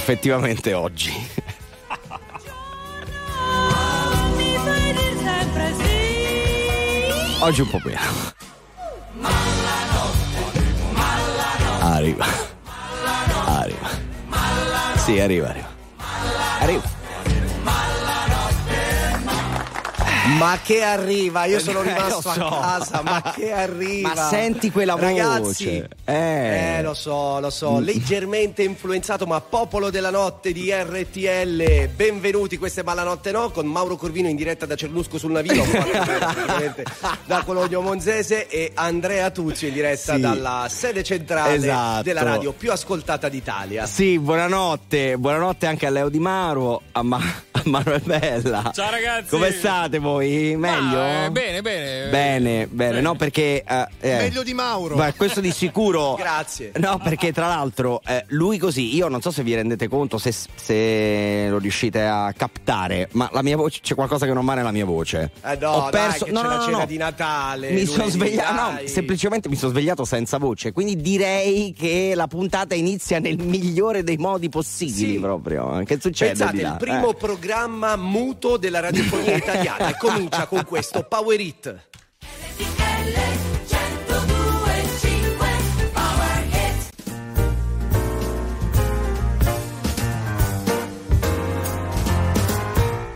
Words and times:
effettivamente 0.00 0.72
oggi. 0.72 1.12
Oggi 7.40 7.60
un 7.60 7.68
po' 7.68 7.80
meno. 7.84 8.00
Arriva. 11.80 12.26
Arriva. 13.44 13.88
Sì, 14.96 15.20
arriva, 15.20 15.48
arriva. 15.48 15.68
Arriva. 16.60 16.99
Ma 20.38 20.58
che 20.62 20.82
arriva, 20.82 21.44
io 21.46 21.58
sono 21.58 21.80
Eh, 21.82 21.92
rimasto 21.92 22.14
lo 22.14 22.20
so. 22.34 22.46
a 22.46 22.60
casa, 22.60 23.02
ma 23.02 23.32
che 23.34 23.50
arriva. 23.52 24.12
Ma 24.14 24.28
senti 24.28 24.70
quella 24.70 24.94
Ragazzi, 24.96 25.40
voce. 25.64 25.88
Eh. 26.04 26.76
Eh, 26.78 26.82
lo 26.82 26.94
so, 26.94 27.40
lo 27.40 27.50
so, 27.50 27.78
leggermente 27.80 28.62
influenzato, 28.62 29.26
ma 29.26 29.40
popolo 29.40 29.90
della 29.90 30.10
notte 30.10 30.52
di 30.52 30.70
RTL. 30.72 31.88
Benvenuti, 31.88 32.58
questa 32.58 32.80
è 32.82 32.84
Ballanotte 32.84 33.32
No 33.32 33.50
con 33.50 33.66
Mauro 33.66 33.96
Corvino 33.96 34.28
in 34.28 34.36
diretta 34.36 34.66
da 34.66 34.76
Cernusco 34.76 35.18
sul 35.18 35.32
Navino, 35.32 35.62
praticamente, 35.64 36.84
da 37.24 37.42
Cologno 37.44 37.80
Monzese 37.80 38.46
e 38.48 38.70
Andrea 38.74 39.30
Tuzio 39.30 39.68
in 39.68 39.74
diretta 39.74 40.14
Sì. 40.14 40.20
dalla 40.20 40.66
sede 40.70 41.02
centrale 41.02 41.54
Esatto. 41.54 42.02
della 42.02 42.22
radio 42.22 42.52
più 42.52 42.70
ascoltata 42.70 43.28
d'Italia. 43.28 43.84
Sì, 43.86 44.18
buonanotte, 44.18 45.16
buonanotte 45.18 45.66
anche 45.66 45.86
a 45.86 45.90
Leo 45.90 46.08
Di 46.08 46.18
Maro, 46.20 46.82
a, 46.92 47.02
Ma- 47.02 47.18
a 47.50 47.62
Manuel 47.64 48.02
Bella. 48.04 48.70
Ciao, 48.72 48.90
ragazzi. 48.90 49.28
Come 49.28 49.50
state 49.52 49.98
voi? 49.98 50.19
Meglio? 50.28 51.00
Ah, 51.00 51.24
eh, 51.24 51.30
bene, 51.30 51.62
bene. 51.62 52.08
Bene, 52.10 52.66
bene, 52.66 53.00
no 53.00 53.14
perché... 53.14 53.62
eh, 53.66 53.86
eh, 54.00 54.16
Meglio 54.18 54.42
di 54.42 54.54
Mauro. 54.54 54.96
ma 54.96 55.12
questo 55.14 55.40
di 55.40 55.50
sicuro... 55.52 56.14
Grazie. 56.18 56.72
No, 56.76 56.98
perché 57.02 57.32
tra 57.32 57.46
l'altro 57.48 58.00
eh, 58.06 58.24
lui 58.28 58.58
così, 58.58 58.94
io 58.94 59.08
non 59.08 59.20
so 59.20 59.30
se 59.30 59.42
vi 59.42 59.54
rendete 59.54 59.88
conto, 59.88 60.18
se, 60.18 60.32
se 60.32 61.46
lo 61.48 61.58
riuscite 61.58 62.04
a 62.04 62.32
captare, 62.36 63.08
ma 63.12 63.28
la 63.32 63.42
mia 63.42 63.56
voce, 63.56 63.80
c'è 63.82 63.94
qualcosa 63.94 64.26
che 64.26 64.32
non 64.32 64.44
va 64.44 64.54
nella 64.54 64.70
mia 64.72 64.84
voce. 64.84 65.30
Eh 65.44 65.56
no, 65.60 65.70
Ho 65.70 65.90
dai, 65.90 66.08
perso, 66.08 66.24
che 66.26 66.30
no, 66.32 66.40
c'è 66.40 66.46
no, 66.46 66.50
la 66.52 66.56
no, 66.58 66.64
cena 66.64 66.78
no. 66.78 66.86
di 66.86 66.96
Natale. 66.96 67.70
Mi 67.70 67.86
sono 67.86 68.08
svegliato, 68.08 68.52
no, 68.54 68.70
dai. 68.74 68.88
semplicemente 68.88 69.48
mi 69.48 69.56
sono 69.56 69.72
svegliato 69.72 70.04
senza 70.04 70.38
voce, 70.38 70.72
quindi 70.72 70.96
direi 70.96 71.74
che 71.76 72.12
la 72.14 72.26
puntata 72.26 72.74
inizia 72.74 73.18
nel 73.18 73.38
migliore 73.38 74.02
dei 74.02 74.16
modi 74.16 74.48
possibili 74.48 75.12
Sì. 75.14 75.18
proprio. 75.18 75.82
Che 75.84 75.98
succede? 76.00 76.30
Pensate, 76.32 76.56
di 76.56 76.62
là? 76.62 76.70
il 76.70 76.76
primo 76.76 77.10
Eh. 77.10 77.14
programma 77.14 77.96
muto 77.96 78.56
della 78.56 78.80
radiofonia 78.80 79.36
italiana 79.36 79.88
e 79.88 79.94
comincia 80.12 80.46
con 80.46 80.64
questo 80.64 81.02
Power 81.02 81.40
It. 81.40 81.78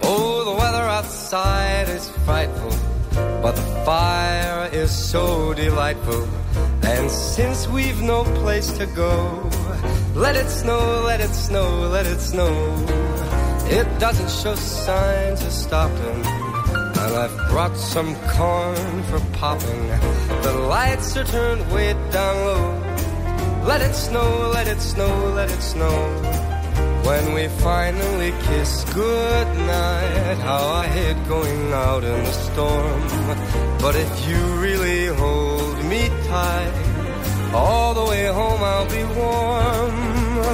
Oh, 0.03 0.45
the 0.45 0.55
weather 0.57 0.85
outside 0.89 1.89
is 1.89 2.09
frightful, 2.25 2.71
but 3.43 3.55
the 3.57 3.85
fire 3.85 4.69
is 4.73 4.91
so 4.91 5.53
delightful. 5.55 6.29
And 6.83 7.11
since 7.11 7.67
we've 7.69 8.03
no 8.03 8.25
place 8.43 8.71
to 8.79 8.87
go, 8.87 9.51
let 10.15 10.37
it 10.37 10.49
snow, 10.49 11.03
let 11.07 11.21
it 11.21 11.35
snow, 11.35 11.89
let 11.89 12.07
it 12.07 12.21
snow. 12.21 12.53
It 13.67 13.87
doesn't 13.99 14.31
show 14.31 14.55
signs 14.55 15.43
of 15.43 15.51
stopping. 15.51 16.44
I've 17.13 17.37
brought 17.51 17.77
some 17.77 18.15
corn 18.37 19.03
for 19.05 19.21
popping. 19.39 19.89
The 20.43 20.53
lights 20.69 21.17
are 21.17 21.25
turned 21.25 21.71
way 21.73 21.93
down 22.11 22.37
low. 22.47 23.67
Let 23.67 23.81
it 23.81 23.95
snow, 23.95 24.51
let 24.53 24.67
it 24.69 24.81
snow, 24.81 25.33
let 25.35 25.51
it 25.51 25.61
snow. 25.61 25.97
When 27.05 27.35
we 27.35 27.49
finally 27.49 28.33
kiss 28.47 28.85
goodnight, 28.95 30.39
how 30.39 30.69
I 30.83 30.87
hate 30.87 31.29
going 31.29 31.73
out 31.73 32.05
in 32.05 32.25
the 32.25 32.33
storm. 32.33 33.03
But 33.81 33.95
if 33.97 34.29
you 34.29 34.41
really 34.67 35.07
hold 35.09 35.85
me 35.85 36.09
tight, 36.29 36.73
all 37.53 37.95
the 37.95 38.05
way 38.11 38.27
home 38.27 38.63
I'll 38.63 38.89
be 38.89 39.05
warm. 39.21 39.97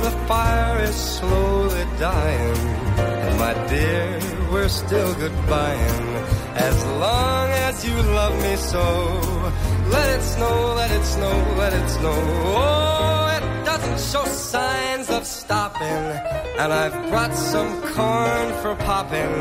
The 0.02 0.14
fire 0.26 0.82
is 0.82 0.94
slowly 0.94 1.84
dying, 1.98 2.56
and 2.98 3.38
my 3.38 3.54
dear, 3.68 4.18
we're 4.50 4.68
still 4.68 5.14
goodbying. 5.14 6.39
As 6.68 6.84
long 6.84 7.48
as 7.68 7.84
you 7.86 7.96
love 8.20 8.34
me 8.42 8.54
so, 8.56 8.84
let 9.88 10.08
it 10.16 10.22
snow, 10.22 10.74
let 10.80 10.90
it 10.90 11.04
snow, 11.04 11.34
let 11.56 11.72
it 11.72 11.88
snow. 11.88 12.18
Oh, 12.62 13.36
it 13.36 13.64
doesn't 13.64 14.00
show 14.10 14.24
signs 14.26 15.08
of 15.08 15.24
stopping. 15.24 16.04
And 16.60 16.70
I've 16.70 16.96
brought 17.08 17.34
some 17.34 17.70
corn 17.94 18.48
for 18.60 18.74
popping. 18.84 19.32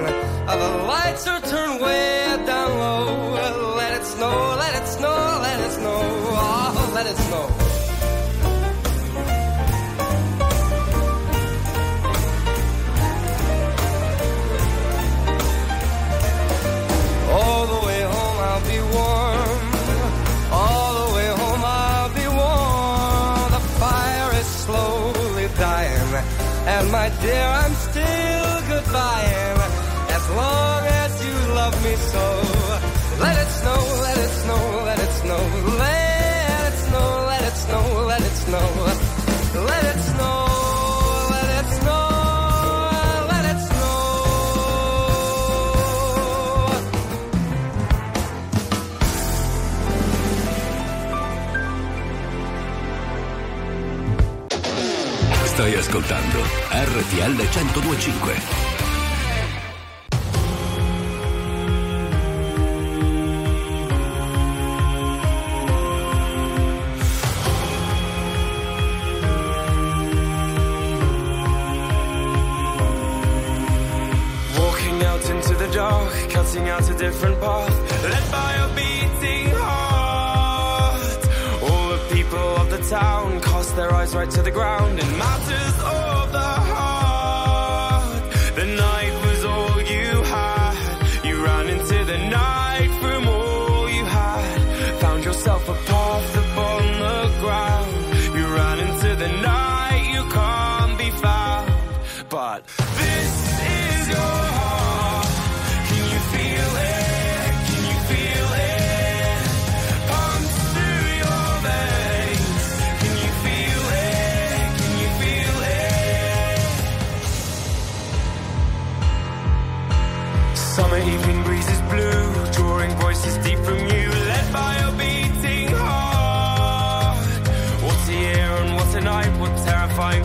Uh, 0.47 0.55
the 0.63 0.71
lights 0.87 1.27
are 1.27 1.41
turned 1.41 1.81
way 1.81 2.41
down 2.45 2.69
low. 2.79 3.33
Let 3.75 3.91
it 3.99 4.05
snow, 4.05 4.55
let 4.63 4.73
it 4.81 4.87
snow, 4.87 5.17
let 5.41 5.59
it 5.59 5.71
snow. 5.71 5.99
Oh, 6.01 6.91
let 6.95 7.05
it 7.05 7.17
snow. 7.17 7.58
My 26.91 27.09
dear, 27.21 27.47
I'm 27.61 27.73
still 27.73 28.53
goodbying. 28.69 29.59
As 30.17 30.29
long 30.29 30.83
as 31.03 31.25
you 31.25 31.35
love 31.53 31.75
me 31.83 31.95
so. 31.95 32.25
Let 33.19 33.35
it 33.37 33.51
snow, 33.59 33.81
let 34.01 34.17
it 34.17 34.31
snow. 34.41 34.88
Stai 55.59 55.75
ascoltando 55.75 56.39
RTL 56.69 57.35
1025. 57.35 58.43
Walking 74.57 75.03
out 75.03 75.29
into 75.29 75.55
the 75.55 75.67
dark, 75.73 76.29
cutting 76.29 76.69
out 76.69 76.89
a 76.89 76.93
different 76.93 77.37
path, 77.41 78.03
led 78.03 78.31
by 78.31 78.53
a 78.53 78.67
beating 78.75 79.49
heart. 79.57 79.88
People 82.19 82.57
of 82.57 82.69
the 82.69 82.79
town 82.79 83.39
cast 83.39 83.77
their 83.77 83.93
eyes 83.93 84.13
right 84.13 84.29
to 84.29 84.41
the 84.41 84.51
ground 84.51 84.99
in 84.99 85.17
matters 85.17 85.75
of 85.79 86.33
the 86.33 86.37
heart. 86.37 86.88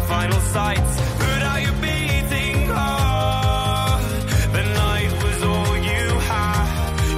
Final 0.09 0.41
sights. 0.41 0.93
Put 1.19 1.43
out 1.51 1.61
your 1.63 1.77
beating 1.85 2.67
heart. 2.69 3.05
Ah, 3.45 4.01
the 4.57 4.65
night 4.83 5.11
was 5.25 5.39
all 5.51 5.77
you 5.91 6.05
had. 6.31 6.67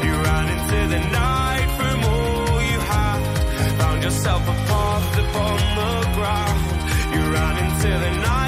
You 0.07 0.15
ran 0.27 0.47
into 0.55 0.79
the 0.95 1.01
night 1.25 1.69
from 1.79 1.97
all 2.13 2.63
you 2.71 2.79
had. 2.93 3.21
Found 3.81 4.03
yourself 4.03 4.43
a 4.43 4.57
path 4.71 5.19
upon 5.25 5.57
the 5.81 5.93
ground. 6.17 6.61
You 7.15 7.23
ran 7.37 7.55
into 7.65 7.91
the 8.05 8.13
night, 8.33 8.46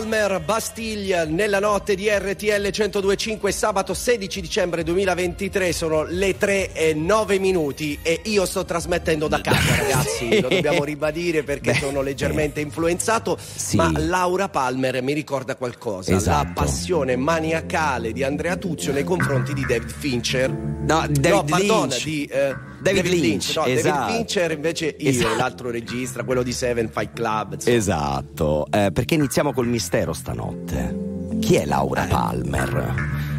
al 0.00 0.06
Palmer, 0.20 0.40
Bastiglia, 0.44 1.24
nella 1.24 1.60
notte 1.60 1.94
di 1.94 2.06
RTL 2.10 2.60
1025, 2.70 3.50
sabato 3.52 3.94
16 3.94 4.40
dicembre 4.42 4.82
2023, 4.82 5.72
sono 5.72 6.02
le 6.04 6.36
3 6.36 6.72
e 6.74 6.92
9 6.94 7.38
minuti 7.38 7.98
e 8.02 8.20
io 8.24 8.44
sto 8.44 8.64
trasmettendo 8.66 9.28
da 9.28 9.40
casa 9.40 9.76
ragazzi, 9.80 10.40
lo 10.42 10.48
dobbiamo 10.48 10.84
ribadire 10.84 11.42
perché 11.42 11.72
Beh, 11.72 11.78
sono 11.78 12.02
leggermente 12.02 12.60
influenzato, 12.60 13.38
Sì. 13.40 13.76
ma 13.76 13.90
Laura 13.96 14.50
Palmer 14.50 15.02
mi 15.02 15.14
ricorda 15.14 15.56
qualcosa, 15.56 16.14
Esatto. 16.14 16.46
la 16.48 16.52
passione 16.52 17.16
maniacale 17.16 18.12
di 18.12 18.22
Andrea 18.22 18.56
Tuzio 18.56 18.92
nei 18.92 19.04
confronti 19.04 19.54
di 19.54 19.64
David 19.66 19.90
Fincher. 19.90 20.50
No, 20.50 21.06
David 21.08 21.26
no, 21.28 21.44
pardona, 21.44 21.86
Lynch. 21.94 22.04
di 22.04 22.24
eh, 22.26 22.54
David 22.82 23.06
Lynch, 23.06 23.56
no, 23.56 23.64
esatto. 23.64 23.98
David 23.98 24.14
Fincher 24.16 24.50
invece 24.50 24.94
io, 24.98 25.08
Esatto. 25.10 25.36
l'altro 25.36 25.70
regista, 25.70 26.24
quello 26.24 26.42
di 26.42 26.52
Seven 26.52 26.90
Fight 26.90 27.12
Club. 27.14 27.54
insomma. 27.54 27.76
Esatto, 27.76 28.66
eh, 28.70 28.90
perché 28.92 29.14
iniziamo 29.14 29.52
col 29.52 29.66
mistero 29.68 30.09
stanotte. 30.12 31.08
Chi 31.40 31.54
è 31.54 31.64
Laura 31.64 32.04
Palmer? 32.06 32.94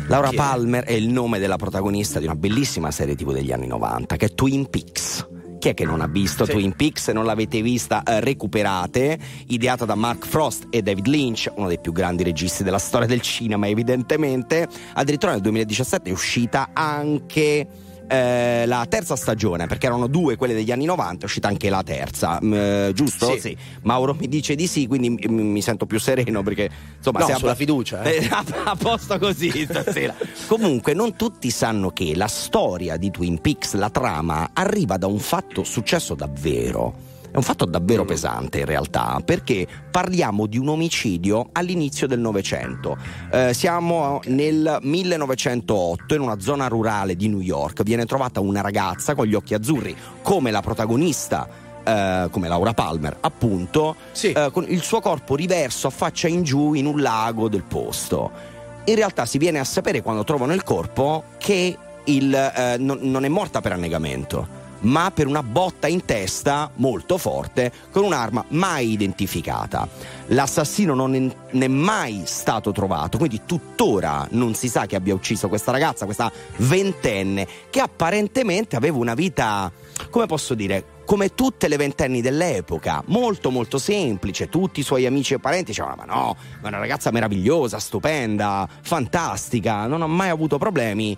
Laura 0.07 0.27
Eh. 0.27 0.29
Chi 0.29 0.35
è? 0.35 0.39
Palmer 0.39 0.83
è 0.83 0.94
il 0.94 1.07
nome 1.09 1.39
della 1.39 1.57
protagonista 1.57 2.19
di 2.19 2.25
una 2.25 2.35
bellissima 2.35 2.91
serie 2.91 3.15
TV 3.15 3.33
degli 3.33 3.51
anni 3.51 3.68
90 3.68 4.15
che 4.15 4.25
è 4.27 4.33
Twin 4.33 4.69
Peaks. 4.69 5.27
Chi 5.59 5.69
è 5.69 5.73
che 5.75 5.85
non 5.85 6.01
ha 6.01 6.07
visto 6.07 6.45
Sì. 6.45 6.53
Twin 6.53 6.73
Peaks? 6.75 7.03
Se 7.03 7.13
non 7.13 7.23
l'avete 7.25 7.62
vista, 7.62 8.01
eh, 8.03 8.19
recuperate. 8.19 9.19
Ideata 9.47 9.85
da 9.85 9.94
Mark 9.94 10.25
Frost 10.25 10.65
e 10.71 10.81
David 10.81 11.06
Lynch, 11.06 11.51
uno 11.56 11.68
dei 11.68 11.79
più 11.79 11.91
grandi 11.91 12.23
registi 12.23 12.63
della 12.63 12.79
storia 12.79 13.06
del 13.07 13.21
cinema, 13.21 13.67
evidentemente. 13.67 14.67
Addirittura 14.94 15.33
nel 15.33 15.41
2017 15.41 16.09
è 16.09 16.13
uscita 16.13 16.69
anche 16.74 17.67
eh, 18.11 18.65
la 18.65 18.85
terza 18.89 19.15
stagione, 19.15 19.67
perché 19.67 19.85
erano 19.85 20.07
due 20.07 20.35
quelle 20.35 20.53
degli 20.53 20.71
anni 20.71 20.83
90, 20.83 21.21
è 21.21 21.25
uscita 21.25 21.47
anche 21.47 21.69
la 21.69 21.81
terza, 21.81 22.39
mm, 22.43 22.53
eh, 22.53 22.91
giusto? 22.93 23.37
Sì. 23.39 23.55
Mauro 23.83 24.13
mi 24.19 24.27
dice 24.27 24.55
di 24.55 24.67
sì, 24.67 24.85
quindi 24.85 25.09
mi, 25.09 25.43
mi 25.43 25.61
sento 25.61 25.85
più 25.85 25.97
sereno 25.97 26.43
perché 26.43 26.69
insomma 26.97 27.19
No, 27.25 27.37
sulla 27.37 27.55
fiducia, 27.55 28.03
eh. 28.03 28.17
Eh, 28.17 28.27
a, 28.31 28.43
a 28.65 28.75
posto 28.75 29.17
così 29.17 29.49
stasera. 29.63 30.13
Comunque, 30.47 30.93
non 30.93 31.15
tutti 31.15 31.49
sanno 31.49 31.91
che 31.91 32.13
la 32.15 32.27
storia 32.27 32.97
di 32.97 33.11
Twin 33.11 33.39
Peaks, 33.39 33.75
la 33.75 33.89
trama, 33.89 34.49
arriva 34.53 34.97
da 34.97 35.07
un 35.07 35.19
fatto 35.19 35.63
successo 35.63 36.13
davvero. 36.13 37.10
È 37.31 37.37
un 37.37 37.43
fatto 37.43 37.63
davvero 37.63 38.03
pesante 38.03 38.59
in 38.59 38.65
realtà, 38.65 39.21
perché 39.23 39.65
parliamo 39.89 40.47
di 40.47 40.57
un 40.57 40.67
omicidio 40.67 41.47
all'inizio 41.53 42.05
del 42.05 42.19
Novecento. 42.19 42.97
Eh, 43.31 43.53
siamo 43.53 44.19
nel 44.25 44.79
1908 44.81 46.15
in 46.15 46.21
una 46.21 46.39
zona 46.41 46.67
rurale 46.67 47.15
di 47.15 47.29
New 47.29 47.39
York. 47.39 47.83
Viene 47.83 48.05
trovata 48.05 48.41
una 48.41 48.59
ragazza 48.59 49.15
con 49.15 49.27
gli 49.27 49.33
occhi 49.33 49.53
azzurri, 49.53 49.95
come 50.21 50.51
la 50.51 50.61
protagonista 50.61 51.47
eh, 51.83 52.27
come 52.29 52.47
Laura 52.47 52.73
Palmer, 52.73 53.17
appunto, 53.21 53.95
Sì. 54.11 54.31
eh, 54.33 54.49
con 54.51 54.65
il 54.67 54.81
suo 54.81 54.99
corpo 54.99 55.35
riverso 55.35 55.87
a 55.87 55.89
faccia 55.89 56.27
in 56.27 56.43
giù 56.43 56.73
in 56.73 56.85
un 56.85 57.01
lago 57.01 57.47
del 57.49 57.63
posto. 57.63 58.29
In 58.85 58.95
realtà 58.95 59.25
si 59.25 59.37
viene 59.37 59.57
a 59.57 59.63
sapere 59.63 60.01
quando 60.01 60.23
trovano 60.23 60.53
il 60.53 60.63
corpo 60.63 61.23
che 61.37 61.77
il, 62.03 62.33
eh, 62.33 62.75
non, 62.77 62.99
non 63.01 63.25
è 63.25 63.29
morta 63.29 63.61
per 63.61 63.71
annegamento, 63.71 64.47
ma 64.81 65.11
per 65.11 65.27
una 65.27 65.43
botta 65.43 65.87
in 65.87 66.05
testa 66.05 66.71
molto 66.75 67.17
forte 67.17 67.71
con 67.91 68.03
un'arma 68.03 68.45
mai 68.49 68.91
identificata. 68.91 69.87
L'assassino 70.27 70.93
non 70.93 71.15
è, 71.15 71.19
non 71.19 71.61
è 71.61 71.67
mai 71.67 72.23
stato 72.25 72.71
trovato, 72.71 73.17
quindi 73.17 73.41
tuttora 73.45 74.27
non 74.31 74.53
si 74.53 74.69
sa 74.69 74.85
che 74.85 74.95
abbia 74.95 75.13
ucciso 75.13 75.49
questa 75.49 75.71
ragazza, 75.71 76.05
questa 76.05 76.31
ventenne, 76.57 77.47
che 77.69 77.79
apparentemente 77.79 78.75
aveva 78.75 78.97
una 78.97 79.13
vita, 79.13 79.71
come 80.09 80.25
posso 80.25 80.53
dire, 80.53 80.99
come 81.11 81.33
tutte 81.35 81.67
le 81.67 81.75
ventenni 81.75 82.21
dell'epoca, 82.21 83.03
molto 83.07 83.51
molto 83.51 83.77
semplice, 83.77 84.47
tutti 84.47 84.79
i 84.79 84.83
suoi 84.83 85.05
amici 85.05 85.33
e 85.33 85.39
parenti 85.39 85.71
dicevano 85.71 85.95
ma 85.97 86.05
no, 86.05 86.37
ma 86.61 86.65
è 86.65 86.67
una 86.67 86.77
ragazza 86.77 87.11
meravigliosa, 87.11 87.79
stupenda, 87.79 88.65
fantastica, 88.81 89.87
non 89.87 90.03
ha 90.03 90.07
mai 90.07 90.29
avuto 90.29 90.57
problemi 90.57 91.17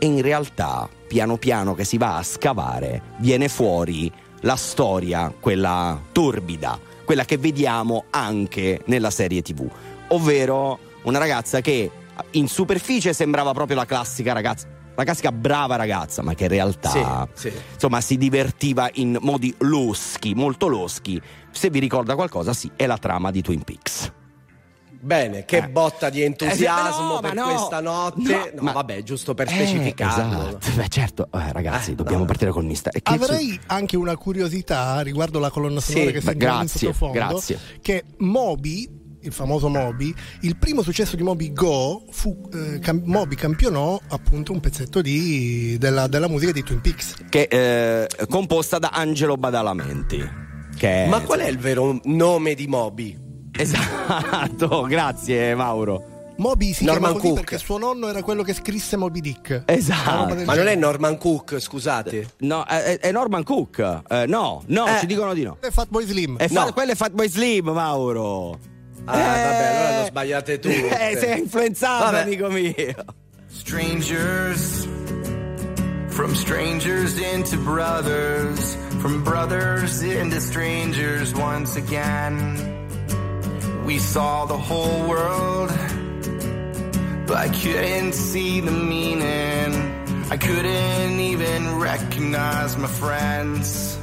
e 0.00 0.06
in 0.06 0.22
realtà 0.22 0.88
piano 1.06 1.36
piano 1.36 1.74
che 1.74 1.84
si 1.84 1.98
va 1.98 2.16
a 2.16 2.22
scavare 2.22 3.02
viene 3.18 3.48
fuori 3.48 4.10
la 4.40 4.56
storia, 4.56 5.32
quella 5.38 6.00
torbida, 6.10 6.78
quella 7.04 7.24
che 7.26 7.36
vediamo 7.36 8.04
anche 8.10 8.80
nella 8.86 9.10
serie 9.10 9.42
tv, 9.42 9.68
ovvero 10.08 10.78
una 11.02 11.18
ragazza 11.18 11.60
che 11.60 11.90
in 12.32 12.48
superficie 12.48 13.12
sembrava 13.12 13.52
proprio 13.52 13.76
la 13.76 13.84
classica 13.84 14.32
ragazza, 14.32 14.66
la 14.94 15.04
classica 15.04 15.30
brava 15.30 15.76
ragazza, 15.76 16.22
ma 16.22 16.34
che 16.34 16.44
in 16.44 16.50
realtà 16.50 17.28
Sì, 17.34 17.48
sì. 17.48 17.52
insomma 17.74 18.00
si 18.00 18.16
divertiva 18.16 18.88
in 18.94 19.18
modi 19.20 19.54
loschi, 19.58 20.34
molto 20.34 20.66
loschi. 20.68 21.20
Se 21.50 21.68
vi 21.68 21.78
ricorda 21.78 22.14
qualcosa, 22.14 22.54
sì, 22.54 22.70
è 22.76 22.86
la 22.86 22.96
trama 22.98 23.30
di 23.30 23.42
Twin 23.42 23.62
Peaks. 23.62 24.12
Bene, 25.02 25.46
che 25.46 25.56
Eh. 25.58 25.68
botta 25.68 26.10
di 26.10 26.20
entusiasmo 26.22 27.12
Eh, 27.12 27.14
no, 27.14 27.20
per 27.20 27.34
no. 27.34 27.44
questa 27.44 27.80
notte. 27.80 28.20
No, 28.20 28.48
No, 28.56 28.62
ma- 28.62 28.72
vabbè, 28.72 29.02
giusto 29.02 29.32
per 29.34 29.46
Eh, 29.48 29.50
specificarlo. 29.50 30.58
esatto. 30.58 30.70
Beh, 30.76 30.88
certo, 30.88 31.28
Eh, 31.32 31.52
ragazzi, 31.52 31.92
Eh, 31.92 31.94
dobbiamo 31.94 32.20
no. 32.20 32.24
partire 32.26 32.50
col 32.50 32.64
mister. 32.66 32.94
E 32.94 33.00
che 33.00 33.12
Avrei 33.14 33.58
anche 33.66 33.96
una 33.96 34.14
curiosità 34.16 35.00
riguardo 35.00 35.38
la 35.38 35.48
colonna 35.50 35.80
sonora 35.80 36.06
Sì, 36.08 36.12
che 36.12 36.20
sentiamo 36.20 36.60
in 36.62 36.68
sottofondo. 36.68 37.14
grazie. 37.14 37.58
Che 37.80 38.04
Moby, 38.18 38.88
il 39.22 39.32
famoso 39.32 39.68
Moby, 39.68 40.14
il 40.42 40.56
primo 40.58 40.82
successo 40.82 41.16
di 41.16 41.22
Moby 41.22 41.52
Go 41.52 42.04
fu 42.10 42.38
eh, 42.52 42.78
cam- 42.80 43.02
Moby 43.04 43.36
campionò 43.36 43.98
appunto 44.08 44.52
un 44.52 44.60
pezzetto 44.60 45.00
di- 45.00 45.76
della, 45.78 46.08
della 46.08 46.28
musica 46.28 46.52
di 46.52 46.62
Twin 46.62 46.80
Peaks. 46.82 47.14
che 47.30 47.46
è 47.48 48.06
eh, 48.18 48.26
composta 48.28 48.78
da 48.78 48.90
Angelo 48.92 49.36
Badalamenti. 49.36 50.18
Che 50.76 51.04
è- 51.04 51.08
Ma 51.08 51.20
qual 51.20 51.40
è 51.40 51.48
il 51.48 51.58
vero 51.58 51.98
nome 52.04 52.54
di 52.54 52.66
Moby? 52.66 53.28
Esatto, 53.56 54.82
grazie 54.88 55.54
Mauro. 55.54 56.04
Moby 56.36 56.72
si 56.72 56.84
Norman 56.86 57.00
chiama 57.10 57.14
così 57.20 57.26
Cook. 57.26 57.40
perché 57.40 57.58
suo 57.58 57.76
nonno 57.76 58.08
era 58.08 58.22
quello 58.22 58.42
che 58.42 58.54
scrisse 58.54 58.96
Moby 58.96 59.20
Dick. 59.20 59.62
Esatto. 59.66 60.34
Ma 60.46 60.54
non 60.54 60.68
è. 60.68 60.74
Norman 60.74 61.18
Cook, 61.18 61.58
scusate. 61.58 62.30
No, 62.38 62.64
è, 62.64 62.98
è 62.98 63.12
Norman 63.12 63.42
Cook. 63.44 64.02
Eh, 64.08 64.24
no, 64.26 64.62
no, 64.66 64.86
Eh. 64.86 64.98
ci 65.00 65.06
dicono 65.06 65.34
di 65.34 65.42
no. 65.42 65.58
È 65.60 65.68
Fatboy 65.70 66.06
Slim. 66.06 66.38
È 66.38 66.48
fa- 66.48 66.64
No. 66.64 66.72
quello 66.72 66.92
è 66.92 66.94
Fatboy 66.94 67.28
Slim, 67.28 67.68
Mauro. 67.68 68.58
Ah, 69.04 69.16
vabbè, 69.16 69.76
allora 69.76 70.00
lo 70.00 70.06
sbagliate 70.06 70.58
tu. 70.58 70.68
Eh, 70.70 71.16
sei 71.18 71.40
influenzato, 71.40 72.04
Vabbè. 72.04 72.20
amico 72.22 72.48
mio. 72.48 72.72
Strangers, 73.48 74.88
from 76.08 76.32
strangers 76.34 77.18
into 77.18 77.58
brothers, 77.58 78.76
from 79.00 79.22
brothers 79.22 80.00
into 80.00 80.40
strangers 80.40 81.34
once 81.34 81.76
again. 81.76 82.79
We 83.84 83.98
saw 83.98 84.46
the 84.46 84.58
whole 84.58 85.08
world, 85.08 85.70
but 87.26 87.36
I 87.36 87.48
couldn't 87.48 88.12
see 88.12 88.60
the 88.60 88.70
meaning. 88.70 89.70
I 90.30 90.36
couldn't 90.36 91.18
even 91.18 91.78
recognize 91.78 92.76
my 92.76 92.86
friends. 92.86 93.98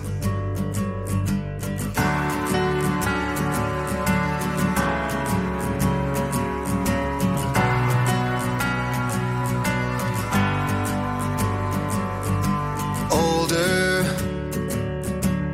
older, 13.12 14.04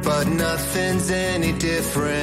but 0.04 0.28
nothing's 0.28 1.10
any 1.12 1.52
different. 1.54 2.23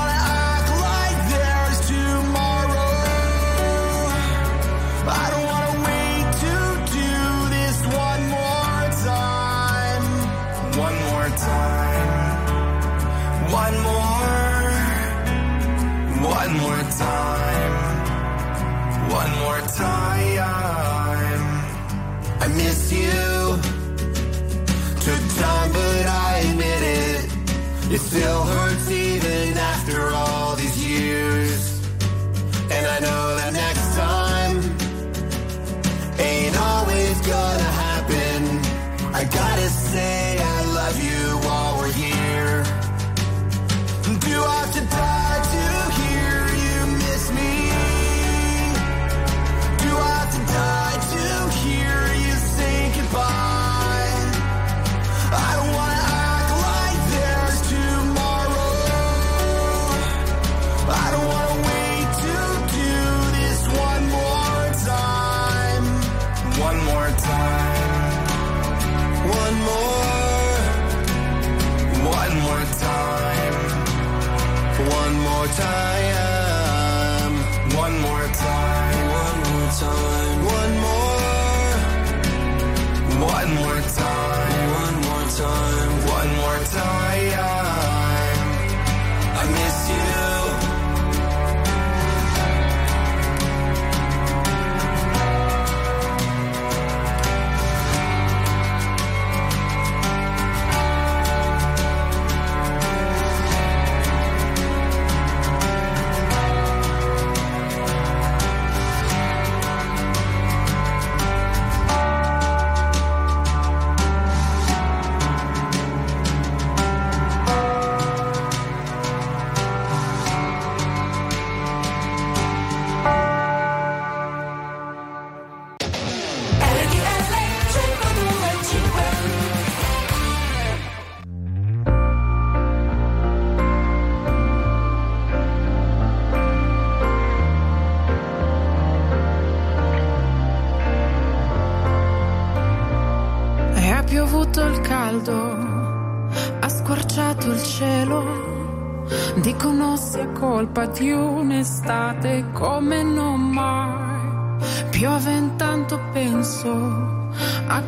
It 28.13 28.17
still 28.17 28.70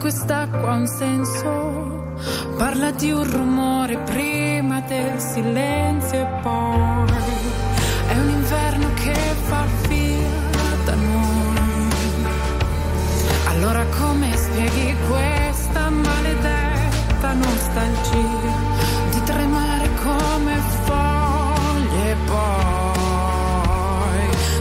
quest'acqua 0.03 0.72
ha 0.72 0.75
un 0.75 0.86
senso. 0.86 2.12
Parla 2.57 2.91
di 2.91 3.13
un 3.13 3.24
rumore 3.24 3.98
prima 4.00 4.81
del 4.81 5.17
silenzio 5.17 6.19
e 6.19 6.27
poi 6.41 7.10
è 8.10 8.17
un 8.17 8.29
inverno 8.29 8.93
che 8.95 9.15
va 9.48 9.65
via 9.88 10.27
da 10.83 10.95
noi. 10.95 11.91
Allora 13.48 13.86
come 13.98 14.36
spieghi 14.36 14.93
questa 15.07 15.89
maledetta 15.89 17.31
nostalgia 17.31 18.51
di 19.10 19.24
tremare 19.24 19.89
come 20.03 20.55
foglie 20.83 22.12
e 22.12 22.15
poi 22.25 23.05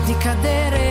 di 0.05 0.17
cadere 0.19 0.82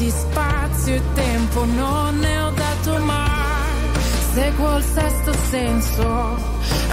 di 0.00 0.08
spazio 0.08 0.94
e 0.94 1.02
tempo 1.12 1.62
non 1.66 2.18
ne 2.20 2.40
ho 2.40 2.50
dato 2.52 3.04
mai. 3.04 4.00
Seguo 4.32 4.76
il 4.78 4.82
sesto 4.82 5.32
senso 5.50 6.38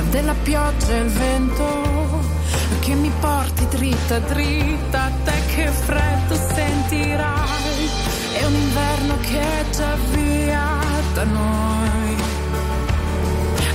della 0.10 0.36
pioggia 0.44 0.94
e 0.94 0.98
il 0.98 1.10
vento 1.10 1.66
che 2.82 2.94
mi 2.96 3.10
porti 3.22 3.66
dritta 3.70 4.20
dritta 4.20 5.04
a 5.04 5.12
te 5.24 5.42
che 5.56 5.68
freddo 5.68 6.36
sentirai. 6.54 7.90
È 8.34 8.46
un 8.46 8.54
inverno 8.54 9.18
che 9.22 9.40
è 9.40 9.70
già 9.70 9.96
via 10.12 10.68
da 11.14 11.24
noi. 11.24 12.16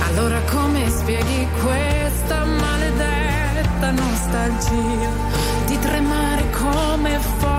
Allora 0.09 0.39
come 0.41 0.89
spieghi 0.91 1.47
questa 1.63 2.45
maledetta 2.45 3.89
nostalgia 3.89 5.09
di 5.65 5.79
tremare 5.79 6.43
come 6.51 7.19
foglie 7.39 7.52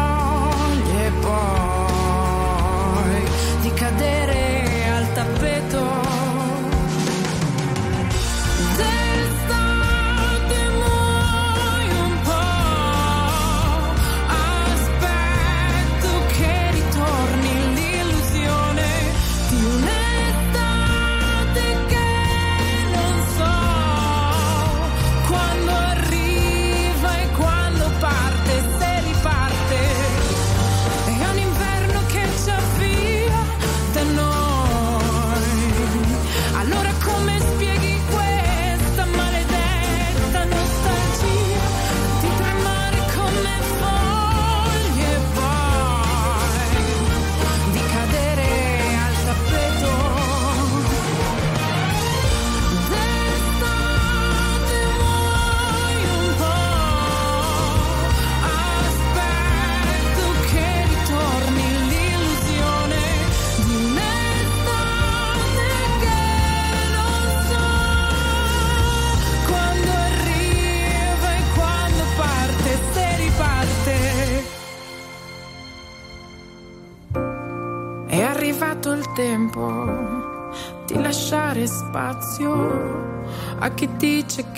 e 1.34 1.73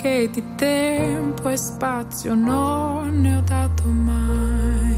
che 0.07 0.29
di 0.31 0.43
tempo 0.55 1.49
e 1.49 1.57
spazio 1.57 2.33
non 2.33 3.19
ne 3.19 3.35
ho 3.35 3.41
dato 3.41 3.83
mai. 3.83 4.95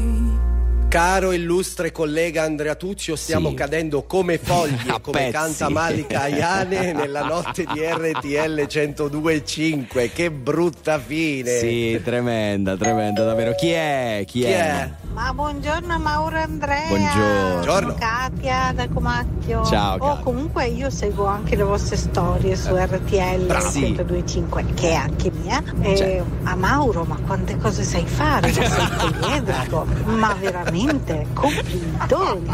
Caro 0.88 1.30
illustre 1.32 1.92
collega 1.92 2.42
Andrea 2.42 2.74
Tuzio, 2.74 3.14
stiamo 3.16 3.50
Sì. 3.50 3.54
cadendo 3.54 4.02
come 4.04 4.38
fogli, 4.38 4.74
A 4.90 4.98
come 5.00 5.18
pezzi. 5.18 5.30
canta 5.32 5.68
Malika 5.68 6.22
Ayane 6.22 6.92
nella 6.92 7.22
notte 7.24 7.64
di 7.72 7.80
RTL 7.80 8.66
102.5. 8.66 10.10
Che 10.12 10.30
brutta 10.32 10.98
fine. 10.98 11.58
Sì, 11.58 12.00
tremenda, 12.02 12.76
tremenda, 12.76 13.24
davvero. 13.24 13.54
Chi 13.54 13.70
è? 13.70 14.22
Chi, 14.26 14.40
Chi 14.40 14.46
è? 14.46 14.90
Ma 15.20 15.34
buongiorno 15.34 15.98
Mauro 15.98 16.38
Andrea. 16.38 16.86
Buongiorno. 16.88 17.62
Sono 17.62 17.94
Katia 17.98 18.72
da 18.74 18.88
Comacchio. 18.88 19.64
Ciao, 19.66 19.98
Oh, 19.98 20.18
comunque 20.20 20.66
io 20.68 20.88
seguo 20.88 21.26
anche 21.26 21.56
le 21.56 21.62
vostre 21.62 21.96
storie 21.98 22.56
su 22.56 22.74
RTL 22.74 23.44
Bravo. 23.44 23.68
102.5, 23.68 24.72
che 24.74 24.88
è 24.88 24.94
anche 24.94 25.30
mia. 25.30 25.62
E 25.82 25.94
Cioè. 25.94 26.22
a 26.44 26.56
Mauro, 26.56 27.04
ma 27.04 27.18
quante 27.26 27.58
cose 27.58 27.82
sai 27.82 28.06
fare? 28.06 28.50
Ma 28.50 28.64
sei 28.64 29.10
poliedrico. 29.20 29.84
ma 30.06 30.32
veramente, 30.40 31.26
complimentoni. 31.34 32.48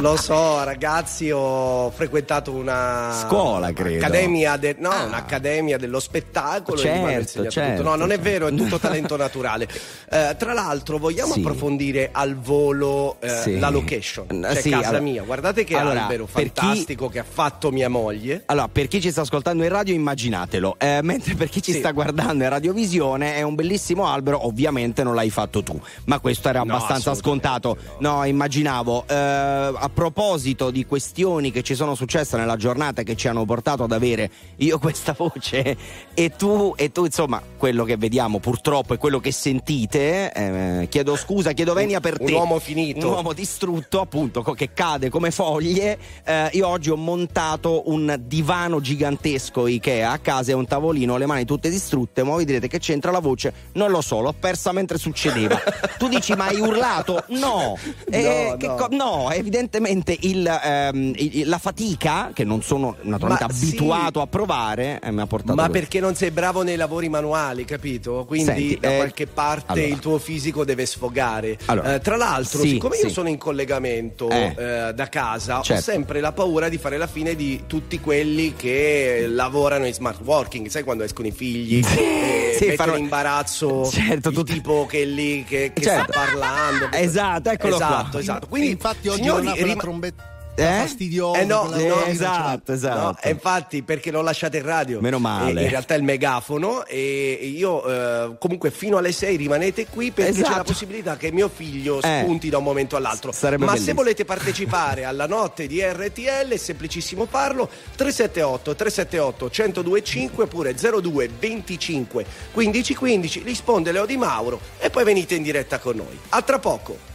Lo 0.00 0.16
so, 0.16 0.62
ragazzi, 0.64 1.30
ho 1.30 1.90
frequentato 1.90 2.52
una 2.52 3.12
Scuola, 3.26 3.70
credo. 3.74 4.02
Accademia 4.06 4.56
de- 4.56 4.76
no, 4.78 4.88
Ah. 4.88 5.04
un'accademia 5.04 5.76
dello 5.76 6.00
spettacolo 6.00 6.78
Certo, 6.78 7.46
certo. 7.50 7.82
No, 7.82 7.96
non 7.96 8.10
è 8.12 8.14
certo. 8.14 8.30
vero, 8.30 8.46
è 8.46 8.54
tutto 8.54 8.78
talento 8.80 9.16
naturale. 9.16 9.68
Eh, 10.10 10.36
tra 10.38 10.54
l'altro, 10.54 10.96
vogliamo 10.96 11.34
Sì. 11.34 11.40
Approfondire 11.50 12.08
al 12.12 12.36
volo 12.36 13.16
eh, 13.20 13.28
Sì. 13.28 13.58
la 13.58 13.70
location. 13.70 14.26
Cioè, 14.28 14.54
sì, 14.60 14.70
casa 14.70 14.88
allora- 14.88 15.02
mia. 15.02 15.22
Guardate 15.22 15.64
che 15.64 15.76
allora, 15.76 16.02
albero 16.02 16.26
per 16.30 16.52
chi- 16.52 16.60
fantastico 16.66 17.08
che 17.08 17.18
ha 17.18 17.24
fatto 17.28 17.70
mia 17.70 17.88
moglie. 17.88 18.42
Allora, 18.46 18.68
per 18.68 18.88
chi 18.88 19.00
ci 19.00 19.10
sta 19.10 19.22
ascoltando 19.22 19.62
in 19.62 19.68
radio, 19.68 19.94
immaginatelo. 19.94 20.76
Eh, 20.78 21.00
mentre 21.02 21.34
per 21.34 21.48
chi 21.48 21.62
ci 21.62 21.72
Sì. 21.72 21.78
sta 21.78 21.90
guardando 21.92 22.44
in 22.44 22.50
radiovisione, 22.50 23.34
è 23.34 23.42
un 23.42 23.54
bellissimo 23.54 24.06
albero. 24.06 24.46
Ovviamente 24.46 25.02
non 25.02 25.14
l'hai 25.14 25.30
fatto 25.30 25.62
tu, 25.62 25.78
ma 26.04 26.18
questo 26.20 26.48
era 26.48 26.62
No, 26.62 26.74
abbastanza 26.74 27.14
scontato. 27.14 27.76
No, 27.98 28.24
immaginavo. 28.24 29.04
Eh, 29.08 29.14
a 29.14 29.90
proposito 29.92 30.70
di 30.70 30.84
questioni 30.86 31.50
che 31.50 31.62
ci 31.62 31.74
sono 31.74 31.94
successe 31.94 32.36
nella 32.36 32.56
giornata 32.56 33.02
che 33.02 33.16
ci 33.16 33.28
hanno 33.28 33.44
portato 33.44 33.82
ad 33.84 33.92
avere 33.92 34.30
io 34.56 34.78
questa 34.80 35.14
voce 35.16 35.76
e 36.14 36.30
tu, 36.36 36.74
e 36.76 36.92
tu 36.92 37.04
insomma, 37.04 37.40
quello 37.56 37.84
che 37.84 37.96
vediamo 37.96 38.38
purtroppo 38.38 38.94
è 38.94 38.98
quello 38.98 39.20
che 39.20 39.32
sentite. 39.32 40.32
eh, 40.32 40.86
chiedo 40.88 41.16
scusa, 41.16 41.29
chiedo 41.34 41.72
venia 41.74 42.00
per 42.00 42.16
Un 42.20 42.26
te. 42.26 42.32
uomo 42.32 42.58
finito. 42.58 43.06
Un 43.06 43.12
uomo 43.14 43.32
distrutto, 43.32 44.00
appunto, 44.00 44.42
che 44.42 44.72
cade 44.74 45.08
come 45.10 45.30
foglie. 45.30 45.96
Eh, 46.24 46.48
io 46.52 46.66
oggi 46.66 46.90
ho 46.90 46.96
montato 46.96 47.88
un 47.90 48.16
divano 48.24 48.80
gigantesco 48.80 49.66
Ikea 49.66 50.10
a 50.10 50.18
casa 50.18 50.50
e 50.50 50.54
un 50.54 50.66
tavolino, 50.66 51.16
le 51.16 51.26
mani 51.26 51.44
tutte 51.44 51.70
distrutte. 51.70 52.22
Ma 52.24 52.30
voi 52.30 52.44
direte 52.44 52.66
che 52.68 52.78
c'entra 52.78 53.10
la 53.12 53.20
voce? 53.20 53.52
Non 53.74 53.90
lo 53.90 54.00
so, 54.00 54.20
l'ho 54.20 54.34
persa 54.38 54.72
mentre 54.72 54.98
succedeva. 54.98 55.60
tu 55.98 56.08
dici, 56.08 56.34
ma 56.34 56.46
hai 56.46 56.58
urlato? 56.60 57.22
No, 57.28 57.76
Eh, 58.10 58.56
No, 58.60 58.66
no. 58.68 58.74
co- 58.74 58.88
no, 58.90 59.30
evidentemente 59.30 60.16
il, 60.20 60.46
ehm, 60.46 61.12
il- 61.16 61.48
la 61.48 61.58
fatica, 61.58 62.30
che 62.34 62.44
non 62.44 62.62
sono 62.62 62.96
naturalmente 63.02 63.46
Ma 63.46 63.52
sì. 63.52 63.66
abituato 63.68 64.20
a 64.20 64.26
provare, 64.26 64.98
eh, 65.02 65.10
mi 65.12 65.20
ha 65.20 65.26
portato 65.26 65.54
Ma 65.54 65.68
questo. 65.68 65.80
perché 65.80 66.00
non 66.00 66.14
sei 66.16 66.30
bravo 66.32 66.62
nei 66.62 66.76
lavori 66.76 67.08
manuali, 67.08 67.64
capito? 67.64 68.24
Quindi 68.26 68.44
Senti, 68.46 68.78
da 68.80 68.90
eh, 68.92 68.96
qualche 68.96 69.26
parte 69.26 69.72
allora. 69.72 69.86
il 69.86 69.98
tuo 70.00 70.18
fisico 70.18 70.64
deve 70.64 70.86
sfogare. 70.86 71.18
Allora, 71.66 71.94
Eh, 71.94 72.00
tra 72.00 72.16
l'altro, 72.16 72.60
sì, 72.62 72.70
siccome 72.70 72.96
sì. 72.96 73.04
io 73.04 73.10
sono 73.10 73.28
in 73.28 73.38
collegamento 73.38 74.28
Eh. 74.28 74.54
eh, 74.56 74.92
da 74.94 75.08
casa, 75.08 75.58
ho 75.58 75.62
Certo. 75.62 75.82
sempre 75.82 76.20
la 76.20 76.32
paura 76.32 76.68
di 76.68 76.78
fare 76.78 76.96
la 76.96 77.06
fine 77.06 77.34
di 77.34 77.64
tutti 77.66 78.00
quelli 78.00 78.54
che 78.56 79.26
lavorano 79.28 79.86
in 79.86 79.92
smart 79.94 80.20
working. 80.22 80.66
Sai 80.68 80.82
quando 80.82 81.04
escono 81.04 81.28
i 81.28 81.32
figli? 81.32 81.80
e 81.96 82.54
Sì, 82.58 82.66
mettono 82.66 82.76
fanno- 82.88 82.96
in 82.98 83.04
imbarazzo 83.04 83.84
Certo, 83.86 84.30
tutti- 84.32 84.54
tipo 84.54 84.86
che 84.86 85.02
è 85.02 85.04
lì 85.04 85.44
che, 85.44 85.72
che 85.74 85.82
Certo. 85.82 86.12
sta 86.12 86.20
parlando. 86.24 86.88
Esatto, 86.92 87.50
eccolo 87.50 87.76
qua. 87.76 87.86
esatto, 87.86 88.18
Esatto, 88.18 88.46
Quindi, 88.48 88.70
infatti 88.70 89.08
oggi 89.08 89.18
signori, 89.22 89.46
non 89.64 89.76
trombetta 89.76 90.24
Eh? 90.56 90.64
fastidiosa. 90.64 91.40
eh 91.40 91.44
no, 91.44 91.62
eh, 91.62 91.64
roba 91.64 91.76
no, 91.76 91.76
che 91.76 91.86
non 91.88 91.98
ce 91.98 92.04
l'ha. 92.04 92.10
esatto, 92.10 92.72
esatto. 92.72 93.00
No, 93.24 93.30
infatti 93.30 93.82
perché 93.82 94.10
l'ho 94.10 94.20
lasciata 94.20 94.56
in 94.58 94.64
radio. 94.64 95.00
Meno 95.00 95.18
male. 95.18 95.60
E 95.60 95.64
in 95.64 95.70
realtà 95.70 95.94
è 95.94 95.96
il 95.96 96.02
megafono 96.02 96.84
e 96.84 97.32
io 97.42 97.84
eh, 97.86 98.36
comunque 98.38 98.70
fino 98.70 98.98
alle 98.98 99.12
6 99.12 99.36
rimanete 99.36 99.86
qui 99.86 100.10
perché 100.10 100.32
c'è 100.32 100.40
la 100.40 100.46
Esatto. 100.48 100.64
possibilità 100.64 101.16
che 101.16 101.32
mio 101.32 101.48
figlio 101.48 102.02
Eh. 102.02 102.20
spunti 102.22 102.50
da 102.50 102.58
un 102.58 102.64
momento 102.64 102.96
all'altro. 102.96 103.32
Sarebbe 103.32 103.64
Ma 103.64 103.70
se 103.70 103.76
bellissimo. 103.76 104.02
volete 104.02 104.24
partecipare 104.26 105.04
alla 105.04 105.26
notte 105.26 105.66
di 105.66 105.80
RTL 105.82 106.48
è 106.48 106.56
semplicissimo 106.56 107.26
farlo 107.26 107.68
378 107.96 108.74
378 108.74 109.44
1025 109.50 110.44
oppure 110.44 110.74
02 110.74 111.30
25 111.38 112.24
15 112.52 112.94
15 112.94 113.42
risponde 113.44 113.92
Leo 113.92 114.04
Di 114.04 114.16
Mauro 114.18 114.60
e 114.78 114.90
poi 114.90 115.04
venite 115.04 115.34
in 115.36 115.42
diretta 115.42 115.78
con 115.78 115.96
noi. 115.96 116.18
A 116.30 116.42
tra 116.42 116.58
poco. 116.58 117.08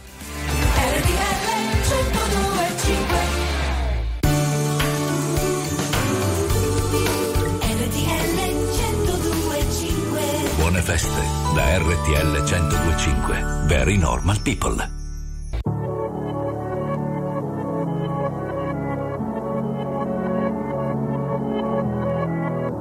Buone 10.66 10.82
feste 10.82 11.22
da 11.54 11.78
RTL 11.78 12.42
1025. 12.42 13.66
Very 13.68 13.96
normal 13.96 14.40
people. 14.42 14.90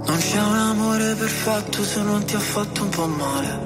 Non 0.03 0.17
c'è 0.17 0.41
un 0.41 0.55
amore 0.55 1.13
perfetto 1.13 1.83
se 1.83 2.01
non 2.01 2.25
ti 2.25 2.35
ha 2.35 2.39
fatto 2.39 2.81
un 2.81 2.89
po' 2.89 3.05
male. 3.05 3.59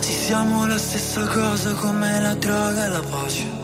Sì, 0.00 0.12
siamo 0.12 0.66
la 0.66 0.78
stessa 0.78 1.24
cosa 1.28 1.72
come 1.74 2.20
la 2.20 2.34
droga 2.34 2.84
e 2.84 2.88
la 2.88 3.02
pace. 3.08 3.63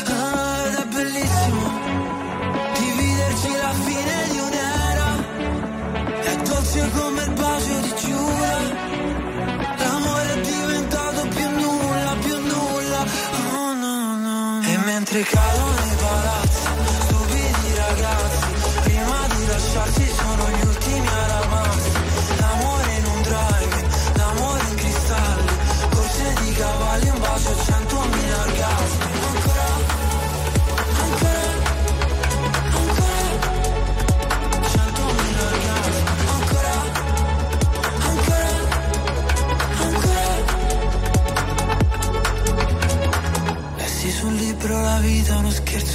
no 15.13 15.50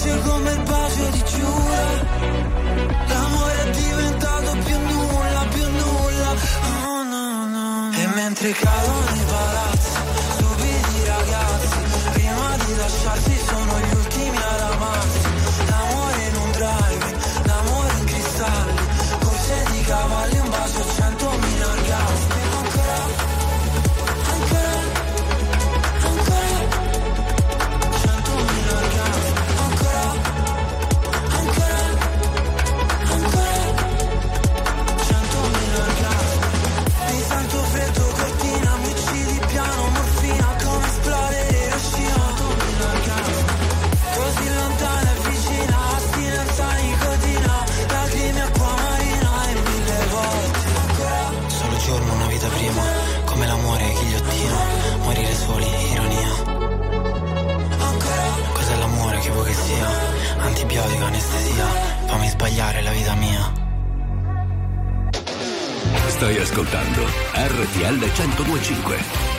Finisce 0.00 0.20
come 0.22 0.50
il 0.50 0.62
bacio 0.62 1.04
di 1.10 1.24
Giura 1.24 1.84
L'amore 3.06 3.62
è 3.64 3.70
diventato 3.70 4.56
più 4.64 4.78
nulla, 4.78 5.46
più 5.52 5.68
nulla 5.68 6.34
oh, 6.86 7.02
no, 7.02 7.46
no, 7.46 7.90
no. 7.90 7.92
E 7.92 8.06
mentre 8.14 8.50
cado 8.52 8.99
anestesia. 61.10 61.66
Fammi 62.06 62.28
sbagliare 62.28 62.82
la 62.82 62.90
vita 62.92 63.14
mia. 63.14 63.52
Stai 66.06 66.36
ascoltando 66.38 67.02
RTL 67.34 67.98
1025 67.98 69.29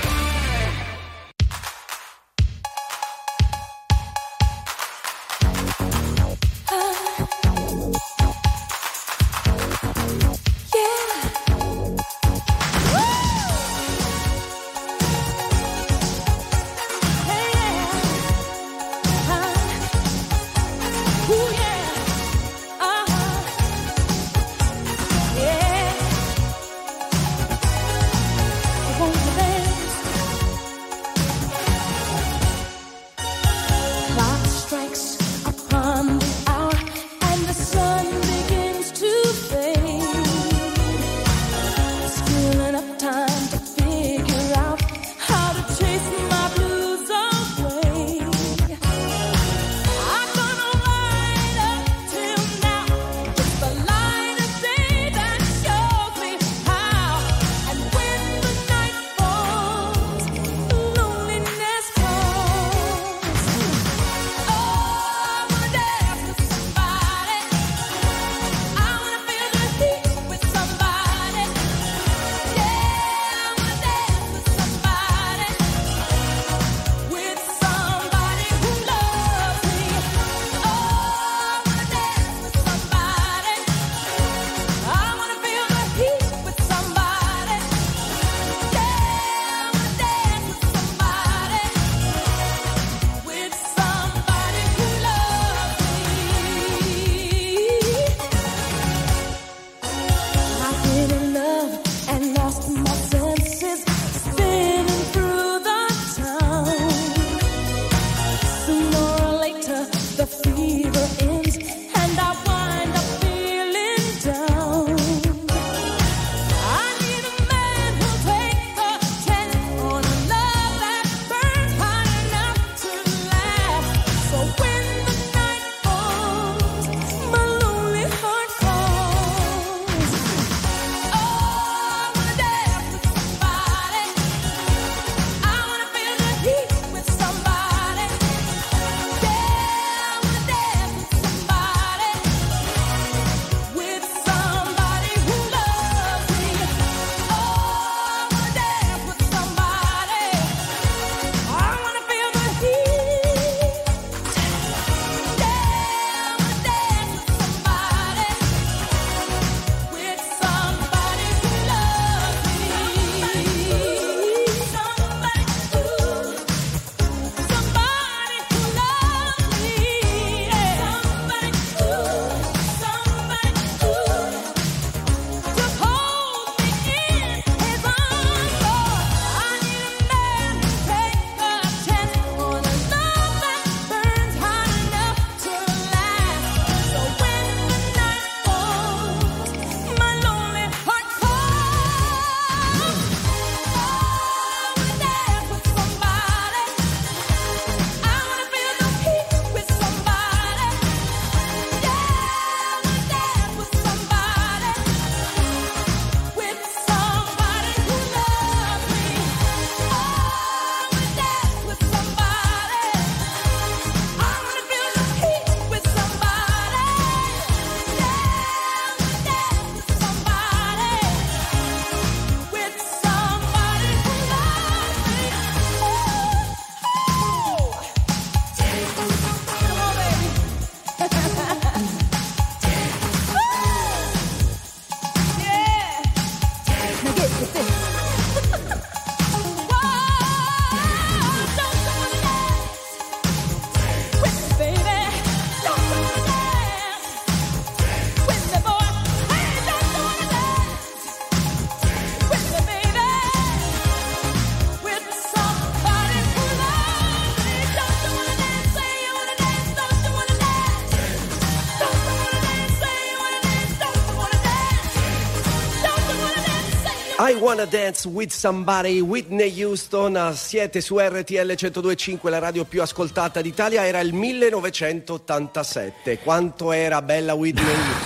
Wanna 267.51 267.65
Dance 267.65 268.07
with 268.07 268.31
Somebody, 268.31 269.01
Whitney 269.01 269.51
Houston, 269.61 270.31
siete 270.35 270.79
su 270.79 270.97
RTL 270.97 271.51
102.5, 271.51 272.29
la 272.29 272.39
radio 272.39 272.63
più 272.63 272.81
ascoltata 272.81 273.41
d'Italia, 273.41 273.85
era 273.85 273.99
il 273.99 274.13
1987. 274.13 276.19
Quanto 276.19 276.71
era 276.71 277.01
bella 277.01 277.33
Whitney 277.33 277.65
Houston? 277.65 278.00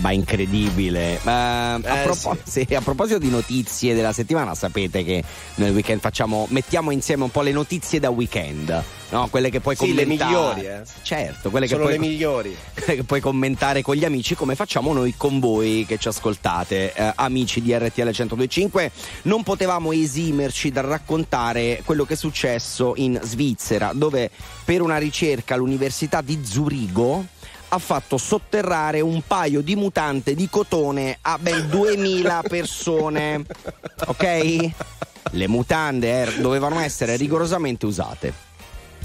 Roba 0.00 0.12
incredibile. 0.12 1.20
Ma, 1.24 1.74
a, 1.74 1.78
Eh, 2.00 2.02
propo- 2.04 2.38
sì, 2.42 2.66
a 2.74 2.80
proposito 2.80 3.18
di 3.18 3.28
notizie 3.28 3.94
della 3.94 4.12
settimana, 4.14 4.54
sapete 4.54 5.04
che 5.04 5.22
nel 5.56 5.72
weekend 5.74 6.00
facciamo, 6.00 6.46
mettiamo 6.50 6.90
insieme 6.90 7.24
un 7.24 7.30
po' 7.30 7.42
le 7.42 7.52
notizie 7.52 8.00
da 8.00 8.08
weekend, 8.08 8.82
no? 9.10 9.28
Quelle 9.28 9.50
che 9.50 9.60
puoi 9.60 9.76
Sì, 9.76 9.92
le 9.92 10.02
commentare. 10.02 10.30
migliori, 10.30 10.66
eh. 10.66 10.80
Certo, 11.02 11.50
quelle 11.50 11.66
che 11.66 11.72
Sono 11.74 11.84
puoi, 11.84 11.98
le 11.98 12.00
migliori. 12.06 12.56
che 12.74 13.04
puoi 13.04 13.20
commentare 13.20 13.82
con 13.82 13.94
gli 13.94 14.04
amici 14.06 14.34
come 14.34 14.54
facciamo 14.54 14.94
noi 14.94 15.12
con 15.18 15.38
voi 15.38 15.84
che 15.86 15.98
ci 15.98 16.08
ascoltate, 16.08 16.94
eh, 16.94 17.12
amici 17.16 17.60
di 17.60 17.74
RTL 17.76 18.00
1025. 18.14 18.90
Non 19.22 19.42
potevamo 19.42 19.92
esimerci 19.92 20.70
dal 20.70 20.84
raccontare 20.84 21.82
quello 21.84 22.04
che 22.06 22.14
è 22.14 22.16
successo 22.16 22.94
in 22.96 23.20
Svizzera, 23.22 23.92
dove 23.94 24.30
per 24.64 24.80
una 24.80 24.96
ricerca 24.96 25.54
all'Università 25.54 26.22
di 26.22 26.40
Zurigo 26.42 27.26
ha 27.72 27.78
fatto 27.78 28.16
sotterrare 28.18 29.00
un 29.00 29.22
paio 29.26 29.60
di 29.60 29.76
mutande 29.76 30.34
di 30.34 30.48
cotone 30.50 31.18
a 31.20 31.38
ben 31.38 31.68
2000 31.68 32.42
persone. 32.48 33.44
Ok? 34.06 34.70
Le 35.32 35.46
mutande 35.48 36.08
er- 36.08 36.40
dovevano 36.40 36.80
essere 36.80 37.16
rigorosamente 37.16 37.86
usate. 37.86 38.48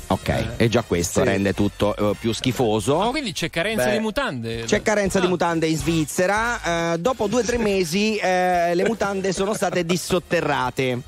Ok, 0.08 0.54
e 0.58 0.70
già 0.70 0.84
questo 0.84 1.22
Sì. 1.22 1.26
rende 1.26 1.54
tutto 1.54 1.96
eh, 1.96 2.16
più 2.20 2.32
schifoso. 2.32 2.98
Ma 2.98 3.10
quindi 3.10 3.32
c'è 3.34 3.50
carenza 3.50 3.86
Beh, 3.86 3.92
di 3.94 4.00
mutande? 4.00 4.64
C'è 4.64 4.82
carenza 4.84 5.20
di 5.20 5.26
Ah. 5.26 5.30
mutande 5.30 5.68
in 5.68 5.78
Svizzera. 5.78 6.94
eh, 6.94 6.98
dopo 7.00 7.26
due 7.28 7.42
o 7.42 7.44
tre 7.44 7.58
mesi 7.58 8.16
eh, 8.18 8.74
le 8.76 8.84
mutande 8.86 9.34
sono 9.34 9.54
state 9.56 9.84
dissotterrate. 9.86 11.00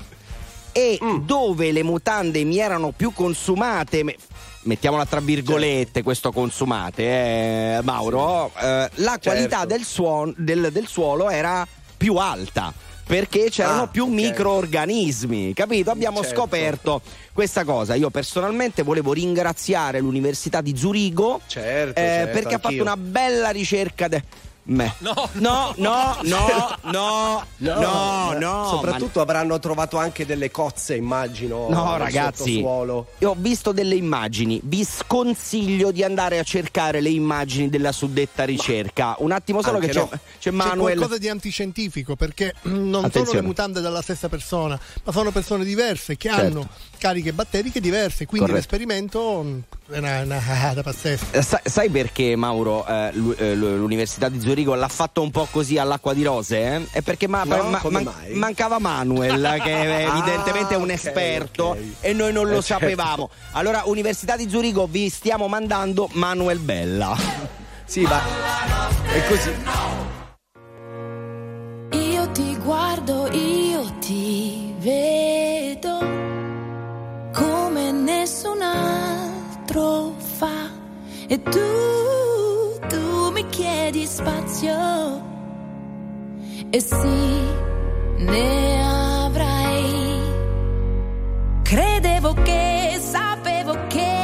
E 0.72 0.98
Mm. 1.02 1.26
dove 1.26 1.72
le 1.72 1.82
mutande 1.82 2.44
mi 2.44 2.58
erano 2.58 2.90
più 2.90 3.12
consumate, 3.12 4.16
mettiamola 4.62 5.06
tra 5.06 5.20
virgolette, 5.20 6.02
questo 6.02 6.32
consumate, 6.32 7.02
eh, 7.02 7.80
Mauro, 7.82 8.50
eh, 8.60 8.90
la 8.96 9.18
qualità 9.22 9.58
Certo. 9.60 9.66
del, 9.66 9.84
suon- 9.84 10.34
del- 10.36 10.70
del 10.72 10.86
suolo 10.86 11.30
era 11.30 11.66
più 11.96 12.16
alta. 12.16 12.72
Perché 13.08 13.48
c'erano 13.48 13.84
Ah, 13.84 13.86
più 13.88 14.04
ok. 14.04 14.10
microorganismi, 14.10 15.54
capito? 15.54 15.90
Abbiamo 15.90 16.20
Certo. 16.20 16.36
scoperto 16.36 17.00
questa 17.32 17.64
cosa. 17.64 17.94
Io 17.94 18.10
personalmente 18.10 18.82
volevo 18.82 19.14
ringraziare 19.14 19.98
l'Università 20.00 20.60
di 20.60 20.76
Zurigo 20.76 21.40
Certo, 21.46 21.98
eh, 21.98 22.02
certo, 22.04 22.32
perché 22.34 22.48
ha 22.48 22.58
fatto 22.58 22.66
anch'io. 22.66 22.82
una 22.82 22.98
bella 22.98 23.48
ricerca. 23.48 24.08
de- 24.08 24.22
me. 24.68 24.94
No, 24.98 25.28
no, 25.34 25.72
no, 25.76 26.16
no, 26.22 26.76
no, 26.82 27.44
no, 27.58 28.32
no, 28.38 28.68
Soprattutto 28.70 29.20
avranno 29.20 29.58
trovato 29.58 29.96
anche 29.98 30.24
delle 30.26 30.50
cozze, 30.50 30.94
immagino. 30.96 31.66
No, 31.68 31.96
ragazzi, 31.96 32.54
sottosuolo. 32.54 33.06
io 33.18 33.30
ho 33.30 33.36
visto 33.38 33.72
delle 33.72 33.94
immagini. 33.94 34.60
Vi 34.64 34.84
sconsiglio 34.84 35.90
di 35.90 36.02
andare 36.02 36.38
a 36.38 36.42
cercare 36.42 37.00
le 37.00 37.08
immagini 37.10 37.68
della 37.68 37.92
suddetta 37.92 38.44
ricerca. 38.44 39.16
Un 39.18 39.32
attimo 39.32 39.62
solo 39.62 39.76
Anche 39.76 39.88
che 39.88 39.92
c'è, 39.94 40.00
no. 40.00 40.08
c'è 40.08 40.18
C'è 40.38 40.50
Manuel. 40.50 40.96
qualcosa 40.96 41.18
di 41.18 41.28
antiscientifico 41.28 42.16
perché 42.16 42.54
non 42.62 42.90
sono 42.92 43.06
Attenzione. 43.06 43.40
le 43.40 43.46
mutande 43.46 43.80
della 43.80 44.02
stessa 44.02 44.28
persona, 44.28 44.78
ma 45.04 45.12
sono 45.12 45.30
persone 45.30 45.64
diverse 45.64 46.16
che 46.16 46.28
Certo. 46.28 46.44
hanno 46.44 46.68
cariche 46.98 47.32
batteriche 47.32 47.80
diverse, 47.80 48.26
quindi 48.26 48.48
Corretto. 48.50 48.54
l'esperimento 48.74 49.62
è 49.90 49.98
una, 49.98 50.20
una 50.22 50.38
cagata 50.38 50.82
pazzesca. 50.82 51.26
Eh, 51.38 51.42
Sai, 51.42 51.60
sai 51.64 51.88
perché 51.90 52.34
Mauro 52.36 52.84
eh, 52.86 53.12
eh, 53.38 53.54
l'Università 53.54 54.28
di 54.28 54.40
Zurigo 54.40 54.56
l'ha 54.64 54.88
fatto 54.88 55.22
un 55.22 55.30
po' 55.30 55.46
così 55.50 55.78
all'acqua 55.78 56.14
di 56.14 56.22
rose? 56.22 56.58
eh? 56.58 56.86
È 56.90 57.02
perché 57.02 57.26
ma- 57.28 57.44
No, 57.44 57.62
ma- 57.64 57.80
man- 57.90 58.12
mancava 58.32 58.78
Manuel, 58.78 59.58
che 59.62 59.72
è 59.72 60.04
Ah, 60.04 60.16
evidentemente 60.16 60.74
è 60.74 60.76
un 60.76 60.84
ok, 60.84 60.90
esperto 60.90 61.64
ok. 61.64 61.78
e 62.00 62.12
noi 62.12 62.32
non 62.32 62.46
lo 62.48 62.58
Eh, 62.58 62.62
certo. 62.62 62.84
sapevamo. 62.84 63.30
Allora, 63.52 63.82
Università 63.86 64.36
di 64.36 64.48
Zurigo, 64.48 64.86
vi 64.86 65.08
stiamo 65.08 65.48
mandando 65.48 66.08
Manuel 66.12 66.58
Bella. 66.58 67.16
Sì, 67.88 68.02
ma 68.02 68.20
è 69.14 69.26
così. 69.28 69.50
Io 71.92 72.30
ti 72.32 72.54
guardo, 72.58 73.28
io 73.32 73.82
ti 73.98 74.74
vedo 74.78 75.98
come 77.32 77.90
nessun 77.92 78.60
altro 78.60 80.14
fa 80.18 80.70
e 81.28 81.42
tu 81.42 81.58
mi 83.38 83.46
chiedi 83.50 84.04
spazio 84.04 85.22
e 86.70 86.80
sì, 86.80 87.40
ne 88.24 88.84
avrai. 88.84 90.20
Credevo 91.62 92.32
che, 92.42 92.98
sapevo 92.98 93.86
che, 93.86 94.16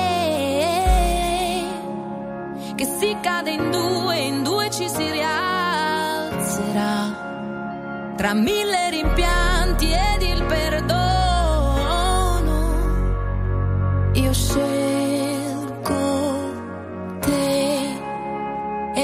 che 2.74 2.84
si 2.84 3.16
cade 3.20 3.52
in 3.52 3.70
due, 3.70 4.18
in 4.18 4.42
due 4.42 4.68
ci 4.70 4.88
si 4.88 5.08
rialzerà. 5.08 6.32
Tra 8.16 8.34
mille 8.34 8.90
rimpianti 8.90 9.92
ed 9.92 10.22
il 10.22 10.42
perdono, 10.44 11.02
io 14.14 14.32
scelgo 14.32 14.93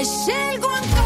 e 0.01 0.05
scelgo 0.05 0.67
ancora 0.67 1.00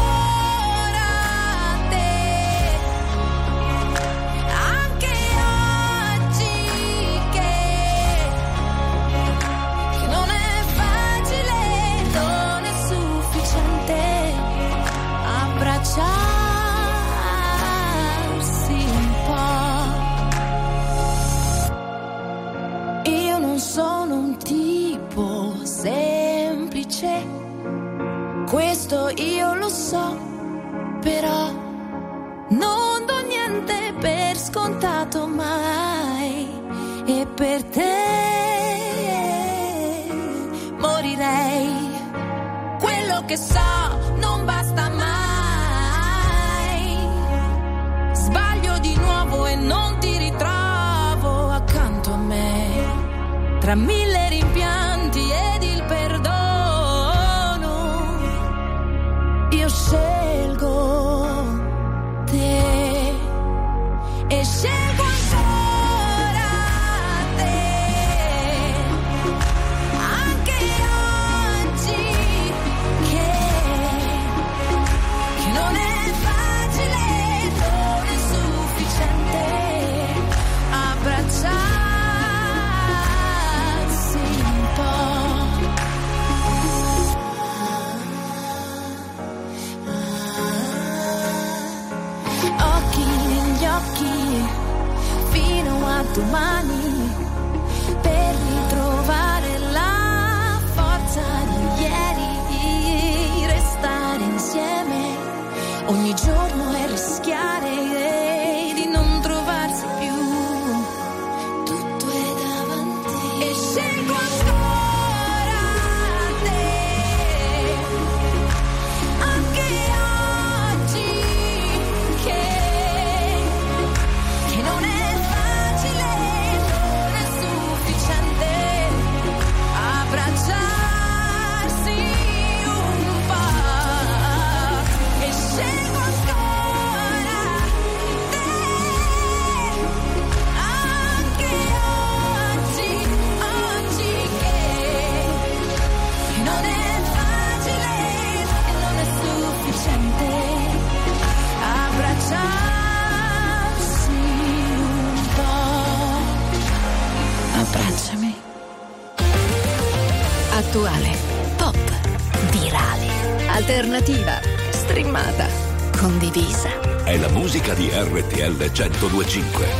1025. 168.76 169.75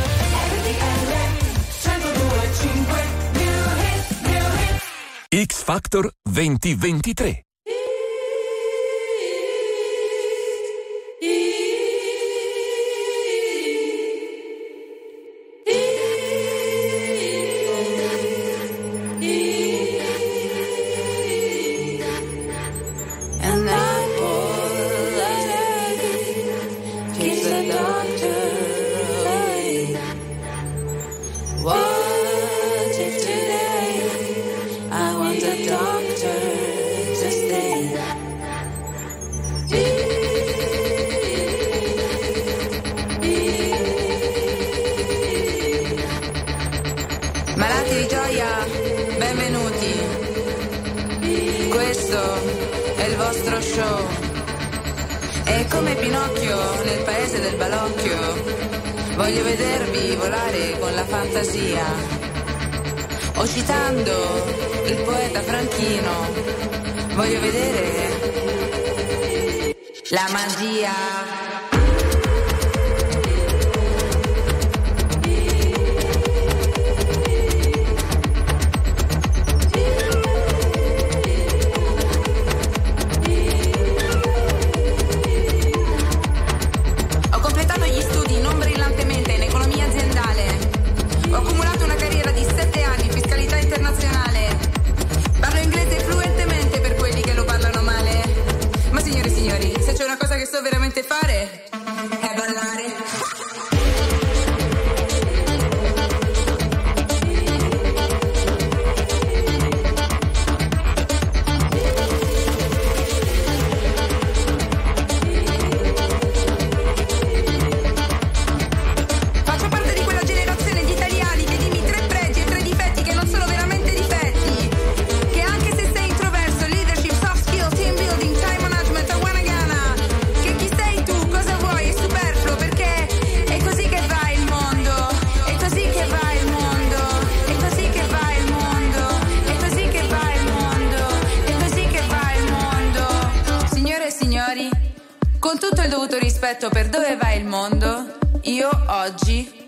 Rispetto 146.39 146.69
per 146.69 146.87
dove 146.89 147.15
va 147.15 147.33
il 147.33 147.45
mondo, 147.45 148.15
io 148.43 148.69
oggi 148.89 149.67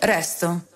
resto. 0.00 0.66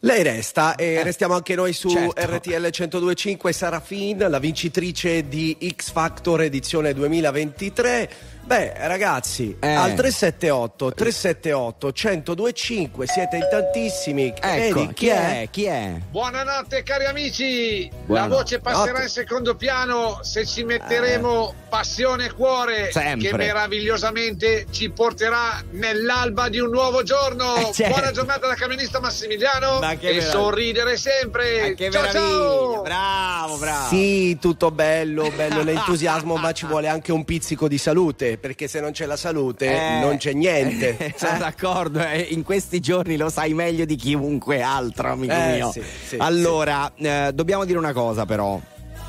Lei 0.00 0.22
resta 0.22 0.76
e 0.76 0.94
Eh, 0.94 1.02
restiamo 1.02 1.34
anche 1.34 1.54
noi 1.54 1.74
su 1.74 1.90
certo. 1.90 2.14
RTL 2.18 2.70
1025 2.70 3.52
Sarafin, 3.52 4.24
la 4.30 4.38
vincitrice 4.38 5.28
di 5.28 5.58
X 5.76 5.90
Factor 5.90 6.40
edizione 6.40 6.94
2023. 6.94 8.10
Beh, 8.48 8.72
ragazzi, 8.86 9.54
Eh. 9.60 9.74
al 9.74 9.92
378 9.92 10.92
378 10.94 11.92
1025 11.92 13.06
siete 13.06 13.36
in 13.36 13.46
tantissimi. 13.50 14.32
Ecco, 14.40 14.80
Vedi, 14.80 14.94
chi 14.94 15.08
è? 15.08 15.48
Chi 15.50 15.64
è? 15.66 16.00
Buonanotte 16.10 16.82
cari 16.82 17.04
amici, 17.04 17.90
Buona- 18.06 18.22
la 18.26 18.28
voce 18.36 18.58
passerà 18.60 18.92
notte. 18.92 19.02
in 19.02 19.08
secondo 19.10 19.54
piano 19.54 20.20
se 20.22 20.46
ci 20.46 20.64
metteremo 20.64 21.54
passione 21.68 22.24
e 22.24 22.32
cuore 22.32 22.90
Sempre. 22.90 23.28
che 23.28 23.36
meravigliosamente 23.36 24.64
ci 24.70 24.88
porterà 24.88 25.62
nell'alba 25.72 26.48
di 26.48 26.58
un 26.58 26.70
nuovo 26.70 27.02
giorno. 27.02 27.54
Eh, 27.56 27.70
certo. 27.74 27.96
Buona 27.96 28.12
giornata 28.12 28.46
da 28.46 28.54
camionista 28.54 28.98
Massimiliano 28.98 29.78
Ma 29.80 29.90
che 29.96 30.08
e 30.08 30.12
meraviglia. 30.14 30.30
sorridere 30.30 30.96
sempre. 30.96 31.60
Ma 31.68 31.74
che 31.74 31.90
ciao 31.90 32.00
meraviglia! 32.00 32.24
ciao! 32.30 32.80
Bravo, 32.82 33.56
bravo. 33.58 33.88
Sì, 33.88 34.38
tutto 34.40 34.70
bello, 34.70 35.30
bello 35.36 35.62
l'entusiasmo, 35.62 36.36
ma 36.36 36.52
ci 36.52 36.64
vuole 36.64 36.88
anche 36.88 37.12
un 37.12 37.26
pizzico 37.26 37.68
di 37.68 37.76
salute, 37.76 38.36
perché 38.38 38.68
se 38.68 38.80
non 38.80 38.92
c'è 38.92 39.06
la 39.06 39.16
salute 39.16 39.66
Eh, 39.66 39.98
non 40.00 40.16
c'è 40.16 40.32
niente. 40.32 40.96
eh, 40.96 41.14
sono 41.18 41.38
d'accordo, 41.38 42.00
eh, 42.00 42.26
in 42.30 42.42
questi 42.42 42.80
giorni 42.80 43.16
lo 43.16 43.28
sai 43.28 43.54
meglio 43.54 43.84
di 43.84 43.96
chiunque 43.96 44.60
altro, 44.62 45.10
amico 45.12 45.32
Eh, 45.34 45.52
mio. 45.56 45.70
sì, 45.72 45.82
sì, 46.06 46.16
allora, 46.18 46.92
eh, 46.96 47.30
dobbiamo 47.34 47.64
dire 47.64 47.78
una 47.78 47.92
cosa 47.92 48.24
però. 48.26 48.60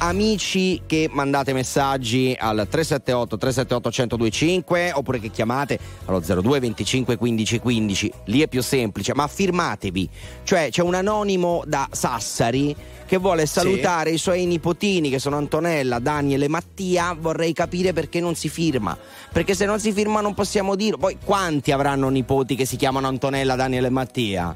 Amici 0.02 0.82
che 0.86 1.10
mandate 1.12 1.52
messaggi 1.52 2.34
al 2.40 2.68
378 2.70 3.38
378 3.38 3.90
1025 4.18 4.94
oppure 4.94 5.20
che 5.20 5.30
chiamate 5.30 5.78
allo 6.06 6.22
02 6.22 6.60
25 6.62 7.18
15 7.18 7.60
15, 7.60 8.14
lì 8.26 8.42
è 8.42 8.48
più 8.48 8.62
semplice, 8.64 9.14
ma 9.14 9.28
firmatevi. 9.28 10.10
Cioè 10.44 10.70
c'è 10.70 10.82
un 10.82 10.94
anonimo 10.94 11.64
da 11.66 11.86
Sassari 11.92 12.74
che 13.06 13.18
vuole 13.18 13.46
salutare 13.46 14.12
i 14.12 14.18
suoi 14.18 14.46
nipotini 14.46 15.10
che 15.10 15.20
sono 15.20 15.36
Antonella, 15.36 16.00
Daniel 16.00 16.44
e 16.44 16.48
Mattia, 16.48 17.14
vorrei 17.20 17.52
capire 17.52 17.92
perché 17.92 18.22
non 18.22 18.36
si 18.36 18.48
firma. 18.48 18.98
Perché 19.34 19.54
se 19.54 19.66
non 19.66 19.82
si 19.82 19.92
firma 19.92 20.22
non 20.22 20.34
possiamo 20.34 20.76
dirlo. 20.76 20.98
Poi 20.98 21.18
quanti 21.22 21.74
avranno 21.74 22.08
nipoti 22.08 22.56
che 22.56 22.66
si 22.66 22.78
chiamano 22.78 23.08
Antonella, 23.08 23.56
Daniel 23.56 23.86
e 23.86 23.90
Mattia? 23.90 24.56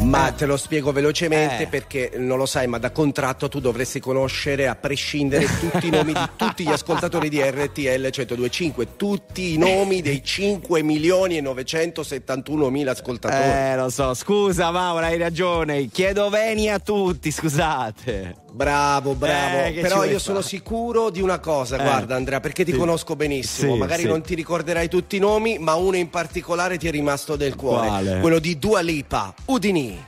Ma 0.00 0.28
Eh. 0.28 0.34
te 0.34 0.46
lo 0.46 0.56
spiego 0.56 0.92
velocemente 0.92 1.64
Eh. 1.64 1.66
perché 1.66 2.12
non 2.16 2.38
lo 2.38 2.46
sai, 2.46 2.66
ma 2.66 2.78
da 2.78 2.90
contratto 2.90 3.48
tu 3.48 3.60
dovresti 3.60 3.98
conoscere 4.00 4.68
a 4.68 4.74
prescindere 4.74 5.46
tutti 5.58 5.86
i 5.88 5.90
nomi 5.90 6.12
di 6.12 6.20
tutti 6.36 6.64
gli 6.64 6.70
ascoltatori 6.70 7.28
di 7.28 7.40
RTL 7.42 7.82
1025, 8.10 8.96
tutti 8.96 9.54
i 9.54 9.58
nomi 9.58 10.02
dei 10.02 10.22
5 10.22 10.82
milioni 10.82 11.36
e 11.38 11.40
971 11.40 12.70
mila 12.70 12.92
ascoltatori. 12.92 13.42
Eh, 13.42 13.76
lo 13.76 13.88
so, 13.88 14.14
scusa 14.14 14.70
Maura, 14.70 15.06
hai 15.06 15.18
ragione. 15.18 15.86
Chiedo 15.88 16.28
veni 16.28 16.70
a 16.70 16.78
tutti, 16.78 17.30
scusate. 17.30 18.44
Bravo, 18.56 19.14
bravo. 19.14 19.64
Eh, 19.66 19.80
Però 19.82 20.04
io 20.04 20.18
sono 20.18 20.40
fare? 20.40 20.48
sicuro 20.48 21.10
di 21.10 21.20
una 21.20 21.38
cosa, 21.40 21.76
Eh. 21.78 21.82
guarda 21.82 22.14
Andrea, 22.16 22.40
perché 22.40 22.64
ti 22.64 22.72
Sì. 22.72 22.78
conosco 22.78 23.14
benissimo. 23.14 23.74
Sì, 23.74 23.78
Magari 23.78 24.02
sì. 24.02 24.08
non 24.08 24.22
ti 24.22 24.34
ricorderai 24.34 24.88
tutti 24.88 25.16
i 25.16 25.18
nomi, 25.18 25.58
ma 25.58 25.74
uno 25.74 25.96
in 25.96 26.08
particolare 26.08 26.78
ti 26.78 26.88
è 26.88 26.90
rimasto 26.90 27.36
del 27.36 27.54
cuore. 27.54 27.88
Quale? 27.88 28.20
Quello 28.20 28.38
di 28.38 28.58
Dua 28.58 28.80
Lipa, 28.80 29.34
Udini. 29.46 29.65
Houdini. 29.66 29.98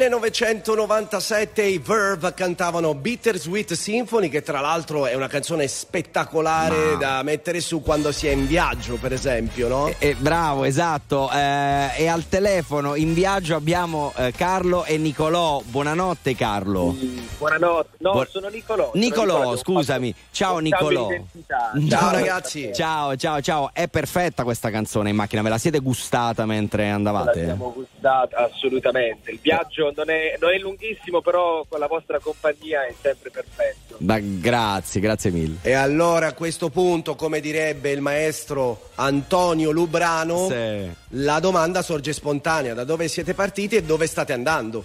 1997 0.00 1.62
i 1.62 1.76
Verve 1.76 2.32
cantavano 2.32 2.94
Bittersweet 2.94 3.74
Symphony, 3.74 4.30
che 4.30 4.40
tra 4.40 4.60
l'altro 4.60 5.04
è 5.04 5.14
una 5.14 5.26
canzone 5.26 5.68
spettacolare 5.68 6.92
Ma... 6.92 6.96
da 6.96 7.22
mettere 7.22 7.60
su 7.60 7.82
quando 7.82 8.10
si 8.10 8.26
è 8.26 8.30
in 8.30 8.46
viaggio, 8.46 8.96
per 8.96 9.12
esempio, 9.12 9.68
no? 9.68 9.88
Eh, 9.88 9.96
eh, 9.98 10.14
bravo, 10.14 10.64
esatto. 10.64 11.30
Eh, 11.30 11.90
e 11.98 12.06
al 12.06 12.26
telefono 12.30 12.94
in 12.94 13.12
viaggio 13.12 13.54
abbiamo 13.56 14.14
eh, 14.16 14.32
Carlo 14.34 14.84
e 14.84 14.96
Nicolò. 14.96 15.60
Buonanotte, 15.66 16.34
Carlo. 16.34 16.92
Mm. 16.92 17.18
Buonanotte, 17.40 17.96
no, 18.00 18.12
Buon... 18.12 18.26
sono 18.28 18.48
Nicolò. 18.48 18.90
Nicolò, 18.92 19.56
scusami. 19.56 20.12
Fatto... 20.12 20.26
Ciao 20.30 20.58
Nicolò. 20.58 21.08
Ciao, 21.46 21.88
ciao 21.88 22.12
ragazzi. 22.12 22.70
Ciao, 22.74 23.16
ciao, 23.16 23.40
ciao. 23.40 23.70
È 23.72 23.88
perfetta 23.88 24.44
questa 24.44 24.68
canzone 24.68 25.08
in 25.08 25.16
macchina, 25.16 25.40
ve 25.40 25.48
la 25.48 25.56
siete 25.56 25.78
gustata 25.78 26.44
mentre 26.44 26.90
andavate? 26.90 27.38
L'abbiamo 27.40 27.72
gustata, 27.72 28.36
assolutamente. 28.44 29.30
Il 29.30 29.38
viaggio 29.40 29.90
non 29.96 30.10
è, 30.10 30.36
non 30.38 30.52
è 30.52 30.58
lunghissimo, 30.58 31.22
però 31.22 31.64
con 31.66 31.78
la 31.78 31.86
vostra 31.86 32.18
compagnia 32.18 32.84
è 32.84 32.94
sempre 33.00 33.30
perfetto. 33.30 33.96
Da, 33.96 34.18
grazie, 34.20 35.00
grazie 35.00 35.30
mille. 35.30 35.56
E 35.62 35.72
allora 35.72 36.26
a 36.26 36.32
questo 36.34 36.68
punto, 36.68 37.14
come 37.14 37.40
direbbe 37.40 37.90
il 37.90 38.02
maestro 38.02 38.90
Antonio 38.96 39.70
Lubrano, 39.70 40.46
sì. 40.50 40.90
la 41.22 41.40
domanda 41.40 41.80
sorge 41.80 42.12
spontanea. 42.12 42.74
Da 42.74 42.84
dove 42.84 43.08
siete 43.08 43.32
partiti 43.32 43.76
e 43.76 43.82
dove 43.82 44.06
state 44.06 44.34
andando? 44.34 44.84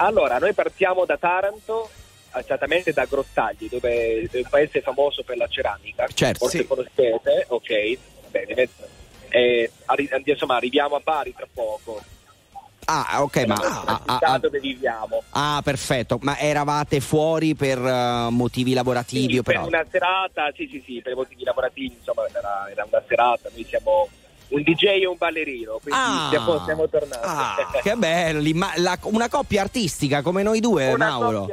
Allora, 0.00 0.38
noi 0.38 0.54
partiamo 0.54 1.04
da 1.04 1.18
Taranto, 1.18 1.90
esattamente 2.34 2.92
da 2.92 3.04
Grottagli, 3.04 3.68
dove 3.68 4.28
è 4.30 4.36
un 4.36 4.48
paese 4.48 4.80
famoso 4.80 5.22
per 5.22 5.36
la 5.36 5.46
ceramica. 5.46 6.06
Certo, 6.12 6.38
forse 6.38 6.58
sì. 6.58 6.66
conoscete, 6.66 7.44
ok, 7.48 7.98
bene. 8.30 8.54
Eh. 8.54 8.68
E, 9.28 9.70
insomma, 10.24 10.56
arriviamo 10.56 10.96
a 10.96 11.00
Bari 11.00 11.34
tra 11.34 11.46
poco. 11.52 12.02
Ah, 12.86 13.22
ok, 13.22 13.44
ma 13.44 13.54
ah, 13.54 14.02
ah, 14.06 14.18
ah, 14.20 14.38
dove 14.38 14.58
viviamo. 14.58 15.22
Ah, 15.30 15.60
perfetto. 15.62 16.18
Ma 16.22 16.38
eravate 16.38 17.00
fuori 17.00 17.54
per 17.54 17.78
uh, 17.78 18.30
motivi 18.30 18.72
lavorativi 18.72 19.34
sì, 19.34 19.38
o 19.38 19.42
per, 19.42 19.56
per 19.56 19.66
una 19.66 19.86
serata? 19.88 20.50
Sì, 20.56 20.66
sì, 20.66 20.82
sì, 20.84 21.00
per 21.02 21.14
motivi 21.14 21.44
lavorativi, 21.44 21.94
insomma, 21.96 22.26
era, 22.26 22.68
era 22.70 22.86
una 22.90 23.02
serata, 23.06 23.48
noi 23.52 23.64
siamo 23.64 24.08
un 24.50 24.62
DJ 24.62 24.84
e 25.02 25.06
un 25.06 25.16
ballerino, 25.16 25.78
quindi 25.82 26.00
Ah. 26.00 26.26
siamo, 26.30 26.64
siamo 26.64 26.88
tornati. 26.88 27.20
Ah, 27.22 27.56
che 27.82 27.94
bello, 27.94 28.40
l'imma- 28.40 28.72
la- 28.76 28.98
una 29.02 29.28
coppia 29.28 29.62
artistica 29.62 30.22
come 30.22 30.42
noi 30.42 30.60
due, 30.60 30.92
Una 30.92 31.10
Mauro. 31.10 31.48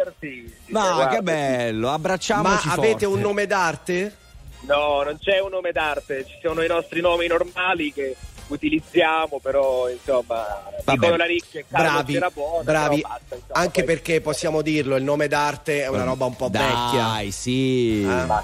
Ma 0.67 0.93
guarda, 0.93 1.07
che 1.15 1.21
bello, 1.21 1.89
abbracciamoci 1.91 2.67
Ma 2.67 2.73
avete 2.73 2.89
forte. 2.91 3.05
un 3.05 3.19
nome 3.19 3.45
d'arte? 3.47 4.15
No, 4.61 5.03
non 5.03 5.17
c'è 5.19 5.39
un 5.39 5.49
nome 5.51 5.71
d'arte, 5.71 6.25
ci 6.27 6.35
sono 6.41 6.61
i 6.63 6.67
nostri 6.67 6.99
nomi 7.01 7.27
normali 7.27 7.93
che 7.93 8.15
utilizziamo, 8.47 9.39
però 9.41 9.89
insomma, 9.89 10.45
dicono 10.85 11.15
la 11.17 11.25
ricca 11.25 11.59
e 11.59 11.65
Carlo 11.69 11.87
bravi, 11.91 12.13
c'era 12.13 12.29
buona, 12.33 12.63
bravi. 12.63 13.01
però 13.01 13.07
basta, 13.13 13.35
insomma, 13.35 13.53
Anche 13.59 13.83
poi- 13.83 13.93
perché 13.93 14.21
possiamo 14.21 14.61
dirlo, 14.61 14.95
il 14.95 15.03
nome 15.03 15.27
d'arte 15.27 15.83
è 15.83 15.87
una 15.87 16.03
roba 16.03 16.25
un 16.25 16.35
po' 16.35 16.47
Dai, 16.49 16.63
vecchia. 16.63 17.31
sì. 17.31 18.01
Ma- 18.05 18.43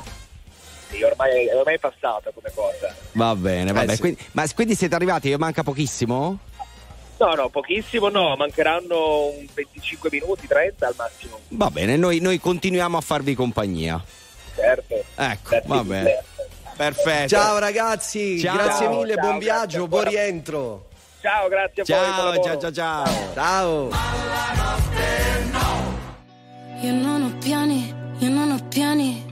sì, 0.94 1.04
ormai, 1.04 1.48
ormai 1.50 1.76
è 1.76 1.80
passata 1.80 2.32
come 2.34 2.52
cosa. 2.54 2.94
Va 3.14 3.36
bene, 3.36 3.72
va 3.72 3.82
Eh, 3.82 3.86
bene. 3.86 3.94
sì. 3.96 4.00
Quindi, 4.02 4.22
ma 4.34 4.46
quindi 4.54 4.76
siete 4.76 4.96
arrivati? 4.96 5.36
Manca 5.38 5.64
pochissimo? 5.64 6.38
No, 7.18 7.34
no, 7.36 7.50
pochissimo 7.50 8.10
no, 8.10 8.36
mancheranno 8.36 9.28
un 9.28 9.46
25 9.54 10.10
minuti, 10.12 10.48
30 10.48 10.88
al 10.88 10.94
massimo. 10.98 11.40
Va 11.50 11.70
bene, 11.70 11.96
noi, 11.96 12.20
noi 12.20 12.40
continuiamo 12.40 12.98
a 12.98 13.02
farvi 13.02 13.34
compagnia. 13.36 14.04
Certo. 14.56 14.94
Ecco, 15.16 15.50
Grazie 15.50 15.62
va 15.68 15.84
bene. 15.84 16.24
Perfetto. 16.76 17.28
Ciao 17.30 17.60
ragazzi, 17.60 18.40
Ciao. 18.40 18.56
grazie 18.58 18.88
mille, 18.90 19.14
Ciao, 19.14 19.24
buon 19.26 19.38
viaggio, 19.38 19.88
buon 19.88 20.04
rientro. 20.10 20.88
Ciao, 21.22 21.48
grazie 21.48 21.84
a 21.84 21.86
voi. 21.86 21.96
Ciao, 21.96 22.24
lavoro. 22.32 22.44
ciao, 22.44 22.60
ciao, 22.60 22.72
ciao. 22.72 23.34
Ciao. 23.34 23.90
Io 26.82 26.92
non 26.92 27.22
ho 27.24 27.38
piani, 27.38 27.94
io 28.18 28.30
non 28.30 28.52
ho 28.52 28.68
piani. 28.68 29.32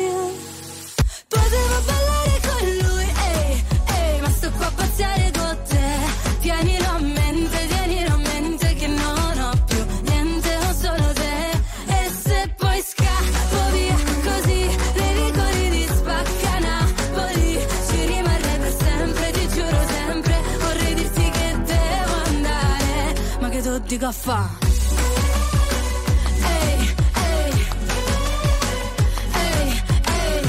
Ma 23.91 23.97
che 23.97 23.97
tu 23.97 23.97
dico 23.97 24.05
a 24.05 24.11
fa'? 24.11 24.49
Ehi, 26.47 26.95
ehi, 27.13 27.65
ehi, 29.33 29.83
ehi. 30.15 30.41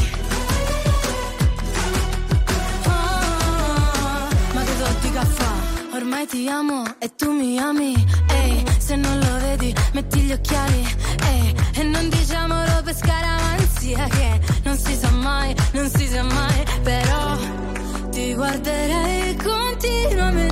Ah, 2.85 4.29
ma 4.55 4.63
che 4.63 4.77
do 4.77 4.87
di 5.01 5.11
caffè? 5.11 5.51
Ormai 5.95 6.27
ti 6.27 6.49
amo 6.49 6.85
e 6.99 7.15
tu 7.17 7.33
mi 7.33 7.59
ami. 7.59 8.07
Ehi, 8.29 8.65
se 8.79 8.97
non 8.97 9.19
lo 9.19 9.39
vedi, 9.41 9.75
metti 9.93 10.21
gli 10.21 10.33
occhiali. 10.33 10.87
Ehi, 11.27 11.55
e 11.75 11.83
non 11.83 12.09
diciamolo 12.09 12.83
per 12.85 12.95
scaramanzia 12.95 14.07
che 14.07 14.41
non 14.63 14.77
si 14.79 14.95
sa 14.95 15.11
mai, 15.11 15.55
non 15.73 15.91
si 15.91 16.07
sa 16.07 16.23
mai. 16.23 16.65
Però 16.83 17.37
ti 18.11 18.35
guarderei 18.35 19.37
continuamente. 19.37 20.52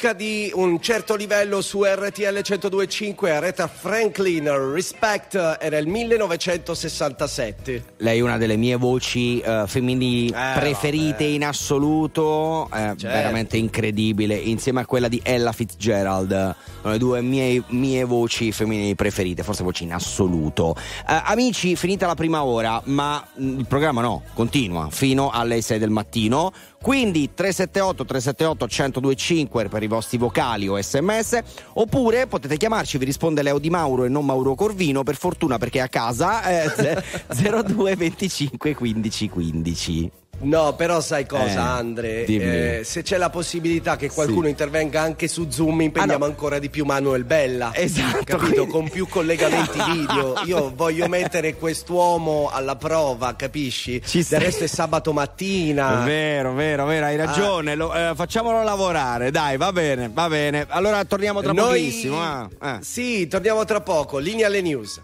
Musica 0.00 0.12
di 0.14 0.50
un 0.54 0.80
certo 0.80 1.14
livello 1.14 1.60
su 1.60 1.84
RTL 1.84 2.22
102.5 2.22 3.28
Aretha 3.28 3.68
Franklin, 3.68 4.72
Respect, 4.72 5.34
era 5.60 5.76
il 5.76 5.86
1967. 5.88 7.84
Lei 7.98 8.18
è 8.18 8.22
una 8.22 8.38
delle 8.38 8.56
mie 8.56 8.76
voci 8.76 9.40
eh, 9.40 9.64
femminili 9.66 10.30
preferite 10.30 11.24
in 11.24 11.44
assoluto, 11.44 12.70
eh, 12.72 12.94
veramente 12.96 13.58
incredibile, 13.58 14.36
insieme 14.36 14.80
a 14.80 14.86
quella 14.86 15.08
di 15.08 15.20
Ella 15.22 15.52
Fitzgerald, 15.52 16.54
sono 16.80 16.92
le 16.92 16.98
due 16.98 17.20
mie, 17.20 17.62
mie 17.68 18.04
voci 18.04 18.52
femminili 18.52 18.94
preferite, 18.94 19.42
forse 19.42 19.62
voci 19.62 19.82
in 19.82 19.92
assoluto. 19.92 20.74
Eh, 21.06 21.20
amici, 21.24 21.76
finita 21.76 22.06
la 22.06 22.14
prima 22.14 22.42
ora, 22.42 22.80
ma 22.86 23.22
mh, 23.34 23.58
il 23.58 23.66
programma 23.66 24.00
no, 24.00 24.22
continua 24.32 24.88
fino 24.90 25.28
alle 25.28 25.60
6 25.60 25.78
del 25.78 25.90
mattino. 25.90 26.52
Quindi 26.82 27.30
378 27.34 28.06
378 28.06 28.66
1025 29.00 29.68
per 29.68 29.82
i 29.82 29.86
vostri 29.86 30.16
vocali 30.16 30.66
o 30.66 30.80
sms 30.80 31.38
oppure 31.74 32.26
potete 32.26 32.56
chiamarci, 32.56 32.96
vi 32.96 33.04
risponde 33.04 33.42
Leo 33.42 33.58
Di 33.58 33.68
Mauro 33.68 34.04
e 34.04 34.08
non 34.08 34.24
Mauro 34.24 34.54
Corvino 34.54 35.02
per 35.02 35.16
fortuna 35.16 35.58
perché 35.58 35.80
è 35.80 35.82
a 35.82 35.88
casa 35.88 36.42
eh, 36.44 37.02
02 37.28 37.96
25 37.96 38.74
15 38.74 39.28
15. 39.28 40.10
No, 40.42 40.74
però 40.74 41.00
sai 41.00 41.26
cosa, 41.26 41.44
Eh, 41.44 41.56
Andre? 41.56 42.24
dimmi. 42.24 42.44
Eh, 42.44 42.80
se 42.84 43.02
c'è 43.02 43.18
la 43.18 43.28
possibilità 43.30 43.96
che 43.96 44.10
qualcuno 44.10 44.44
Sì. 44.44 44.50
intervenga 44.50 45.00
anche 45.02 45.28
su 45.28 45.50
Zoom, 45.50 45.82
impegniamo 45.82 46.14
Ah, 46.24 46.26
no. 46.28 46.32
ancora 46.32 46.58
di 46.58 46.70
più 46.70 46.84
Manuel 46.86 47.24
Bella. 47.24 47.72
Esatto, 47.74 48.24
Capito? 48.24 48.36
quindi- 48.38 48.70
Con 48.70 48.88
più 48.88 49.06
collegamenti 49.06 49.78
video. 49.92 50.34
Io 50.46 50.72
voglio 50.74 51.08
mettere 51.08 51.54
quest'uomo 51.56 52.48
alla 52.52 52.76
prova, 52.76 53.34
capisci? 53.36 54.00
Ci 54.04 54.24
Del 54.28 54.40
resto 54.40 54.64
è 54.64 54.66
sabato 54.66 55.12
mattina. 55.12 56.02
Vero, 56.04 56.54
vero, 56.54 56.86
vero, 56.86 57.06
hai 57.06 57.16
ragione. 57.16 57.74
lo- 57.74 57.92
eh, 57.94 58.12
facciamolo 58.14 58.62
lavorare, 58.62 59.30
dai, 59.30 59.56
va 59.56 59.72
bene, 59.72 60.10
va 60.12 60.28
bene. 60.28 60.66
Allora 60.68 61.04
torniamo 61.04 61.42
tra 61.42 61.52
Noi- 61.52 61.84
pochissimo. 61.84 62.20
ah. 62.58 62.78
Sì, 62.80 63.26
torniamo 63.26 63.64
tra 63.64 63.80
poco. 63.80 64.18
Linea 64.18 64.46
alle 64.46 64.60
news. 64.62 65.00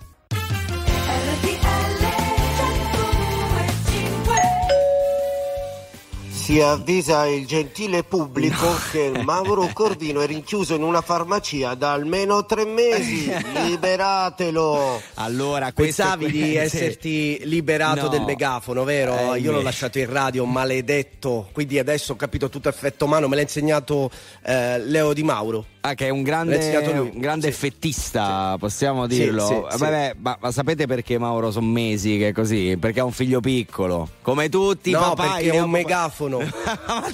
Si 6.47 6.61
avvisa 6.61 7.26
il 7.26 7.44
gentile 7.44 8.05
pubblico 8.05 8.68
che 8.92 9.11
Mauro 9.24 9.68
Corvino 9.74 10.20
è 10.20 10.26
rinchiuso 10.28 10.76
in 10.76 10.84
una 10.84 11.01
farmacia 11.01 11.74
da 11.74 11.90
almeno 11.90 12.47
tre 12.47 12.64
mesi. 12.64 13.28
Liberatelo! 13.66 15.03
Allora, 15.14 15.72
Pensavi 15.72 16.30
di 16.30 16.42
sì. 16.53 16.55
esserti 16.55 17.40
liberato 17.49 18.03
No. 18.03 18.09
del 18.09 18.22
megafono, 18.22 18.84
vero? 18.84 19.34
Eh, 19.34 19.40
Io 19.40 19.51
l'ho 19.51 19.61
lasciato 19.61 19.99
in 19.99 20.09
radio, 20.09 20.44
maledetto. 20.44 21.49
Quindi 21.53 21.80
adesso 21.80 22.12
ho 22.12 22.16
capito 22.16 22.49
tutto 22.49 22.68
effetto 22.68 23.09
mano. 23.09 23.26
Me 23.26 23.34
l'ha 23.34 23.42
insegnato 23.42 24.09
eh, 24.44 24.78
Leo 24.78 25.12
Di 25.14 25.24
Mauro. 25.24 25.64
Ah, 25.89 25.95
che 25.95 26.07
è 26.07 26.11
un 26.11 26.24
grande, 26.24 26.57
un 26.99 27.12
grande 27.20 27.47
effettista, 27.47 28.57
possiamo 28.59 29.07
dirlo. 29.07 29.47
sì, 29.47 29.53
Eh, 29.55 29.66
sì. 29.70 29.78
vabbè, 29.78 30.14
ma, 30.18 30.37
ma 30.41 30.51
sapete 30.51 30.87
perché 30.87 31.16
Mauro 31.16 31.53
sono 31.53 31.66
mesi 31.66 32.18
che 32.18 32.28
è 32.30 32.32
così? 32.32 32.76
Perché 32.76 32.99
ha 32.99 33.05
un 33.05 33.12
figlio 33.12 33.39
piccolo. 33.39 34.09
Come 34.22 34.49
tutti 34.49 34.89
i 34.91 34.93
no, 34.95 34.99
papai. 35.14 35.45
perché 35.45 35.57
è 35.57 35.61
un 35.61 35.70
papà- 35.70 35.76
megafono. 35.76 36.39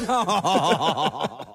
no! 0.07 1.55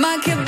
Ma 0.00 0.16
che 0.20 0.47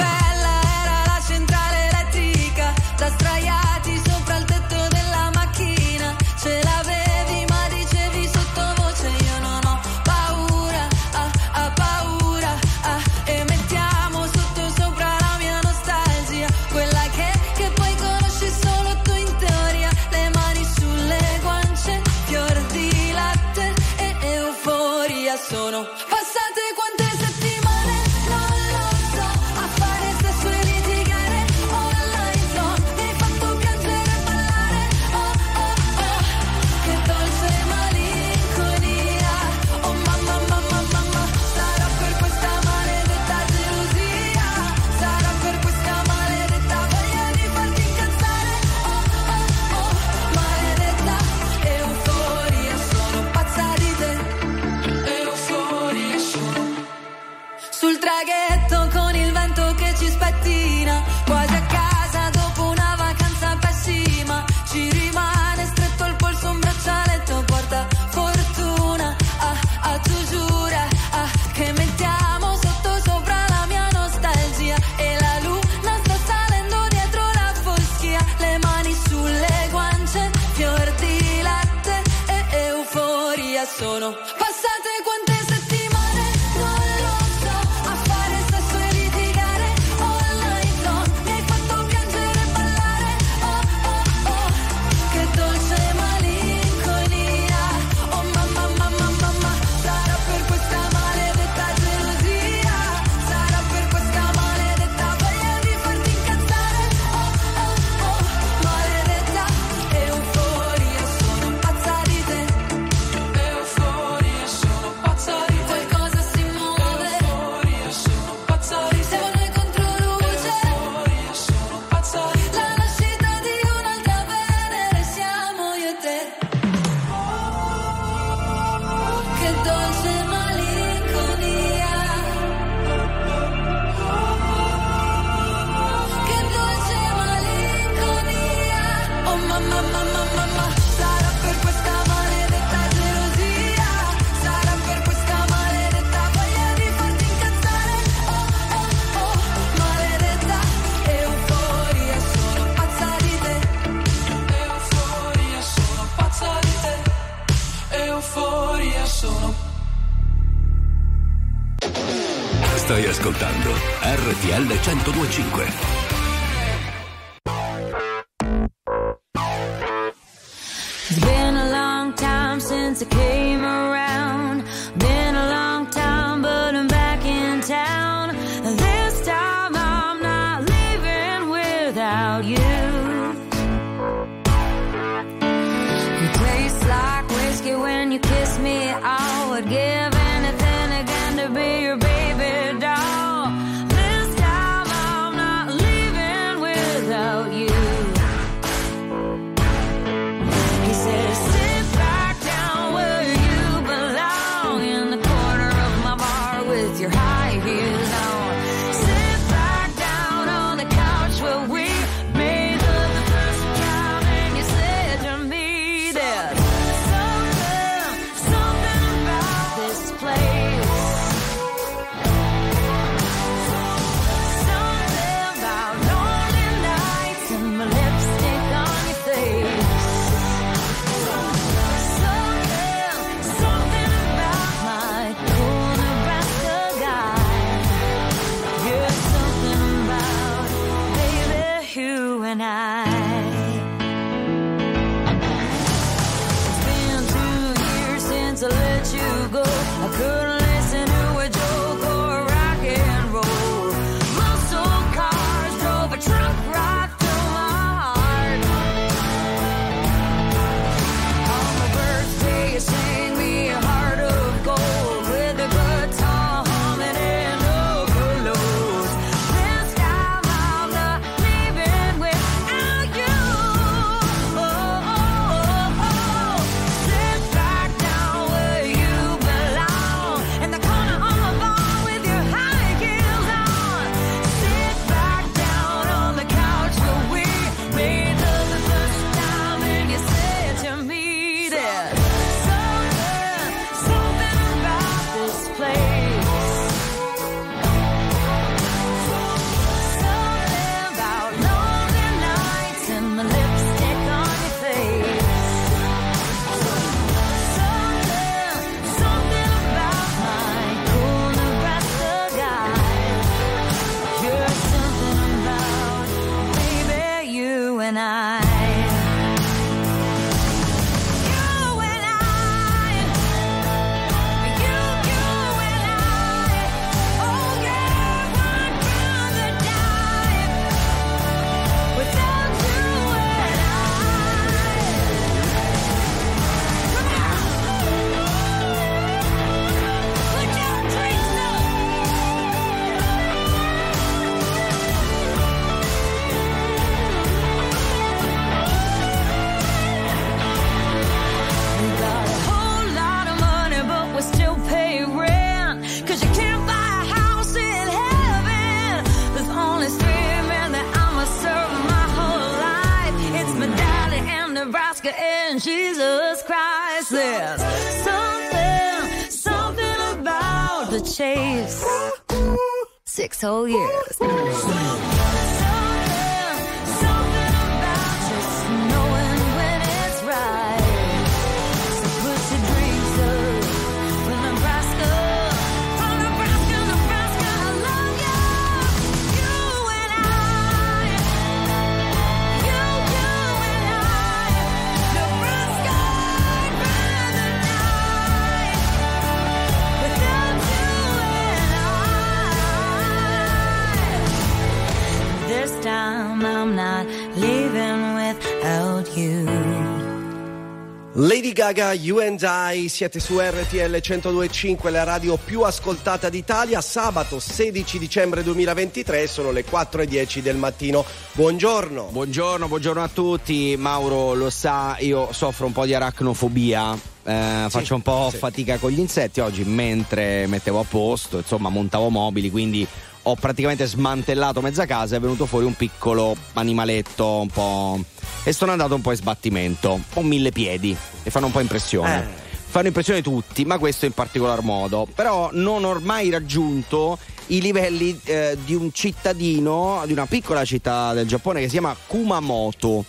Lady 411.34 411.72
Gaga, 411.72 412.12
You 412.12 412.40
and 412.40 412.60
I, 412.60 413.08
siete 413.08 413.40
su 413.40 413.58
RTL 413.58 414.14
102.5, 414.16 415.10
la 415.10 415.22
radio 415.22 415.56
più 415.56 415.82
ascoltata 415.82 416.50
d'Italia, 416.50 417.00
sabato 417.00 417.58
16 417.58 418.18
dicembre 418.18 418.62
2023, 418.62 419.46
sono 419.46 419.70
le 419.70 419.86
4.10 419.86 420.58
del 420.58 420.76
mattino. 420.76 421.24
Buongiorno. 421.52 422.28
Buongiorno, 422.30 422.88
buongiorno 422.88 423.22
a 423.22 423.28
tutti. 423.28 423.94
Mauro 423.96 424.52
lo 424.52 424.68
sa, 424.68 425.16
io 425.20 425.52
soffro 425.52 425.86
un 425.86 425.92
po' 425.92 426.04
di 426.04 426.12
aracnofobia. 426.12 427.14
Eh, 427.42 427.84
sì, 427.84 427.90
faccio 427.90 428.16
un 428.16 428.22
po' 428.22 428.48
sì. 428.50 428.58
fatica 428.58 428.98
con 428.98 429.10
gli 429.10 429.18
insetti 429.18 429.60
oggi 429.60 429.82
mentre 429.84 430.66
mettevo 430.66 431.00
a 431.00 431.04
posto, 431.08 431.56
insomma, 431.56 431.88
montavo 431.88 432.28
mobili, 432.28 432.70
quindi 432.70 433.06
ho 433.42 433.54
praticamente 433.54 434.06
smantellato 434.06 434.80
mezza 434.80 435.06
casa 435.06 435.34
e 435.34 435.38
è 435.38 435.40
venuto 435.40 435.66
fuori 435.66 435.86
un 435.86 435.94
piccolo 435.94 436.56
animaletto 436.74 437.60
un 437.60 437.68
po'. 437.68 438.20
E 438.62 438.72
sono 438.72 438.92
andato 438.92 439.14
un 439.14 439.20
po' 439.22 439.30
in 439.30 439.36
sbattimento, 439.36 440.14
un 440.14 440.22
po' 440.28 440.42
mille 440.42 440.70
piedi, 440.70 441.16
e 441.42 441.50
fanno 441.50 441.66
un 441.66 441.72
po' 441.72 441.80
impressione. 441.80 442.42
Eh. 442.42 442.68
Fanno 442.90 443.06
impressione 443.06 443.40
tutti, 443.40 443.84
ma 443.84 443.98
questo 443.98 444.26
in 444.26 444.32
particolar 444.32 444.82
modo. 444.82 445.26
Però 445.34 445.70
non 445.72 446.04
ho 446.04 446.18
mai 446.20 446.50
raggiunto 446.50 447.38
i 447.68 447.80
livelli 447.80 448.38
eh, 448.44 448.76
di 448.84 448.94
un 448.94 449.12
cittadino, 449.12 450.22
di 450.26 450.32
una 450.32 450.46
piccola 450.46 450.84
città 450.84 451.32
del 451.32 451.46
Giappone 451.46 451.78
che 451.78 451.86
si 451.86 451.92
chiama 451.92 452.14
Kumamoto. 452.26 453.24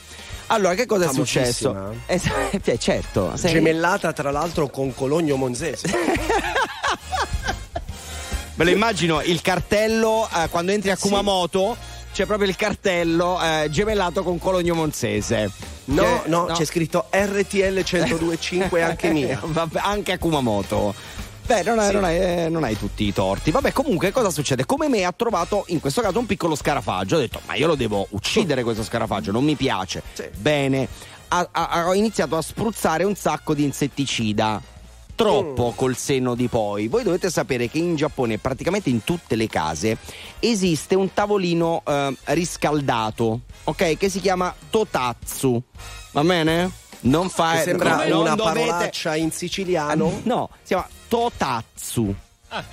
Allora, 0.48 0.74
che 0.74 0.86
cosa 0.86 1.10
è 1.10 1.14
successo? 1.14 1.96
Eh, 2.08 2.20
cioè, 2.62 2.78
certo, 2.78 3.38
sei... 3.38 3.54
gemellata 3.54 4.12
tra 4.12 4.32
l'altro 4.32 4.68
con 4.68 4.94
Cologno 4.94 5.38
Monzese. 5.38 5.90
Me 8.62 8.68
lo 8.68 8.74
immagino 8.76 9.24
il 9.24 9.42
cartello 9.42 10.30
eh, 10.32 10.48
quando 10.50 10.72
entri 10.72 10.92
a 10.92 10.98
Kumamoto. 10.98 11.76
Sì. 11.80 12.00
C'è 12.14 12.26
proprio 12.28 12.48
il 12.48 12.56
cartello 12.56 13.42
eh, 13.42 13.68
gemellato 13.72 14.22
con 14.22 14.38
Cologno 14.38 14.76
Monzese. 14.76 15.50
No, 15.86 16.04
che, 16.04 16.30
no, 16.30 16.46
no, 16.46 16.54
c'è 16.54 16.66
scritto 16.66 17.08
RTL 17.10 17.84
1025 17.84 18.84
anche 18.86 19.10
mio. 19.10 19.40
Vabbè, 19.50 19.80
anche 19.82 20.12
a 20.12 20.20
Kumamoto. 20.20 20.94
Beh, 21.44 21.64
non, 21.64 21.80
è, 21.80 21.88
sì. 21.88 21.94
non, 21.94 22.06
è, 22.06 22.46
eh, 22.46 22.50
non, 22.50 22.64
hai 22.64 22.78
tutti 22.78 23.04
i 23.06 23.12
torti. 23.12 23.50
Vabbè, 23.50 23.72
comunque, 23.72 24.12
cosa 24.12 24.30
succede? 24.30 24.64
Come 24.68 24.88
me 24.90 25.06
ha 25.06 25.12
trovato 25.12 25.64
in 25.70 25.80
questo 25.80 26.02
caso 26.02 26.20
un 26.20 26.28
piccolo 26.28 26.54
scarafaggio. 26.54 27.16
Ho 27.16 27.20
detto, 27.20 27.42
ma 27.48 27.56
io 27.56 27.66
lo 27.66 27.76
devo 27.76 28.06
uccidere 28.12 28.62
questo 28.62 28.84
scarafaggio, 28.84 29.32
non 29.32 29.44
mi 29.44 29.56
piace. 29.56 30.04
Sì. 30.14 30.26
Bene, 30.38 30.88
ha, 31.30 31.50
ha, 31.52 31.88
ho 31.88 31.96
iniziato 31.96 32.38
a 32.38 32.42
spruzzare 32.44 33.06
un 33.06 33.16
sacco 33.16 33.56
di 33.56 33.64
insetticida 33.64 34.62
Troppo 35.16 35.74
col 35.76 35.96
senno 35.96 36.36
di 36.36 36.48
poi. 36.48 36.88
Voi 36.88 37.04
dovete 37.04 37.30
sapere 37.30 37.70
che 37.70 37.78
in 37.78 37.96
Giappone, 37.96 38.38
praticamente 38.38 38.90
in 38.90 39.04
tutte 39.04 39.36
le 39.36 39.48
case, 39.48 39.98
esiste 40.40 40.96
un 40.96 41.14
tavolino 41.14 41.84
eh, 41.86 42.16
riscaldato, 42.26 43.42
ok? 43.66 43.98
Che 43.98 44.10
si 44.10 44.20
chiama 44.20 44.54
Totatsu. 44.70 45.62
Va 46.12 46.24
bene? 46.24 46.72
Non 47.02 47.30
fa 47.30 47.54
Che 47.54 47.62
sembra 47.64 48.08
non 48.08 48.22
una 48.22 48.36
dovete- 48.36 48.60
parolaccia 48.66 49.16
in 49.16 49.32
siciliano. 49.32 50.22
No, 50.24 50.50
si 50.62 50.68
chiama 50.68 50.88
Totatsu. 51.08 52.16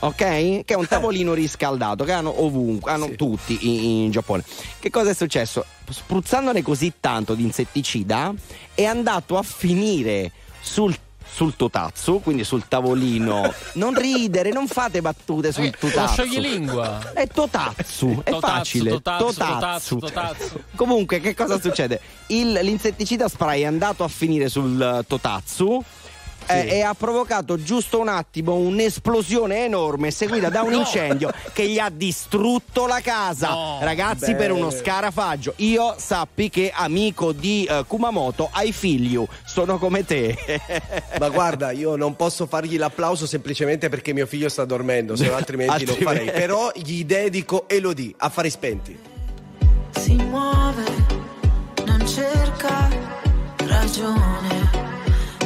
Ok? 0.01 0.17
Che 0.17 0.65
è 0.67 0.75
un 0.75 0.89
tavolino 0.89 1.35
riscaldato 1.35 2.03
che 2.05 2.11
hanno 2.11 2.43
ovunque, 2.43 2.91
hanno 2.91 3.11
tutti 3.11 3.57
in, 3.61 4.05
in 4.05 4.11
Giappone. 4.11 4.43
Che 4.81 4.91
cosa 4.91 5.11
è 5.11 5.15
successo? 5.15 5.65
Spruzzandone 5.89 6.63
così 6.63 6.95
tanto 6.99 7.35
di 7.35 7.45
insetticida 7.45 8.35
è 8.75 8.85
andato 8.85 9.39
a 9.39 9.43
finire 9.45 10.33
sul 10.61 10.97
sul 11.31 11.55
totatsu, 11.57 12.21
quindi 12.23 12.45
sul 12.45 12.67
tavolino. 12.69 13.53
Non 13.75 13.95
ridere, 13.95 14.51
non 14.51 14.67
fate 14.67 15.01
battute 15.01 15.53
sul 15.53 15.65
Lo 15.67 15.89
totatsu. 15.89 16.13
scioglilingua. 16.15 17.13
È 17.13 17.27
totatsu, 17.29 18.21
è 18.25 18.37
facile. 18.39 18.91
totazzu, 18.91 19.99
totazzu. 19.99 20.61
Comunque, 20.75 21.21
che 21.21 21.35
cosa 21.35 21.61
succede? 21.61 22.01
Il- 22.29 22.53
l'insetticida 22.63 23.29
spray 23.29 23.63
è 23.63 23.67
andato 23.67 24.03
a 24.05 24.09
finire 24.09 24.49
sul 24.49 24.81
eh, 24.81 25.05
Totatsu. 26.49 26.67
eh, 26.69 26.77
e 26.77 26.83
ha 26.83 26.95
provocato 26.95 27.63
giusto 27.63 28.01
un 28.01 28.09
attimo 28.09 28.55
un'esplosione 28.55 29.65
enorme 29.65 30.11
seguita 30.11 30.49
da 30.49 30.63
un 30.63 30.71
No. 30.71 30.79
incendio 30.79 31.33
che 31.53 31.67
gli 31.69 31.79
ha 31.79 31.91
distrutto 31.95 32.87
la 32.87 33.01
casa. 33.01 33.49
No. 33.51 33.79
Ragazzi, 33.81 34.27
Bene. 34.33 34.37
per 34.39 34.53
uno 34.53 34.71
scarafaggio, 34.71 35.53
io 35.57 35.95
sappi 35.99 36.49
che 36.51 36.73
amico 36.75 37.33
di 37.33 37.65
eh, 37.69 37.85
Kumamoto 37.87 38.49
hai 38.53 38.73
figli, 38.73 39.19
sono 39.45 39.79
come 39.79 40.05
te. 40.05 40.37
Ma 41.19 41.29
guarda, 41.31 41.71
io 41.71 41.97
non 41.97 42.17
posso 42.17 42.47
fargli 42.47 42.77
l'applauso 42.79 43.27
semplicemente 43.27 43.89
perché 43.89 44.13
mio 44.13 44.27
figlio 44.27 44.49
sta 44.49 44.65
dormendo, 44.65 45.17
se 45.17 45.27
no 45.29 45.35
altrimenti 45.37 45.85
lo 45.85 45.93
Altrimenti- 45.93 46.25
farei. 46.27 46.41
Però 46.41 46.71
gli 46.75 47.05
dedico 47.05 47.69
Elodie, 47.69 48.15
affari 48.19 48.51
spenti. 48.51 48.99
si 49.93 50.15
muove, 50.15 50.85
non 51.87 52.07
cerca 52.07 52.89
ragione, 53.57 54.71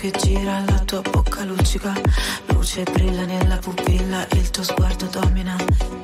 Che 0.00 0.10
gira, 0.12 0.64
la 0.66 0.78
tua 0.78 1.02
bocca 1.02 1.44
luccica. 1.44 1.92
Luce 2.46 2.84
brilla 2.84 3.26
nella 3.26 3.58
pupilla, 3.58 4.26
il 4.32 4.48
tuo 4.48 4.62
sguardo 4.62 5.04
domina. 5.06 5.54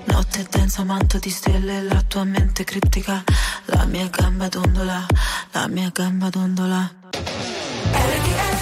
Notte 0.05 0.47
densa, 0.51 0.85
manto 0.85 1.19
di 1.19 1.31
stelle, 1.31 1.81
la 1.81 2.03
tua 2.03 2.25
mente 2.25 2.63
criptica. 2.65 3.25
La 3.67 3.87
mia 3.87 4.07
gamba 4.09 4.49
dondola, 4.49 5.07
la 5.53 5.67
mia 5.69 5.91
gamba 5.95 6.29
dondola. 6.29 6.93
Shining 8.17 8.56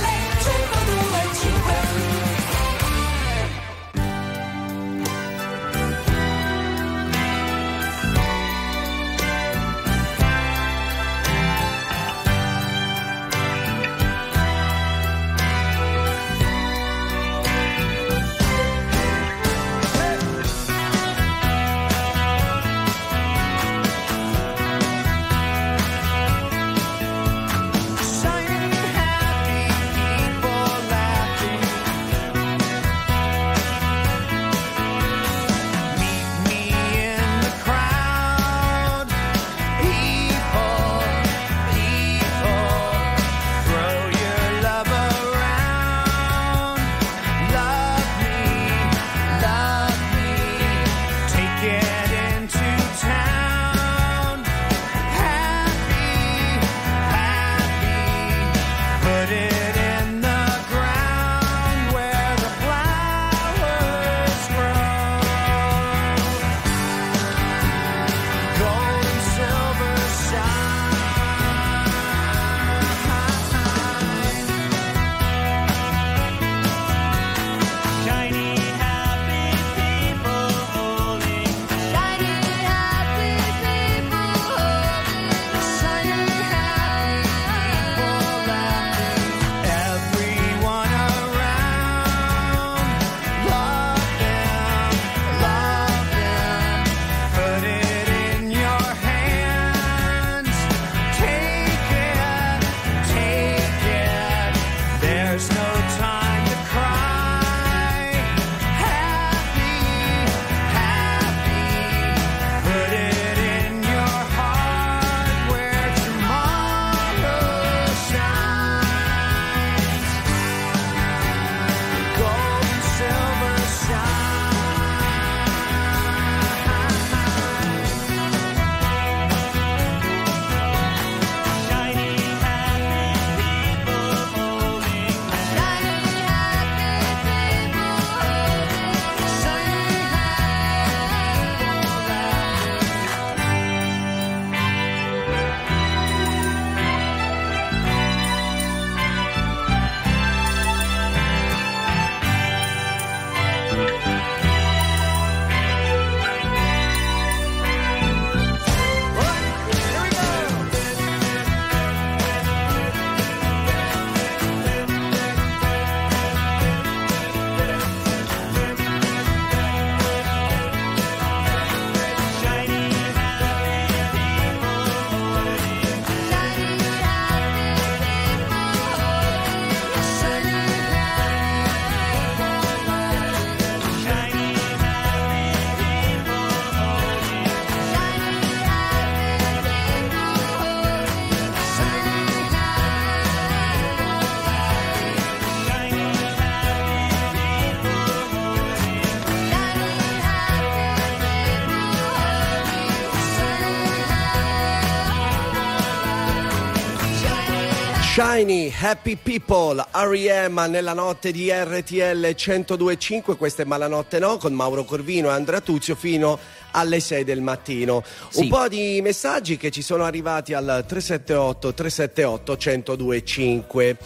Shiny, 208.34 208.72
Happy 208.76 209.14
People, 209.14 209.80
R.E.M. 209.92 210.66
nella 210.68 210.92
notte 210.92 211.30
di 211.30 211.52
RTL 211.52 212.26
102.5, 212.34 213.36
questa 213.36 213.62
è 213.62 213.64
Malanotte 213.64 214.18
No 214.18 214.38
con 214.38 214.52
Mauro 214.52 214.82
Corvino 214.82 215.28
e 215.28 215.34
Andrea 215.34 215.60
Tuzio 215.60 215.94
fino 215.94 216.36
alle 216.72 216.98
6 216.98 217.22
del 217.22 217.40
mattino. 217.40 218.02
Sì. 218.30 218.40
Un 218.40 218.48
po' 218.48 218.66
di 218.66 218.98
messaggi 219.02 219.56
che 219.56 219.70
ci 219.70 219.82
sono 219.82 220.02
arrivati 220.02 220.52
al 220.52 220.84
378 220.84 221.74
378 221.74 222.56
1025. 222.58 223.96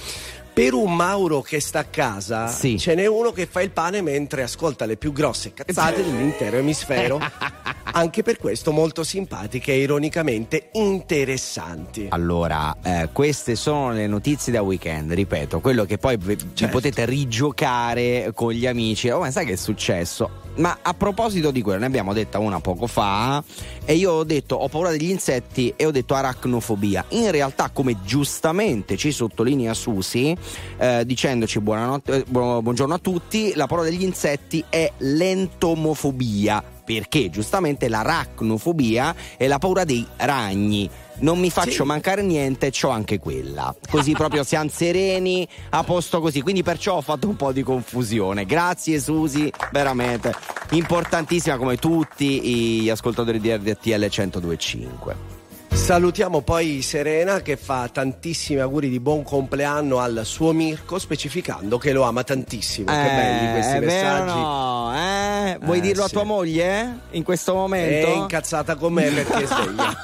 Per 0.53 0.75
un 0.75 0.95
Mauro 0.95 1.41
che 1.41 1.59
sta 1.59 1.79
a 1.79 1.85
casa, 1.85 2.53
ce 2.53 2.95
n'è 2.95 3.07
uno 3.07 3.33
che 3.33 3.47
fa 3.47 3.63
il 3.63 3.71
pane 3.71 4.03
mentre 4.03 4.43
ascolta 4.43 4.85
le 4.85 4.99
più 4.99 5.11
grosse 5.11 5.55
cazzate 5.55 6.05
dell'intero 6.05 6.59
emisfero. 6.59 7.19
Anche 7.99 8.23
per 8.23 8.39
questo 8.39 8.71
molto 8.71 9.03
simpatiche 9.03 9.73
e 9.73 9.81
ironicamente 9.81 10.69
interessanti. 10.75 12.07
Allora, 12.11 12.77
eh, 12.81 13.09
queste 13.13 13.57
sono 13.57 13.91
le 13.91 14.07
notizie 14.07 14.53
da 14.53 14.63
weekend, 14.63 15.13
ripeto, 15.13 15.59
quello 15.59 15.85
che 15.85 15.99
poi 15.99 16.17
Certo. 16.17 16.69
potete 16.69 17.05
rigiocare 17.07 18.31
con 18.37 18.53
gli 18.53 18.69
amici. 18.69 19.09
Oh, 19.09 19.19
ma 19.19 19.33
sai 19.33 19.47
che 19.47 19.55
è 19.55 19.57
successo? 19.57 20.31
Ma 20.59 20.79
a 20.81 20.95
proposito 20.95 21.51
di 21.51 21.61
quello, 21.61 21.81
ne 21.81 21.87
abbiamo 21.87 22.13
detta 22.13 22.39
una 22.39 22.61
poco 22.61 22.87
fa 22.87 23.43
e 23.85 23.95
io 23.95 24.13
ho 24.13 24.25
detto 24.25 24.55
ho 24.55 24.69
paura 24.69 24.91
degli 24.91 25.11
insetti 25.11 25.73
e 25.75 25.85
ho 25.85 25.91
detto 25.91 26.15
aracnofobia. 26.15 27.05
In 27.11 27.33
realtà, 27.33 27.71
come 27.71 27.97
giustamente 28.05 28.97
ci 28.97 29.11
sottolinea 29.11 29.75
Susi, 29.75 30.37
eh, 30.77 31.05
dicendoci 31.05 31.59
buonanotte, 31.59 32.15
eh, 32.15 32.25
bu- 32.29 32.63
buongiorno 32.63 32.95
a 32.95 32.99
tutti, 32.99 33.55
la 33.57 33.67
parola 33.67 33.89
degli 33.89 34.05
insetti 34.05 34.65
è 34.69 34.89
lentomofobia. 34.99 36.77
Perché 36.89 37.29
giustamente 37.29 37.87
l'aracnofobia 37.87 39.15
è 39.37 39.47
la 39.47 39.59
paura 39.59 39.85
dei 39.85 40.07
ragni. 40.17 40.89
Non 41.21 41.39
mi 41.39 41.51
faccio 41.51 41.71
Sì. 41.71 41.83
mancare 41.83 42.23
niente, 42.23 42.71
c'ho 42.71 42.89
anche 42.89 43.19
quella. 43.19 43.75
Così 43.91 44.13
proprio 44.13 44.43
siamo 44.43 44.71
sereni, 44.71 45.47
a 45.71 45.83
posto 45.83 46.19
così. 46.23 46.41
Quindi 46.41 46.63
perciò 46.63 46.97
ho 46.97 47.01
fatto 47.03 47.29
un 47.29 47.37
po' 47.37 47.53
di 47.53 47.63
confusione. 47.63 48.47
Grazie 48.47 48.99
Susi, 49.01 49.53
veramente 49.71 50.33
importantissima 50.71 51.59
come 51.59 51.77
tutti 51.77 52.81
gli 52.81 52.89
ascoltatori 52.89 53.39
di 53.39 53.53
RDTL 53.53 54.09
1025. 54.11 55.38
Salutiamo 55.79 56.43
poi 56.43 56.83
Serena 56.83 57.41
che 57.41 57.57
fa 57.57 57.89
tantissimi 57.91 58.61
auguri 58.61 58.91
di 58.91 59.01
buon 59.01 59.23
compleanno 59.23 60.01
al 60.01 60.21
suo 60.25 60.53
Mirko 60.53 60.99
specificando 60.99 61.79
che 61.79 61.93
lo 61.93 62.03
ama 62.03 62.23
tantissimo. 62.25 62.87
che 62.87 62.93
belli 62.93 63.53
questi 63.53 63.77
è 63.77 63.81
messaggi. 63.81 64.35
no? 64.39 64.93
Eh? 64.95 65.59
Vuoi 65.63 65.79
Eh, 65.79 65.81
dirlo 65.81 66.05
a 66.05 66.09
sì. 66.09 66.13
tua 66.13 66.25
moglie 66.25 66.99
in 67.13 67.23
questo 67.23 67.53
È 67.53 67.55
momento? 67.55 68.09
incazzata 68.09 68.75
con 68.75 68.93
me 68.93 69.05
perché 69.09 69.45
è 69.45 69.47
sveglia. 69.47 69.97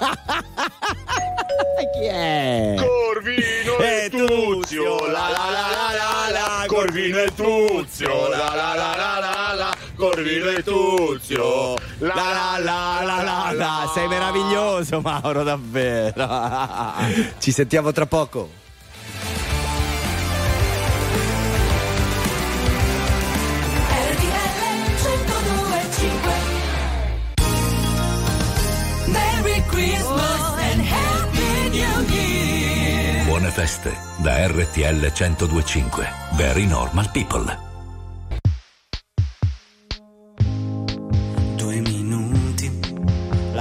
Chi 1.93 2.05
è? 2.07 2.75
Corvino 2.79 3.79
e 3.79 4.09
Tuzio, 4.11 5.07
la 5.07 5.29
la 5.29 5.51
la 5.51 5.69
la 5.71 5.93
la 5.93 6.31
la, 6.33 6.65
Corvino 6.67 7.19
e 7.19 7.31
Tuzio, 7.35 8.29
la 8.31 8.37
la 8.55 8.75
la 8.75 8.97
la 8.97 9.19
la 9.21 9.55
la, 9.55 9.75
Corvino 9.97 10.49
e 10.49 10.63
Tuzio, 10.63 11.75
la 11.99 12.15
la 12.15 12.59
la 12.59 13.03
la 13.05 13.23
la 13.23 13.53
la. 13.53 13.91
Sei 13.95 14.09
meraviglioso 14.09 15.01
Mauro, 15.01 15.43
davvero. 15.43 16.29
Ci 17.39 17.53
sentiamo 17.53 17.93
tra 17.93 18.07
poco. 18.07 18.63
Buone 33.27 33.51
feste 33.51 33.93
da 34.19 34.47
RTL 34.47 35.11
1025. 35.13 36.09
Very 36.37 36.67
normal 36.67 37.11
people. 37.11 37.74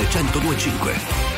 RTL 0.00 0.32
1025. 0.32 1.30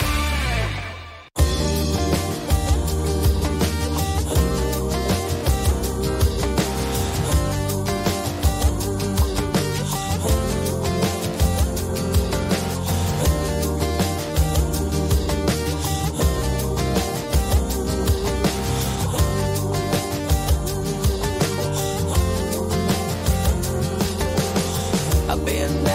I've 25.28 25.46
been 25.46 25.84
down 25.84 25.91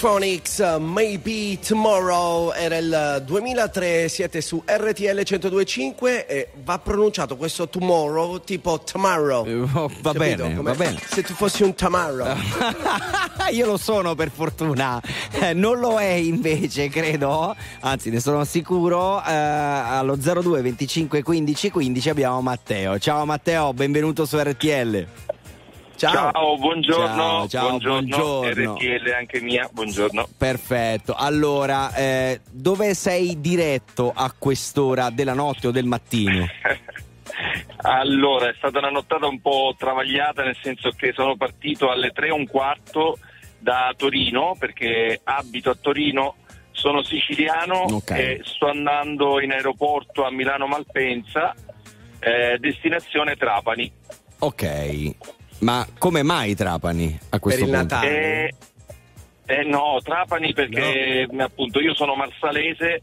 Stereophonics, 0.00 0.58
uh, 0.60 0.80
Maybe 0.80 1.58
Tomorrow, 1.58 2.52
era 2.52 2.78
il 2.78 3.22
2003, 3.26 4.08
siete 4.08 4.40
su 4.40 4.62
RTL 4.64 5.20
102.5 5.20 6.24
e 6.26 6.48
va 6.64 6.78
pronunciato 6.78 7.36
questo 7.36 7.68
tomorrow 7.68 8.40
tipo 8.42 8.80
tomorrow. 8.80 9.46
oh, 9.74 9.90
va 10.00 10.12
bene, 10.14 10.54
va 10.54 10.74
bene. 10.74 10.98
Se 11.06 11.22
tu 11.22 11.34
fossi 11.34 11.64
un 11.64 11.74
tomorrow. 11.74 12.34
Io 13.52 13.66
lo 13.66 13.76
sono 13.76 14.14
per 14.14 14.30
fortuna, 14.30 15.02
Eh, 15.32 15.52
non 15.52 15.78
lo 15.78 15.98
è 15.98 16.12
invece, 16.12 16.88
credo, 16.88 17.54
anzi 17.80 18.08
ne 18.08 18.20
sono 18.20 18.42
sicuro. 18.46 19.22
Eh, 19.22 19.30
allo 19.30 20.16
02 20.16 20.62
25 20.62 21.22
15 21.22 21.70
15 21.70 22.08
abbiamo 22.08 22.40
Matteo. 22.40 22.98
Ciao 22.98 23.26
Matteo, 23.26 23.74
benvenuto 23.74 24.24
su 24.24 24.38
RTL. 24.38 25.06
Ciao, 26.00 26.56
buongiorno. 26.56 27.46
Ciao, 27.46 27.48
ciao, 27.48 27.78
buongiorno. 27.78 28.74
RTL 28.74 29.10
anche 29.10 29.40
mia, 29.42 29.68
buongiorno. 29.70 30.28
Perfetto, 30.34 31.12
allora 31.14 31.94
eh, 31.94 32.40
dove 32.50 32.94
sei 32.94 33.38
diretto 33.38 34.10
a 34.14 34.32
quest'ora 34.36 35.10
della 35.10 35.34
notte 35.34 35.66
o 35.66 35.70
del 35.70 35.84
mattino? 35.84 36.46
Allora, 37.82 38.50
è 38.50 38.54
stata 38.58 38.78
una 38.78 38.90
nottata 38.90 39.26
un 39.26 39.40
po' 39.40 39.74
travagliata, 39.78 40.42
nel 40.42 40.56
senso 40.60 40.90
che 40.90 41.12
sono 41.14 41.36
partito 41.36 41.90
alle 41.90 42.10
3 42.10 42.26
e 42.26 42.32
un 42.32 42.46
quarto 42.46 43.18
da 43.58 43.94
Torino, 43.96 44.54
perché 44.58 45.18
abito 45.24 45.70
a 45.70 45.78
Torino, 45.80 46.34
sono 46.72 47.02
siciliano 47.02 47.84
Ok. 47.84 48.10
e 48.10 48.40
sto 48.44 48.68
andando 48.68 49.40
in 49.40 49.52
aeroporto 49.52 50.26
a 50.26 50.30
Milano 50.30 50.66
Malpensa, 50.66 51.54
eh, 52.18 52.58
destinazione 52.58 53.36
Trapani. 53.36 53.90
Ok, 54.40 55.14
ma 55.60 55.86
come 55.98 56.22
mai 56.22 56.54
Trapani 56.54 57.18
a 57.30 57.38
questo 57.38 57.64
punto? 57.64 58.00
Eh, 58.02 58.54
eh, 59.46 59.64
no, 59.64 59.98
Trapani 60.02 60.52
perché 60.52 61.28
appunto 61.38 61.80
io 61.80 61.94
sono 61.94 62.14
marsalese 62.14 63.02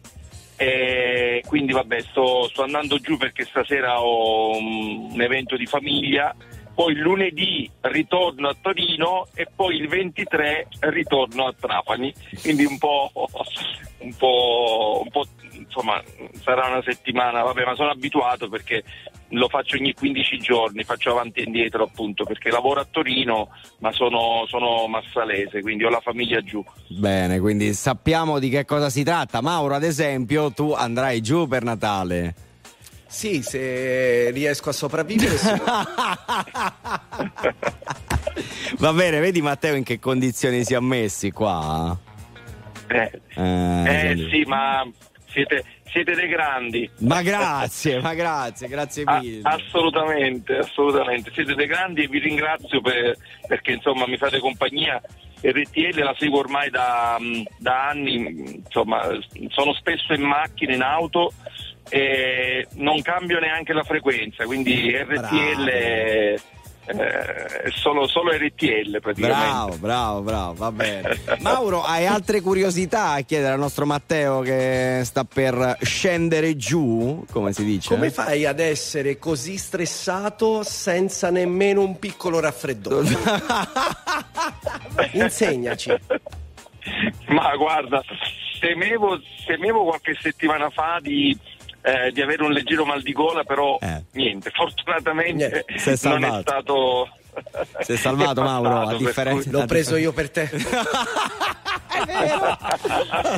e 0.55 1.43
quindi 1.45 1.71
vabbè 1.71 2.01
sto, 2.01 2.47
sto 2.47 2.63
andando 2.63 2.97
giù 2.99 3.17
perché 3.17 3.45
stasera 3.45 4.01
ho 4.01 4.57
un, 4.57 5.11
un 5.11 5.21
evento 5.21 5.55
di 5.55 5.65
famiglia, 5.67 6.35
poi 6.73 6.95
lunedì 6.95 7.69
ritorno 7.81 8.49
a 8.49 8.55
Torino 8.59 9.27
e 9.35 9.47
poi 9.53 9.75
il 9.75 9.88
23 9.88 10.67
ritorno 10.79 11.45
a 11.45 11.53
Trapani, 11.59 12.13
quindi 12.41 12.65
un 12.65 12.77
po', 12.77 13.11
un 13.99 14.15
po', 14.15 15.01
un 15.03 15.09
po' 15.09 15.25
insomma 15.51 16.01
sarà 16.41 16.67
una 16.67 16.81
settimana, 16.81 17.43
vabbè 17.43 17.65
ma 17.65 17.75
sono 17.75 17.91
abituato 17.91 18.49
perché 18.49 18.84
lo 19.29 19.49
faccio 19.49 19.75
ogni 19.75 19.93
15 19.93 20.37
giorni, 20.37 20.83
faccio 20.83 21.11
avanti 21.11 21.39
e 21.39 21.43
indietro 21.43 21.83
appunto 21.83 22.23
perché 22.23 22.49
lavoro 22.49 22.79
a 22.79 22.87
Torino 22.89 23.49
ma 23.79 23.91
sono, 23.91 24.45
sono 24.47 24.87
massalese, 24.87 25.61
quindi 25.61 25.83
ho 25.83 25.89
la 25.89 25.99
famiglia 25.99 26.41
giù. 26.41 26.63
Bene, 26.87 27.39
quindi 27.39 27.73
sappiamo 27.73 28.39
di 28.39 28.49
che 28.49 28.65
cosa 28.65 28.89
si 28.89 29.03
tratta. 29.03 29.41
Mauro, 29.41 29.75
ad 29.75 29.83
esempio, 29.83 30.51
tu 30.51 30.71
andrai 30.71 31.21
giù 31.21 31.47
per 31.47 31.63
Natale. 31.63 32.35
Sì, 33.07 33.41
se 33.41 34.31
riesco 34.31 34.69
a 34.69 34.73
sopravvivere 34.73 35.37
sì. 35.37 35.49
Va 38.79 38.93
bene, 38.93 39.19
vedi 39.19 39.41
Matteo 39.41 39.75
in 39.75 39.83
che 39.83 39.97
condizioni 39.97 40.63
si 40.65 40.73
è 40.73 40.79
messi 40.79 41.31
qua? 41.31 41.97
Eh, 42.87 43.11
Eh, 43.35 44.11
eh, 44.11 44.27
sì, 44.29 44.43
ma 44.45 44.85
siete, 45.29 45.63
siete 45.91 46.14
dei 46.15 46.27
grandi. 46.27 46.89
Ma 46.99 47.22
grazie, 47.22 47.99
ma 48.01 48.14
grazie, 48.14 48.68
grazie 48.68 49.03
Ah, 49.05 49.19
mille. 49.19 49.41
assolutamente, 49.43 50.57
assolutamente. 50.57 51.31
Siete 51.34 51.55
dei 51.55 51.68
grandi 51.68 52.03
e 52.03 52.07
vi 52.07 52.19
ringrazio 52.19 52.81
per- 52.81 53.15
perché 53.47 53.72
insomma 53.73 54.05
mi 54.07 54.18
fate 54.18 54.39
compagnia. 54.39 55.01
RTL 55.39 55.99
la 56.03 56.15
seguo 56.18 56.39
ormai 56.39 56.69
da, 56.72 57.18
da 57.59 57.89
anni, 57.89 58.61
insomma, 58.65 59.07
sono 59.49 59.73
spesso 59.73 60.14
in 60.14 60.22
macchina, 60.23 60.73
in 60.73 60.81
auto 60.81 61.31
e 61.89 62.68
non 62.76 63.01
cambio 63.01 63.39
neanche 63.39 63.72
la 63.72 63.84
frequenza, 63.84 64.45
quindi 64.45 64.91
RTL 64.91 65.65
è, 65.69 66.35
è 66.88 67.69
solo, 67.69 68.07
solo 68.07 68.31
RTL 68.31 68.99
praticamente. 69.01 69.43
Bravo, 69.43 69.76
bravo, 69.77 70.22
bravo, 70.22 70.53
va 70.53 70.72
bene. 70.72 71.19
Mauro, 71.41 71.84
hai 71.84 72.05
altre 72.05 72.41
curiosità 72.41 73.11
a 73.11 73.22
chiedere 73.22 73.53
al 73.53 73.59
nostro 73.59 73.85
Matteo 73.85 74.39
che 74.39 75.01
sta 75.03 75.26
per 75.26 75.77
scendere 75.81 76.55
giù, 76.55 77.26
come 77.31 77.51
si 77.51 77.65
dice? 77.65 77.89
Come 77.89 78.09
fai 78.09 78.45
ad 78.45 78.59
essere 78.59 79.19
così 79.19 79.57
stressato 79.57 80.64
senza 80.64 81.30
nemmeno 81.30 81.81
un 81.81 81.99
piccolo 81.99 82.39
raffreddore? 82.39 83.07
Insegnaci. 85.11 85.93
Ma 87.27 87.53
guarda, 87.57 88.01
temevo, 88.59 89.19
temevo 89.45 89.84
qualche 89.84 90.18
settimana 90.19 90.69
fa 90.69 90.99
di, 91.01 91.38
eh, 91.88 92.11
di 92.11 92.22
avere 92.22 92.43
un 92.43 92.51
leggero 92.51 92.84
mal 92.84 93.01
di 93.01 93.14
gola, 93.14 93.45
però 93.45 93.80
niente, 94.11 94.51
fortunatamente 94.53 95.64
sei 95.77 95.97
non 96.03 96.23
è 96.23 96.27
salvato. 96.27 96.41
stato. 96.41 97.09
Si 97.80 97.93
è 97.93 97.95
salvato 97.95 98.41
è 98.41 98.43
Mauro, 98.43 98.88
a 98.89 98.97
differenza 98.97 99.49
L'ho 99.51 99.65
preso 99.65 99.95
io 99.95 100.11
per 100.11 100.30
te. 100.30 100.49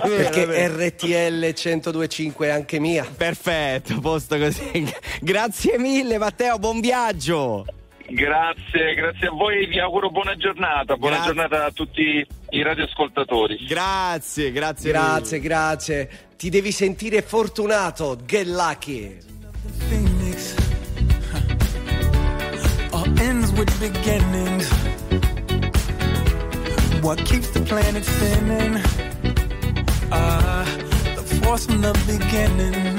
Perché 0.01 0.67
RTL 0.67 1.53
1025 1.53 2.47
è 2.47 2.49
anche 2.49 2.79
mia. 2.79 3.05
Perfetto, 3.15 3.99
posto 3.99 4.37
così. 4.37 4.91
Grazie 5.21 5.77
mille 5.77 6.17
Matteo, 6.17 6.57
buon 6.57 6.79
viaggio. 6.79 7.65
Grazie, 8.11 8.93
grazie 8.95 9.27
a 9.27 9.31
voi, 9.31 9.67
vi 9.67 9.79
auguro 9.79 10.09
buona 10.09 10.35
giornata, 10.35 10.95
buona 10.95 11.17
Grazie. 11.17 11.33
giornata 11.33 11.65
a 11.65 11.71
tutti 11.71 12.25
i 12.49 12.61
radioascoltatori. 12.61 13.65
Grazie, 13.67 14.51
grazie. 14.51 14.91
Grazie, 14.91 15.39
grazie. 15.39 16.09
Ti 16.37 16.49
devi 16.49 16.71
sentire 16.71 17.21
fortunato, 17.21 18.17
get 18.25 18.45
lucky. 18.47 19.17
Phoenix 19.87 20.55
all 22.91 23.19
ends 23.19 23.51
with 23.51 23.69
beginnings. 23.79 24.69
What 27.01 27.23
keeps 27.23 27.49
the 27.51 27.61
planet 27.61 28.03
spinning? 28.03 28.81
Ah, 30.11 30.65
the 31.15 31.23
force 31.41 31.65
from 31.65 31.81
the 31.81 31.93
beginning. 32.05 32.98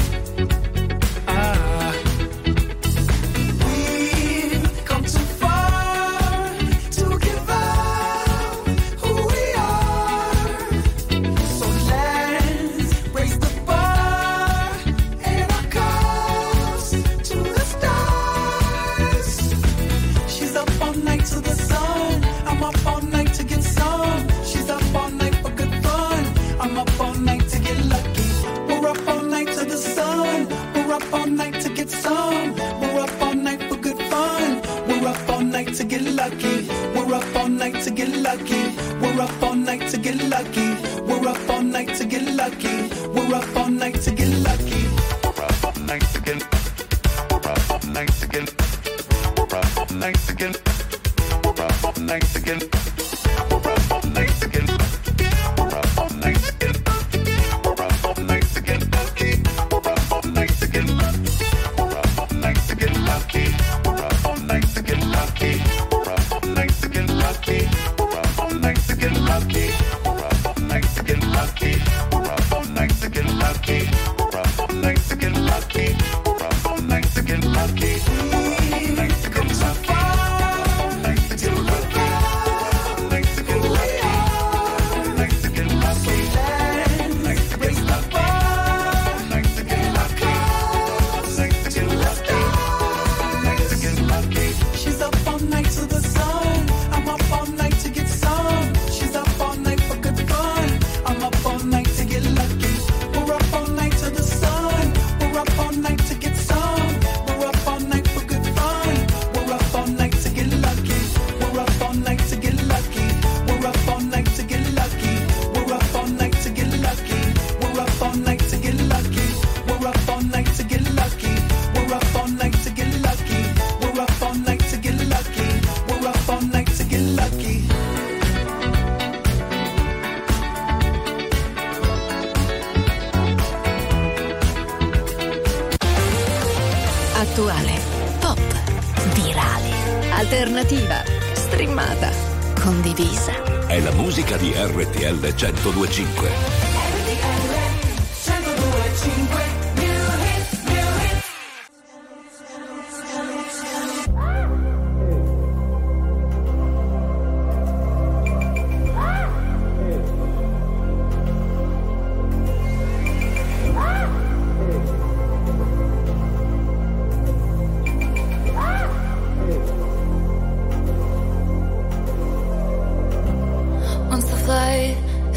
RTL 145.11 145.53
1025. 145.55 146.50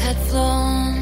Had 0.05 0.17
flown 0.29 0.93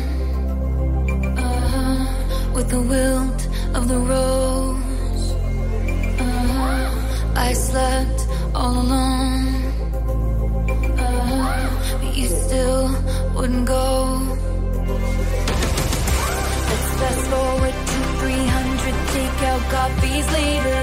uh, 1.37 2.51
with 2.55 2.67
the 2.69 2.81
wilt 2.81 3.41
of 3.77 3.83
the 3.89 3.99
rose, 4.13 5.25
uh, 6.21 7.35
I 7.35 7.51
slept 7.51 8.19
all 8.55 8.75
alone. 8.83 9.45
Uh, 10.99 11.69
but 12.01 12.15
you 12.15 12.27
still 12.45 12.87
wouldn't 13.35 13.65
go. 13.65 13.85
Let's 16.69 16.89
fast 16.99 17.23
forward 17.33 17.75
to 17.91 17.97
300 18.21 18.95
takeout 19.15 19.63
copies 19.75 20.27
later. 20.37 20.82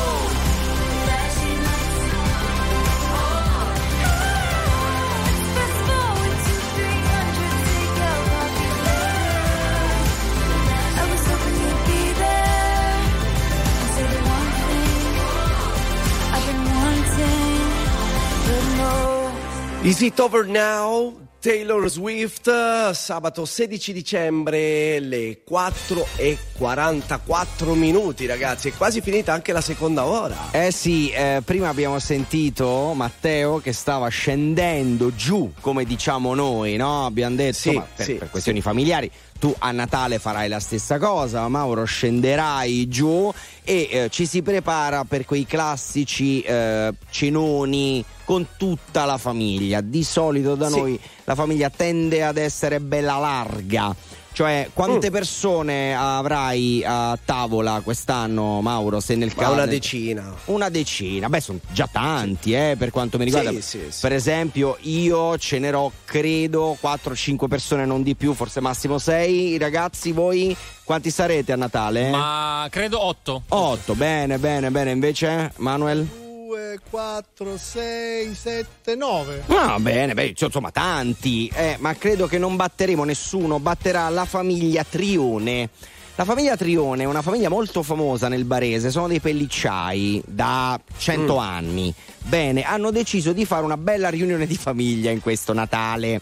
Is 19.83 20.01
it 20.01 20.19
over 20.19 20.45
now? 20.45 21.29
Taylor 21.41 21.89
Swift, 21.89 22.91
sabato 22.91 23.45
16 23.45 23.93
dicembre, 23.93 24.99
le 24.99 25.41
4 25.43 26.07
e 26.15 26.37
44 26.55 27.73
minuti, 27.73 28.27
ragazzi. 28.27 28.67
È 28.69 28.73
quasi 28.73 29.01
finita 29.01 29.33
anche 29.33 29.51
la 29.51 29.59
seconda 29.59 30.05
ora. 30.05 30.37
Eh 30.51 30.71
sì, 30.71 31.09
eh, 31.09 31.41
prima 31.43 31.69
abbiamo 31.69 31.97
sentito 31.97 32.93
Matteo 32.93 33.57
che 33.57 33.73
stava 33.73 34.07
scendendo 34.09 35.15
giù, 35.15 35.51
come 35.61 35.83
diciamo 35.83 36.35
noi, 36.35 36.75
no? 36.75 37.07
Abbiamo 37.07 37.35
detto 37.35 37.57
Sì, 37.57 37.71
ma 37.73 37.87
per, 37.95 38.05
sì, 38.05 38.13
per 38.13 38.29
questioni 38.29 38.61
familiari. 38.61 39.09
Tu 39.41 39.51
a 39.57 39.71
Natale 39.71 40.19
farai 40.19 40.47
la 40.47 40.59
stessa 40.59 40.99
cosa, 40.99 41.47
Mauro 41.47 41.83
scenderai 41.83 42.87
giù 42.87 43.33
e 43.63 43.89
eh, 43.91 44.09
ci 44.11 44.27
si 44.27 44.43
prepara 44.43 45.03
per 45.03 45.25
quei 45.25 45.47
classici 45.47 46.41
eh, 46.41 46.93
cenoni 47.09 48.05
con 48.23 48.45
tutta 48.55 49.05
la 49.05 49.17
famiglia. 49.17 49.81
Di 49.81 50.03
solito 50.03 50.53
da 50.53 50.69
Sì. 50.69 50.77
noi 50.77 50.99
la 51.23 51.33
famiglia 51.33 51.71
tende 51.71 52.23
ad 52.23 52.37
essere 52.37 52.79
bella 52.79 53.17
larga. 53.17 53.95
Cioè, 54.41 54.71
quante 54.73 55.09
Mm. 55.09 55.13
persone 55.13 55.95
avrai 55.95 56.83
a 56.83 57.15
tavola 57.23 57.79
quest'anno, 57.83 58.59
Mauro? 58.61 58.99
Se 58.99 59.13
nel 59.15 59.35
caso 59.35 59.51
una 59.51 59.67
decina. 59.67 60.33
una 60.45 60.67
decina, 60.69 61.29
beh, 61.29 61.39
sono 61.39 61.59
già 61.71 61.87
tanti, 61.91 62.53
eh, 62.53 62.73
per 62.75 62.89
quanto 62.89 63.19
mi 63.19 63.25
riguarda. 63.25 63.51
Sì, 63.51 63.61
sì, 63.61 63.79
sì. 63.91 63.99
Per 64.01 64.13
esempio, 64.13 64.77
io 64.81 65.37
cenerò, 65.37 65.91
credo, 66.05 66.75
4-5 66.81 67.47
persone, 67.47 67.85
non 67.85 68.01
di 68.01 68.15
più, 68.15 68.33
forse 68.33 68.61
massimo 68.61 68.97
6. 68.97 69.59
Ragazzi, 69.59 70.11
voi 70.11 70.57
quanti 70.83 71.11
sarete 71.11 71.51
a 71.51 71.55
Natale? 71.55 72.09
Ma 72.09 72.65
credo 72.71 72.99
8. 73.05 73.43
8, 73.47 73.93
bene, 73.93 74.39
bene, 74.39 74.71
bene. 74.71 74.89
Invece, 74.89 75.51
Manuel? 75.57 76.20
2, 76.51 76.79
4, 76.89 77.57
6, 77.57 78.33
7, 78.35 78.95
9. 78.95 79.43
Ah, 79.47 79.79
bene, 79.79 80.13
beh, 80.13 80.33
insomma, 80.37 80.69
tanti. 80.69 81.49
Eh, 81.53 81.77
ma 81.79 81.95
credo 81.95 82.27
che 82.27 82.37
non 82.37 82.57
batteremo 82.57 83.05
nessuno, 83.05 83.57
batterà 83.59 84.09
la 84.09 84.25
famiglia 84.25 84.83
Trione. 84.83 85.69
La 86.15 86.25
famiglia 86.25 86.57
Trione 86.57 87.03
è 87.03 87.05
una 87.05 87.21
famiglia 87.21 87.47
molto 87.47 87.83
famosa 87.83 88.27
nel 88.27 88.43
Barese, 88.43 88.91
sono 88.91 89.07
dei 89.07 89.21
pellicciai 89.21 90.21
da 90.27 90.77
100 90.97 91.35
Mm. 91.35 91.39
anni. 91.39 91.93
Bene, 92.19 92.63
hanno 92.63 92.91
deciso 92.91 93.31
di 93.31 93.45
fare 93.45 93.63
una 93.63 93.77
bella 93.77 94.09
riunione 94.09 94.45
di 94.45 94.57
famiglia 94.57 95.09
in 95.09 95.21
questo 95.21 95.53
Natale. 95.53 96.19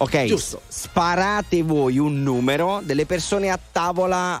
Ok, 0.00 0.24
Giusto. 0.26 0.60
sparate 0.68 1.62
voi 1.64 1.98
un 1.98 2.22
numero 2.22 2.80
delle 2.84 3.04
persone 3.04 3.50
a 3.50 3.58
tavola 3.72 4.40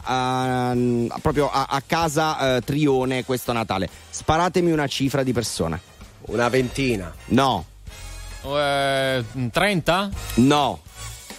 ehm, 0.72 1.12
proprio 1.20 1.50
a, 1.50 1.66
a 1.68 1.82
casa 1.84 2.56
eh, 2.56 2.60
Trione 2.60 3.24
questo 3.24 3.52
Natale. 3.52 3.88
Sparatemi 4.10 4.70
una 4.70 4.86
cifra 4.86 5.22
di 5.24 5.32
persone. 5.32 5.80
Una 6.28 6.48
ventina. 6.48 7.12
No, 7.26 7.64
Eh, 8.44 9.24
30? 9.50 10.10
no. 10.34 10.80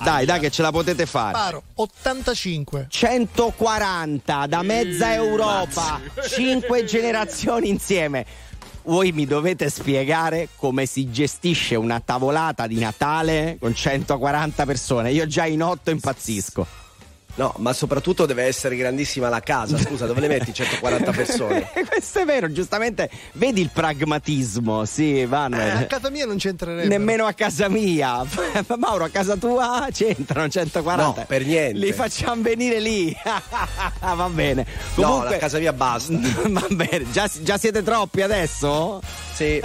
Dai, 0.02 0.26
dai 0.26 0.40
che 0.40 0.50
ce 0.50 0.62
la 0.62 0.72
potete 0.72 1.06
fare. 1.06 1.36
Sparo 1.38 1.64
85. 1.76 2.86
140 2.90 4.48
da 4.48 4.62
mezza 4.64 5.14
Europa, 5.14 6.00
5 6.30 6.86
generazioni 6.86 7.68
insieme. 7.70 8.26
Voi 8.90 9.12
mi 9.12 9.28
dovete 9.28 9.70
spiegare 9.70 10.50
come 10.56 10.88
si 10.88 11.12
gestisce 11.12 11.76
una 11.76 12.00
tavolata 12.00 12.66
di 12.66 12.80
Natale 12.80 13.58
con 13.60 13.76
140 13.76 14.66
persone. 14.66 15.12
Io 15.12 15.28
già 15.28 15.46
in 15.46 15.62
8 15.62 15.92
impazzisco. 15.92 16.89
No, 17.36 17.54
ma 17.58 17.72
soprattutto 17.72 18.26
deve 18.26 18.44
essere 18.44 18.76
grandissima 18.76 19.30
la 19.30 19.40
casa. 19.40 19.78
Scusa, 19.78 20.06
dove 20.06 20.20
le 20.20 20.28
metti 20.28 20.54
140 20.54 21.12
persone? 21.12 21.70
Questo 21.88 22.20
è 22.20 22.26
vero, 22.26 22.52
giustamente 22.52 23.10
vedi 23.34 23.62
il 23.62 23.70
pragmatismo, 23.72 24.84
sì, 24.86 25.26
vanno. 25.26 25.58
Eh, 25.58 25.70
a 25.70 25.86
casa 25.86 26.10
mia 26.10 26.26
non 26.26 26.38
c'entrerebbe. 26.38 26.88
Nemmeno 26.88 27.26
a 27.26 27.34
casa 27.34 27.70
mia. 27.70 28.26
Mauro, 28.78 29.06
a 29.06 29.10
casa 29.10 29.38
tua 29.38 29.88
c'entrano 29.92 30.50
140. 30.50 31.04
No, 31.20 31.26
per 31.28 31.46
niente. 31.46 31.78
Li 31.78 31.94
facciamo 31.94 32.42
venire 32.42 32.80
lì. 32.80 33.16
Va 34.00 34.30
bene. 34.30 34.66
No, 34.96 35.04
Comunque, 35.04 35.30
la 35.30 35.38
casa 35.38 35.60
mia 35.60 35.74
basta. 35.74 36.14
Va 36.48 36.66
bene, 36.70 37.10
già, 37.12 37.30
già 37.42 37.58
siete 37.58 37.84
troppi 37.84 38.22
adesso? 38.22 39.02
Sì. 39.34 39.62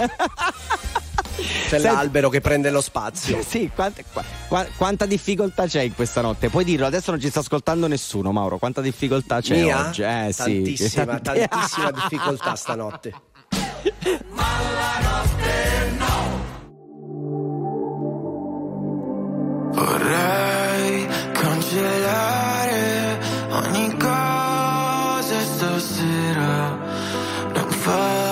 C'è 1.35 1.79
Senti- 1.79 1.83
l'albero 1.87 2.29
che 2.29 2.39
prende 2.41 2.69
lo 2.69 2.81
spazio. 2.81 3.41
Sì, 3.45 3.69
quanta, 3.73 4.01
qua- 4.11 4.23
qua- 4.47 4.65
quanta 4.77 5.05
difficoltà 5.05 5.65
c'è 5.67 5.81
in 5.81 5.93
questa 5.95 6.21
notte? 6.21 6.49
Puoi 6.49 6.63
dirlo, 6.63 6.85
adesso 6.85 7.11
non 7.11 7.19
ci 7.19 7.29
sta 7.29 7.39
ascoltando 7.41 7.87
nessuno, 7.87 8.31
Mauro. 8.31 8.57
Quanta 8.57 8.81
difficoltà 8.81 9.41
c'è 9.41 9.61
Mia? 9.61 9.87
oggi? 9.87 10.01
Eh, 10.03 10.29
sì. 10.31 10.43
Tantissima, 10.43 11.19
Tanti- 11.19 11.45
tantissima 11.49 11.91
difficoltà 11.91 12.55
stanotte. 12.55 13.13
Vorrei 19.75 21.07
cancellare 21.33 23.19
ogni 23.49 23.97
cosa 23.97 25.39
stasera, 25.41 26.77
non 27.53 27.69
farmi 27.69 28.24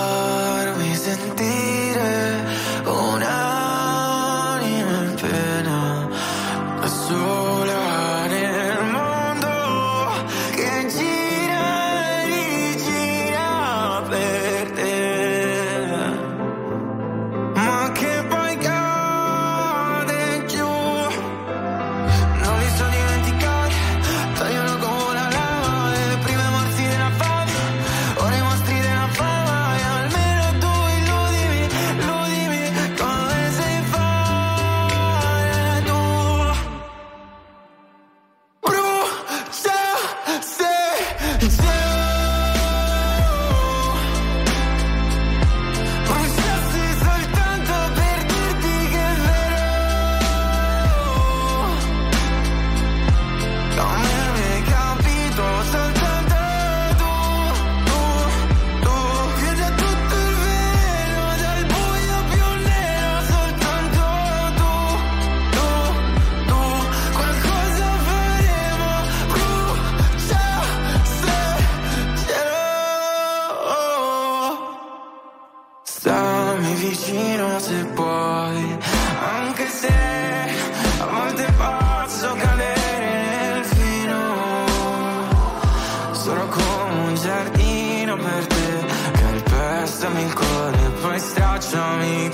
stracciami 91.74 92.30
come 92.30 92.33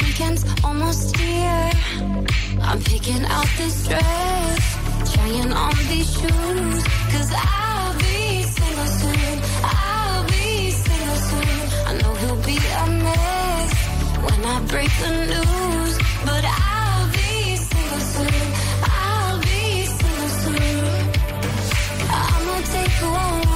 weekend's 0.00 0.44
almost 0.64 1.16
here. 1.16 1.70
I'm 2.62 2.80
picking 2.80 3.24
out 3.24 3.48
this 3.58 3.86
dress, 3.86 4.62
trying 5.14 5.52
on 5.52 5.74
these 5.88 6.10
shoes, 6.12 6.82
cause 7.12 7.30
I'll 7.34 7.94
be 7.98 8.42
single 8.42 8.90
soon. 9.00 9.40
I'll 9.62 10.24
be 10.26 10.70
single 10.70 11.20
soon. 11.30 11.58
I 11.88 11.92
know 12.00 12.14
he'll 12.20 12.42
be 12.52 12.56
a 12.56 12.86
mess 13.04 13.72
when 14.24 14.40
I 14.44 14.56
break 14.72 14.90
the 15.04 15.12
news, 15.32 15.92
but 16.24 16.44
I'll 16.44 17.08
be 17.12 17.56
single 17.56 18.04
soon. 18.14 18.44
I'll 18.82 19.38
be 19.40 19.84
single 19.98 20.32
soon. 20.42 20.86
I'ma 22.10 22.56
take 22.74 22.94
who 23.02 23.55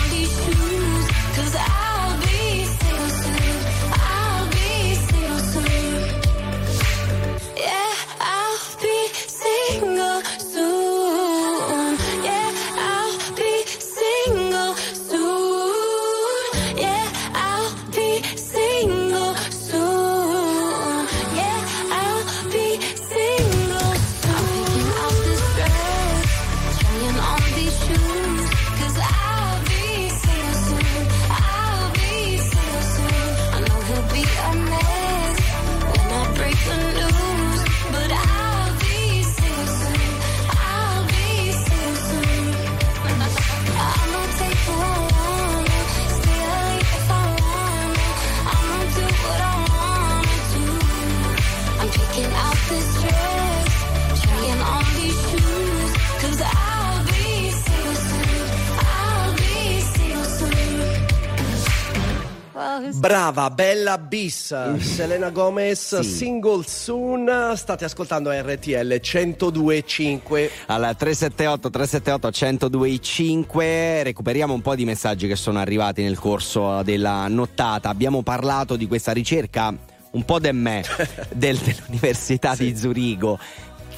2000 63.91 63.97
bis, 63.97 64.77
Selena 64.79 65.29
Gomez, 65.29 65.99
sì. 65.99 66.09
single 66.09 66.63
soon, 66.65 67.53
state 67.55 67.85
ascoltando 67.85 68.31
RTL 68.31 68.93
102.5. 68.93 70.49
Alla 70.67 70.93
378 70.93 71.69
378 71.69 72.67
102.5 72.69 74.03
recuperiamo 74.03 74.53
un 74.53 74.61
po' 74.61 74.75
di 74.75 74.85
messaggi 74.85 75.27
che 75.27 75.35
sono 75.35 75.59
arrivati 75.59 76.03
nel 76.03 76.19
corso 76.19 76.81
della 76.83 77.27
nottata. 77.27 77.89
Abbiamo 77.89 78.21
parlato 78.21 78.75
di 78.75 78.87
questa 78.87 79.11
ricerca 79.11 79.73
un 80.11 80.25
po' 80.25 80.39
de 80.39 80.51
me 80.51 80.83
del, 81.33 81.57
dell'Università 81.57 82.55
sì. 82.55 82.65
di 82.65 82.77
Zurigo 82.77 83.39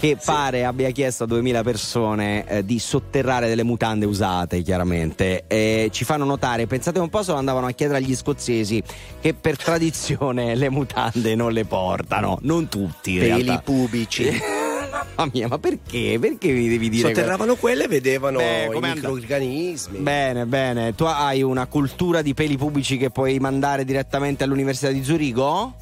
che 0.03 0.17
pare 0.21 0.65
abbia 0.65 0.89
chiesto 0.89 1.23
a 1.23 1.27
2000 1.27 1.63
persone 1.63 2.45
eh, 2.45 2.65
di 2.65 2.77
sotterrare 2.77 3.47
delle 3.47 3.63
mutande 3.63 4.05
usate, 4.05 4.61
chiaramente. 4.61 5.45
E 5.47 5.87
ci 5.93 6.03
fanno 6.03 6.25
notare, 6.25 6.67
pensate 6.67 6.99
un 6.99 7.07
po' 7.07 7.23
se 7.23 7.31
lo 7.31 7.37
andavano 7.37 7.67
a 7.67 7.71
chiedere 7.71 7.99
agli 7.99 8.13
scozzesi 8.13 8.83
che 9.21 9.33
per 9.33 9.55
tradizione 9.55 10.55
le 10.55 10.69
mutande 10.69 11.35
non 11.35 11.53
le 11.53 11.63
portano, 11.63 12.37
non 12.41 12.67
tutti 12.67 13.13
in 13.13 13.19
Peli 13.19 13.43
realtà. 13.43 13.61
pubici. 13.63 14.25
Mamma 15.15 15.31
mia, 15.33 15.47
ma 15.47 15.57
perché? 15.57 16.17
Perché 16.19 16.51
mi 16.51 16.67
devi 16.67 16.89
dire 16.89 17.07
Sotterravano 17.07 17.55
quelle 17.55 17.85
e 17.85 17.87
vedevano 17.87 18.39
Beh, 18.39 18.71
i 18.73 18.79
microorganismi. 18.79 19.99
Bene, 19.99 20.45
bene. 20.45 20.93
Tu 20.95 21.05
hai 21.05 21.41
una 21.41 21.65
cultura 21.67 22.21
di 22.21 22.33
peli 22.33 22.57
pubblici 22.57 22.97
che 22.97 23.09
puoi 23.09 23.39
mandare 23.39 23.85
direttamente 23.85 24.43
all'Università 24.43 24.91
di 24.91 25.01
Zurigo? 25.01 25.75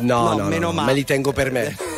No, 0.00 0.22
no, 0.28 0.34
no, 0.34 0.44
meno 0.44 0.66
no, 0.66 0.72
male. 0.72 0.88
me 0.88 0.92
li 0.92 1.04
tengo 1.04 1.32
per 1.32 1.50
me. 1.50 1.74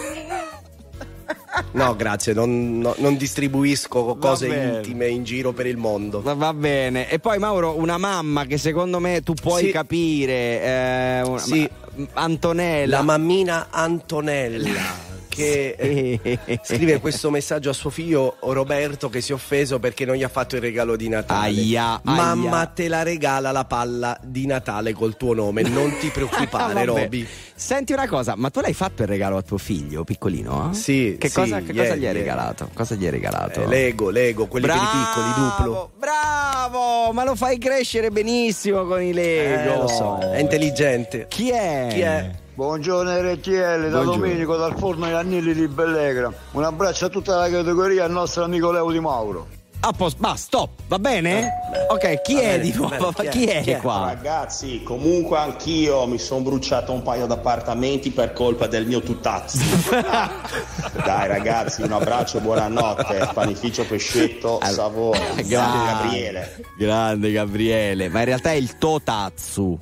No, 1.73 1.95
grazie, 1.97 2.33
non, 2.33 2.79
no- 2.79 2.95
non 2.99 3.17
distribuisco 3.17 4.17
cose 4.17 4.47
intime 4.47 5.09
in 5.09 5.25
giro 5.25 5.53
per 5.53 5.67
il 5.67 5.77
mondo. 5.77 6.21
Va, 6.23 6.35
va 6.35 6.53
bene. 6.55 7.09
E 7.11 7.19
poi 7.19 7.39
Mauro, 7.39 7.77
una 7.79 7.99
mamma 7.99 8.45
che 8.47 8.59
secondo 8.59 8.99
me 9.01 9.23
tu 9.23 9.35
puoi 9.35 9.65
Sì. 9.67 9.71
capire, 9.71 10.63
eh, 10.63 11.23
una- 11.23 11.39
Sì. 11.39 11.61
ma- 11.97 12.07
Antonella. 12.15 12.97
La 12.99 13.03
mammina 13.03 13.67
Antonella 13.71 15.17
che 15.39 16.29
eh, 16.45 16.61
scrive 16.63 16.99
questo 16.99 17.31
messaggio 17.31 17.71
a 17.71 17.73
suo 17.73 17.91
figlio 17.91 18.37
Roberto 18.41 19.09
che 19.09 19.21
si 19.21 19.33
è 19.33 19.35
offeso 19.35 19.79
perché 19.79 20.05
non 20.05 20.17
gli 20.17 20.23
ha 20.23 20.29
fatto 20.29 20.57
il 20.57 20.61
regalo 20.63 20.97
di 20.97 21.09
Natale. 21.09 21.47
Aia, 21.49 22.01
Mamma 22.05 22.57
aia. 22.59 22.67
te 22.67 22.89
la 22.89 23.03
regala 23.03 23.53
la 23.53 23.65
palla 23.65 24.19
di 24.23 24.47
Natale 24.47 24.93
col 24.93 25.17
tuo 25.17 25.35
nome, 25.35 25.63
non 25.63 25.97
ti 25.99 26.09
preoccupare. 26.09 26.85
Roby. 26.87 27.27
Senti 27.55 27.93
una 27.93 28.07
cosa, 28.09 28.35
ma 28.37 28.51
tu 28.51 28.61
l'hai 28.61 28.73
fatto 28.75 29.03
il 29.03 29.09
regalo 29.09 29.37
a 29.37 29.43
tuo 29.43 29.59
figlio 29.59 30.05
piccolino? 30.05 30.71
eh? 30.71 30.75
Sì, 30.75 31.17
Che, 31.19 31.29
sì, 31.29 31.35
cosa, 31.35 31.61
che 31.61 31.73
cosa 31.75 31.95
gli 31.97 32.07
hai 32.07 32.13
regalato? 32.13 32.69
Cosa 32.73 32.95
gli 32.95 33.05
hai 33.05 33.11
regalato? 33.11 33.63
Eh, 33.63 33.67
Lego, 33.67 34.11
Lego, 34.11 34.47
quelli 34.47 34.67
per 34.67 34.77
i 34.77 34.79
piccoli, 34.79 35.33
duplo. 35.37 35.91
Bravo, 35.99 37.13
ma 37.13 37.25
lo 37.25 37.35
fai 37.35 37.59
crescere 37.59 38.11
benissimo 38.11 38.85
con 38.85 39.03
i 39.03 39.13
Lego. 39.13 39.73
Eh, 39.73 39.77
lo 39.77 39.89
so, 39.89 40.19
è 40.19 40.39
intelligente. 40.39 41.27
Chi 41.29 41.51
è? 41.51 41.87
Chi 41.91 42.01
è? 42.01 42.31
Buongiorno 42.63 43.17
RTL, 43.21 43.53
da 43.53 43.89
Buongiorno. 43.89 44.11
Domenico 44.17 44.57
dal 44.57 44.77
forno 44.77 45.07
di 45.07 45.13
Annilli 45.13 45.55
di 45.55 45.69
Bellegra. 45.69 46.33
Un 46.51 46.65
abbraccio 46.65 47.05
a 47.05 47.09
tutta 47.09 47.37
la 47.37 47.49
categoria 47.49 48.03
al 48.03 48.11
nostro 48.11 48.43
amico 48.43 48.73
Leo 48.73 48.91
Di 48.91 48.99
Mauro. 48.99 49.47
A 49.79 49.93
posto, 49.93 50.19
va, 50.21 50.35
stop, 50.35 50.71
va 50.89 50.99
bene? 50.99 51.53
Ok, 51.89 52.21
chi 52.23 52.35
Va 52.35 52.41
è 52.41 52.45
bene, 52.59 52.59
di 52.65 52.73
nuovo? 52.73 53.13
bene, 53.17 53.29
Chi, 53.31 53.39
chi 53.39 53.45
è? 53.47 53.61
Chi 53.63 53.71
è? 53.71 53.77
qua? 53.79 54.07
Ragazzi, 54.07 54.83
comunque 54.83 55.39
anch'io 55.39 56.05
mi 56.09 56.19
sono 56.19 56.41
bruciato 56.41 56.91
un 56.91 57.03
paio 57.03 57.27
d'appartamenti 57.27 58.11
per 58.11 58.33
colpa 58.33 58.67
del 58.67 58.89
mio 58.89 59.03
tutazzo. 59.03 59.59
Dai 61.05 61.29
ragazzi, 61.29 61.83
un 61.83 61.93
abbraccio, 61.93 62.41
buonanotte. 62.41 63.31
Panificio 63.35 63.85
Pescetto, 63.87 64.59
Savona. 64.65 65.21
Grande 65.47 65.85
Gabriele. 65.87 66.65
Grande 66.77 67.31
Gabriele, 67.31 68.09
ma 68.09 68.19
in 68.19 68.25
realtà 68.25 68.51
è 68.51 68.55
il 68.55 68.77
Totatsu. 68.79 69.79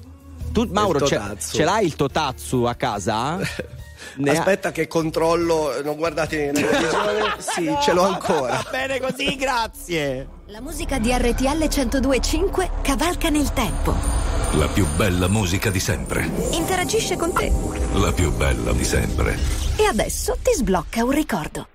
Tu, 0.57 0.66
Mauro, 0.73 1.07
ce, 1.07 1.20
ce 1.39 1.65
l'hai 1.65 1.85
il 1.85 1.97
Totatsu 1.97 2.62
a 2.62 2.74
casa? 2.74 3.39
Ne 4.19 4.31
ha- 4.31 4.39
Aspetta 4.39 4.73
che 4.73 4.87
controllo, 4.87 5.83
non 5.83 5.97
guardate 5.97 6.51
nella 6.51 6.69
televisione. 6.69 7.35
Sì, 7.39 7.77
ce 7.83 7.93
l'ho 7.93 8.05
ancora. 8.05 8.62
Va 8.62 8.69
bene 8.70 9.01
così, 9.01 9.37
grazie. 9.37 10.27
La 10.47 10.61
musica 10.62 10.99
di 10.99 11.11
RTL 11.12 11.69
1025 11.69 12.70
cavalca 12.83 13.28
nel 13.28 13.53
tempo. 13.53 13.95
La 14.53 14.69
più 14.69 14.87
bella 14.97 15.28
musica 15.28 15.69
di 15.70 15.81
sempre. 15.81 16.31
Interagisce 16.53 17.16
con 17.16 17.33
te. 17.33 17.53
La 17.95 18.12
più 18.12 18.33
bella 18.33 18.73
di 18.73 18.85
sempre. 18.85 19.37
E 19.77 19.85
adesso 19.85 20.37
ti 20.43 20.53
sblocca 20.55 21.05
un 21.05 21.11
ricordo. 21.11 21.66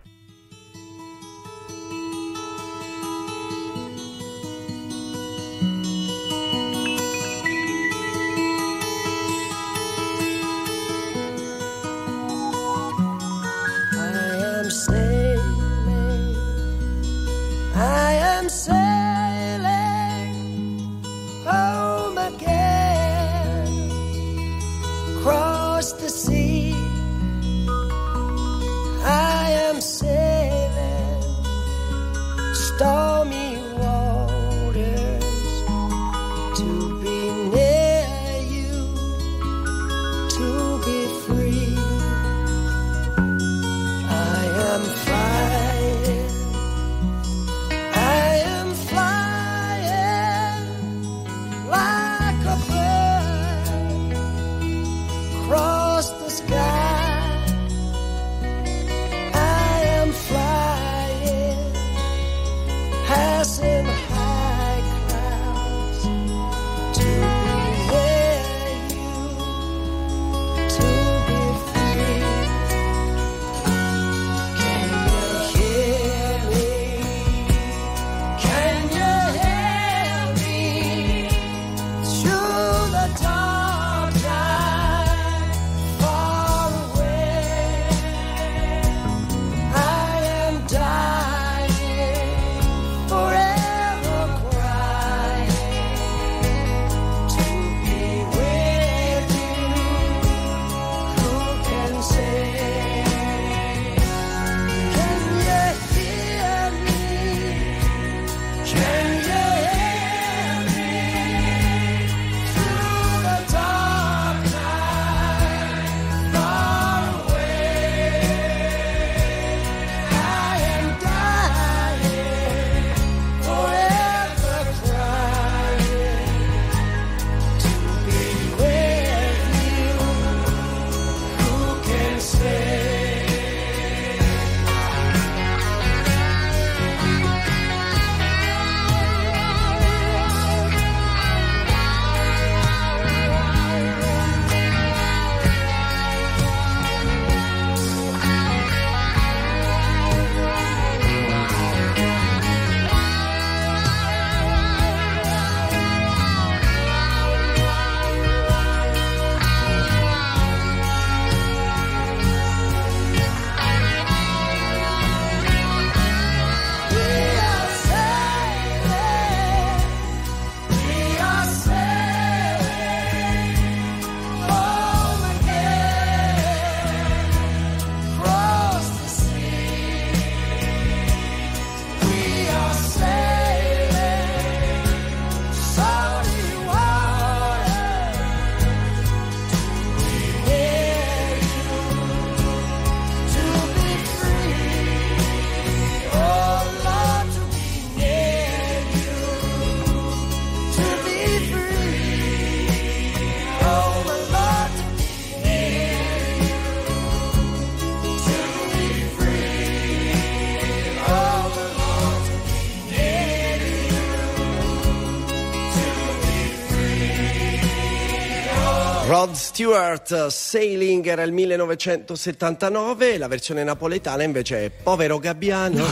Rod 219.22 219.34
Stewart, 219.36 220.28
Sailing 220.30 221.06
era 221.06 221.22
il 221.22 221.32
1979, 221.32 223.20
la 223.20 223.28
versione 223.28 223.64
napoletana 223.64 224.24
invece 224.24 224.66
è 224.66 224.70
Povero 224.72 225.20
Gabbiano. 225.20 225.86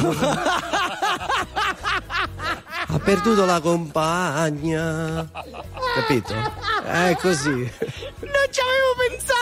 ha 2.88 2.99
perduto 3.03 3.45
la 3.45 3.60
compagna. 3.60 5.30
Capito? 5.93 6.34
È 6.84 7.15
così. 7.22 7.51
Non 7.51 8.47
ci 8.49 8.61
avevo 8.61 8.95
pensato! 9.07 9.38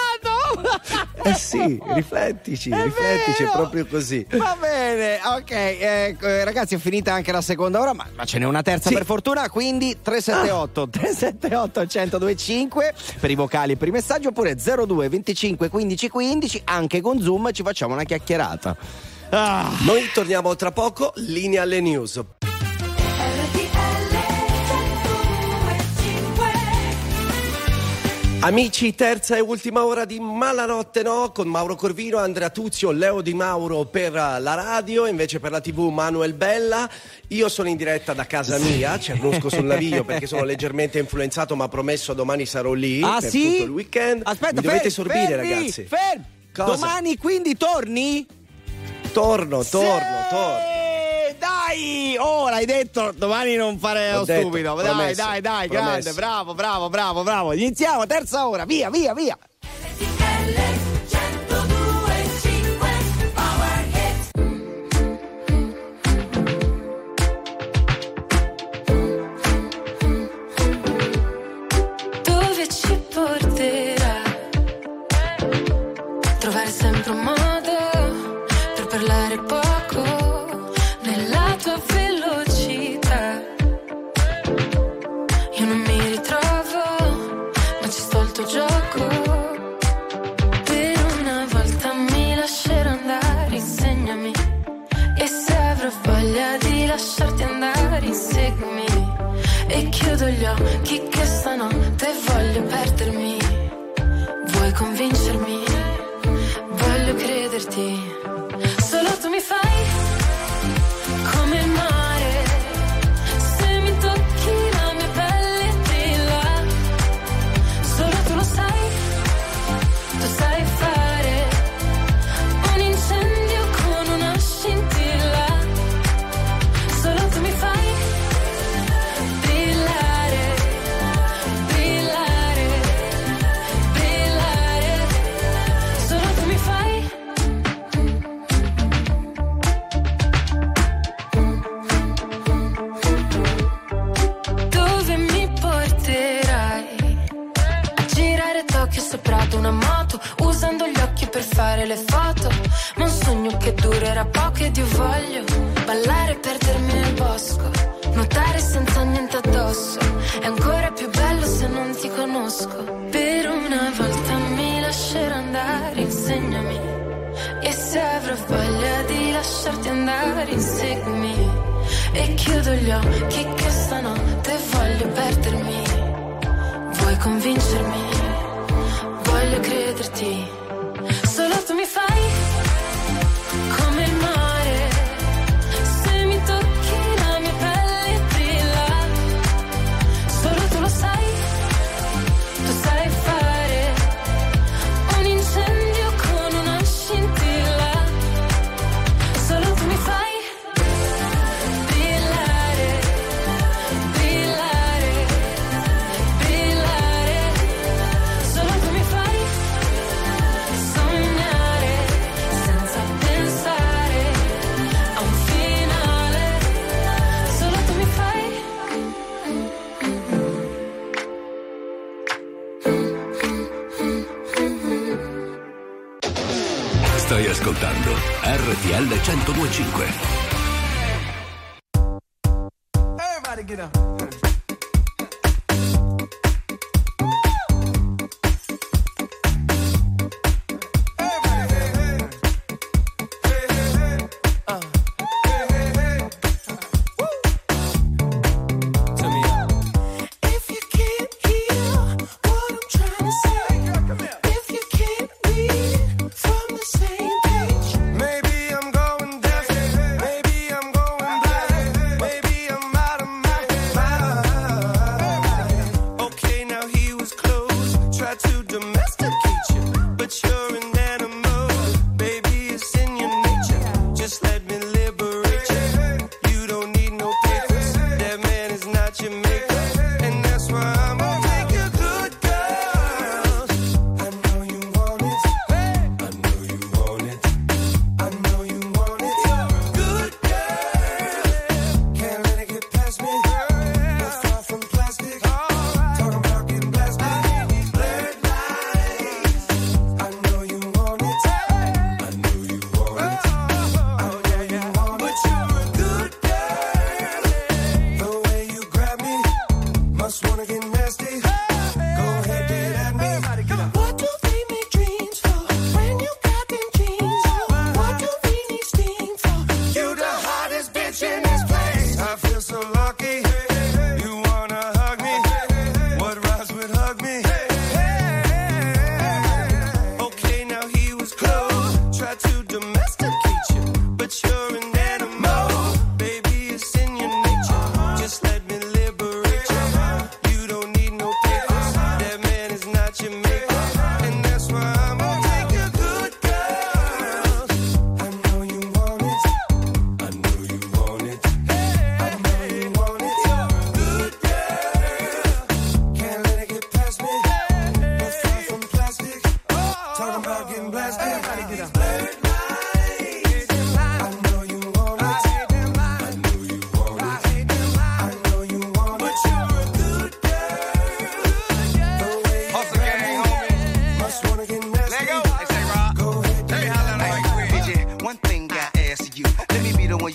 Eh 1.23 1.34
sì, 1.35 1.81
riflettici, 1.93 2.69
È 2.69 2.84
riflettici, 2.84 3.43
è 3.43 3.45
vero. 3.45 3.57
proprio 3.57 3.85
così. 3.85 4.27
Va 4.31 4.57
bene, 4.95 5.19
ok, 5.23 5.51
ecco, 5.51 6.27
eh, 6.27 6.43
ragazzi 6.43 6.76
è 6.76 6.77
finita 6.77 7.14
anche 7.14 7.31
la 7.31 7.41
seconda 7.41 7.80
ora, 7.80 7.93
ma, 7.93 8.05
ma 8.15 8.26
ce 8.26 8.38
n'è 8.39 8.45
una 8.45 8.61
terza 8.61 8.89
Sì. 8.89 8.95
per 8.95 9.05
fortuna, 9.05 9.49
quindi 9.49 9.97
378 10.01 10.89
378 10.89 11.80
1025 11.81 12.93
per 13.19 13.31
i 13.31 13.35
vocali 13.35 13.73
e 13.73 13.76
per 13.77 13.88
i 13.88 13.91
messaggi 13.91 14.27
oppure 14.27 14.55
02 14.55 15.09
25 15.09 15.69
15 15.69 16.09
15 16.09 16.61
anche 16.65 17.01
con 17.01 17.19
Zoom 17.22 17.51
ci 17.51 17.64
facciamo 17.64 17.93
una 17.93 18.03
chiacchierata. 18.03 18.76
Ah. 19.30 19.69
Noi 19.85 20.09
torniamo 20.14 20.55
tra 20.55 20.72
poco, 20.72 21.11
linea 21.18 21.64
alle 21.64 21.81
news. 21.81 22.22
Amici, 28.39 28.93
terza 28.93 29.35
e 29.35 29.39
ultima 29.39 29.84
ora 29.84 30.05
di 30.05 30.19
Malanotte 30.19 31.01
No 31.01 31.31
con 31.34 31.47
Mauro 31.47 31.76
Corvino, 31.76 32.18
Andrea 32.18 32.49
Tuzio, 32.49 32.91
Leo 32.91 33.22
Di 33.22 33.34
Mauro 33.34 33.85
per 33.85 34.14
la 34.14 34.53
radio, 34.53 35.07
invece 35.07 35.39
per 35.39 35.51
la 35.51 35.59
TV 35.59 35.89
Manuel 35.89 36.34
Bella. 36.34 36.89
Io 37.30 37.49
sono 37.49 37.68
in 37.68 37.76
diretta 37.76 38.14
da 38.14 38.26
casa 38.26 38.57
mia, 38.59 38.97
Cernusco 38.99 39.49
sul 39.49 39.65
Naviglio 39.65 40.03
perché 40.05 40.27
sono 40.27 40.43
leggermente 40.43 40.99
influenzato, 40.99 41.55
ma 41.55 41.68
promesso 41.68 42.14
domani 42.14 42.45
sarò 42.45 42.73
lì 42.73 43.01
ah, 43.01 43.18
per 43.19 43.30
sì? 43.30 43.51
tutto 43.51 43.64
il 43.64 43.69
weekend. 43.72 44.22
Aspetta, 44.23 44.61
Mi 44.61 44.61
dovete 44.61 44.89
sorbire, 44.91 45.27
fermi, 45.27 45.49
ragazzi. 45.49 45.84
Fermi. 45.84 46.26
Cosa? 46.53 46.72
Domani 46.72 47.18
quindi 47.18 47.57
torni? 47.57 48.26
Torno, 49.11 49.64
torno, 49.64 49.64
sì! 49.64 50.30
torno 50.30 50.86
dai! 51.38 52.15
Ora 52.18 52.55
oh, 52.55 52.57
hai 52.57 52.65
detto 52.65 53.11
domani 53.15 53.55
non 53.55 53.77
fare 53.77 54.11
lo 54.14 54.23
stupido. 54.23 54.76
Dai, 54.76 54.85
promesso, 54.85 55.22
dai, 55.22 55.41
dai, 55.41 55.68
promesso. 55.68 55.91
grande, 55.91 56.14
bravo, 56.14 56.53
bravo, 56.53 56.89
bravo, 56.89 57.23
bravo. 57.23 57.53
Iniziamo, 57.53 58.05
terza 58.05 58.47
ora, 58.47 58.65
via, 58.65 58.89
via, 58.89 59.14
via. 59.14 59.38
LTL. 59.97 60.77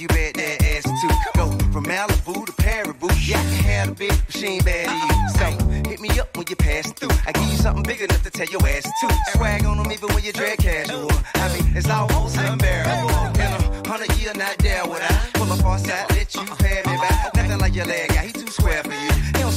you 0.03 0.09
bet 0.09 0.35
that 0.35 0.63
ass 0.65 0.85
too. 1.01 1.09
Go 1.39 1.47
from 1.71 1.85
Malibu 1.85 2.45
to 2.47 2.53
Paribu. 2.53 3.09
Yeah, 3.25 3.39
I 3.39 3.43
can 3.43 3.65
have 3.65 3.89
a 3.91 3.95
big 3.95 4.13
machine 4.27 4.61
bad 4.63 4.87
to 4.91 4.97
you. 5.07 5.29
So 5.39 5.91
hit 5.91 6.01
me 6.01 6.11
up 6.19 6.37
when 6.37 6.47
you 6.51 6.57
pass 6.57 6.91
through. 6.93 7.15
I 7.27 7.31
give 7.33 7.49
you 7.49 7.57
something 7.57 7.85
big 7.85 8.01
enough 8.01 8.23
to 8.25 8.31
tell 8.31 8.47
your 8.47 8.67
ass 8.67 8.83
too. 9.01 9.09
Swag 9.33 9.65
on 9.65 9.79
them 9.79 9.93
even 9.93 10.09
when 10.13 10.25
you're 10.25 10.33
drag 10.33 10.59
casual. 10.59 11.09
I 11.35 11.47
mean, 11.55 11.77
it's 11.77 11.89
almost 11.89 12.37
unbearable. 12.37 13.11
In 13.39 13.53
a 13.53 13.89
hundred 13.89 14.11
years 14.19 14.35
not 14.35 14.59
there 14.59 14.85
would 14.87 15.03
I 15.03 15.31
pull 15.35 15.53
up 15.53 15.65
on 15.65 15.79
side, 15.79 16.11
let 16.11 16.35
you 16.35 16.45
pay 16.59 16.83
me 16.85 16.97
back. 16.99 17.35
Nothing 17.37 17.59
like 17.59 17.75
your 17.75 17.87
leg, 17.87 18.11
yeah, 18.13 18.23
he 18.23 18.33
too 18.33 18.49
square 18.49 18.83
for 18.83 18.93
you. 18.93 19.12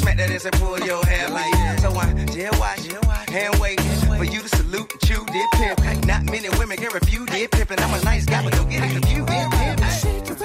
Smack 0.06 0.18
that 0.18 0.30
ass 0.30 0.46
and 0.46 0.54
pull 0.62 0.80
your 0.82 1.04
hair 1.04 1.28
like 1.30 1.52
that. 1.54 1.80
So 1.80 1.90
I 1.90 2.14
jail 2.28 2.52
watch, 2.60 2.86
hand 3.28 3.58
wait 3.60 3.82
for 3.82 4.24
you 4.24 4.40
to 4.40 4.50
salute 4.50 4.92
and 4.92 5.02
chew 5.02 5.26
did 5.26 5.50
pimp. 5.54 6.06
Not 6.06 6.26
many 6.26 6.48
women 6.60 6.78
can 6.78 6.94
refuse 6.94 7.28
did 7.30 7.50
pimpin'. 7.50 7.82
I'm 7.82 8.00
a 8.00 8.04
nice 8.04 8.24
guy, 8.24 8.44
but 8.44 8.54
don't 8.54 8.70
get 8.70 8.84
it 8.84 8.92
confused. 8.92 10.45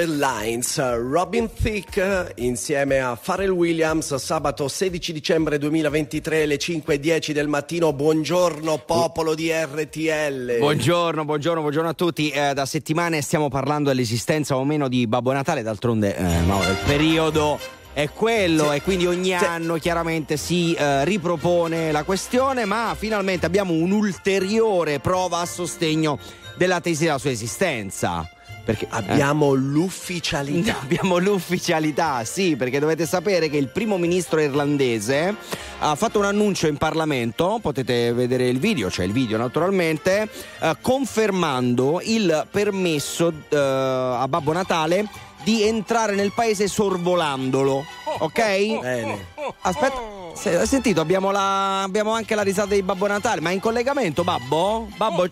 Blurred 0.00 0.18
Lines, 0.18 0.78
Robin 0.96 1.50
Thicke 1.52 2.32
insieme 2.36 3.00
a 3.00 3.18
Pharrell 3.22 3.50
Williams, 3.50 4.14
sabato 4.14 4.66
16 4.66 5.12
dicembre 5.12 5.58
2023 5.58 6.44
alle 6.44 6.56
5.10 6.56 7.32
del 7.32 7.48
mattino. 7.48 7.92
Buongiorno 7.92 8.82
popolo 8.86 9.34
di 9.34 9.50
RTL. 9.52 10.58
Buongiorno, 10.58 11.24
buongiorno, 11.26 11.60
buongiorno 11.60 11.88
a 11.90 11.94
tutti. 11.94 12.30
Eh, 12.30 12.54
da 12.54 12.64
settimane 12.64 13.20
stiamo 13.20 13.48
parlando 13.48 13.90
dell'esistenza 13.90 14.56
o 14.56 14.64
meno 14.64 14.88
di 14.88 15.06
Babbo 15.06 15.32
Natale, 15.32 15.62
d'altronde 15.62 16.16
eh, 16.16 16.40
Mauro, 16.46 16.70
il 16.70 16.78
periodo 16.86 17.58
è 17.92 18.08
quello 18.08 18.72
e 18.72 18.80
quindi 18.80 19.06
ogni 19.06 19.34
anno 19.34 19.74
chiaramente 19.74 20.38
si 20.38 20.72
eh, 20.72 21.04
ripropone 21.04 21.92
la 21.92 22.04
questione, 22.04 22.64
ma 22.64 22.94
finalmente 22.96 23.44
abbiamo 23.44 23.74
un'ulteriore 23.74 24.98
prova 25.00 25.40
a 25.40 25.46
sostegno 25.46 26.18
della 26.56 26.80
tesi 26.80 27.04
della 27.04 27.18
sua 27.18 27.30
esistenza. 27.30 28.26
Perché 28.70 28.86
Abbiamo 28.90 29.52
l'ufficialità. 29.54 30.78
Abbiamo 30.82 31.18
l'ufficialità, 31.18 32.22
sì, 32.24 32.54
perché 32.54 32.78
dovete 32.78 33.04
sapere 33.04 33.48
che 33.48 33.56
il 33.56 33.68
primo 33.68 33.98
ministro 33.98 34.40
irlandese 34.40 35.34
ha 35.80 35.94
fatto 35.96 36.20
un 36.20 36.24
annuncio 36.26 36.68
in 36.68 36.76
Parlamento, 36.76 37.58
potete 37.60 38.12
vedere 38.12 38.46
il 38.46 38.60
video, 38.60 38.88
c'è 38.88 39.02
il 39.02 39.12
video 39.12 39.38
naturalmente, 39.38 40.28
eh, 40.60 40.76
confermando 40.80 42.00
il 42.04 42.46
permesso 42.48 43.32
eh, 43.48 43.56
a 43.56 44.26
Babbo 44.28 44.52
Natale 44.52 45.08
di 45.42 45.62
entrare 45.62 46.14
nel 46.14 46.32
paese 46.32 46.68
sorvolandolo, 46.68 47.84
ok? 48.18 48.78
Bene. 48.80 49.26
Aspetta, 49.62 50.00
se- 50.34 50.58
hai 50.58 50.66
sentito? 50.66 51.00
Abbiamo, 51.00 51.32
la- 51.32 51.82
abbiamo 51.82 52.12
anche 52.12 52.34
la 52.36 52.42
risata 52.42 52.74
di 52.74 52.82
Babbo 52.82 53.08
Natale, 53.08 53.40
ma 53.40 53.50
è 53.50 53.54
in 53.54 53.60
collegamento, 53.60 54.22
Babbo? 54.22 54.86
Babbo? 54.96 55.26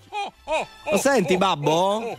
Lo 0.91 0.97
senti, 0.99 1.37
Babbo? 1.37 2.17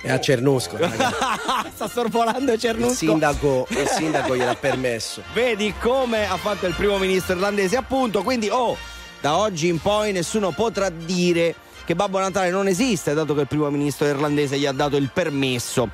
È 0.00 0.10
a 0.10 0.18
Cernusco. 0.20 0.76
Sta 1.74 1.88
sorvolando 1.88 2.52
Il 2.52 2.58
Cernusco. 2.60 2.94
sindaco, 2.94 3.66
il 3.70 3.88
sindaco 3.88 4.36
gliel'ha 4.36 4.54
permesso. 4.54 5.22
Vedi 5.32 5.72
come 5.80 6.26
ha 6.28 6.36
fatto 6.36 6.66
il 6.66 6.74
primo 6.74 6.98
ministro 6.98 7.34
irlandese, 7.34 7.76
appunto. 7.76 8.22
Quindi, 8.22 8.48
oh, 8.50 8.76
da 9.20 9.36
oggi 9.36 9.68
in 9.68 9.78
poi 9.80 10.12
nessuno 10.12 10.50
potrà 10.50 10.88
dire 10.90 11.54
che 11.84 11.94
Babbo 11.94 12.18
Natale 12.18 12.50
non 12.50 12.66
esiste, 12.68 13.14
dato 13.14 13.34
che 13.34 13.40
il 13.42 13.46
primo 13.48 13.68
ministro 13.70 14.06
irlandese 14.06 14.58
gli 14.58 14.66
ha 14.66 14.72
dato 14.72 14.96
il 14.96 15.10
permesso 15.12 15.88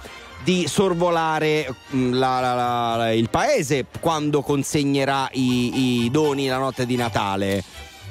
di 0.45 0.67
sorvolare 0.69 1.67
la- 1.91 2.41
la- 2.41 2.55
la- 2.55 2.97
la- 2.97 3.13
il 3.13 3.29
paese 3.29 3.87
quando 4.01 4.41
consegnerà 4.43 5.29
i, 5.33 6.05
i 6.05 6.11
doni 6.11 6.47
la 6.47 6.59
notte 6.59 6.87
di 6.87 6.95
Natale. 6.97 7.63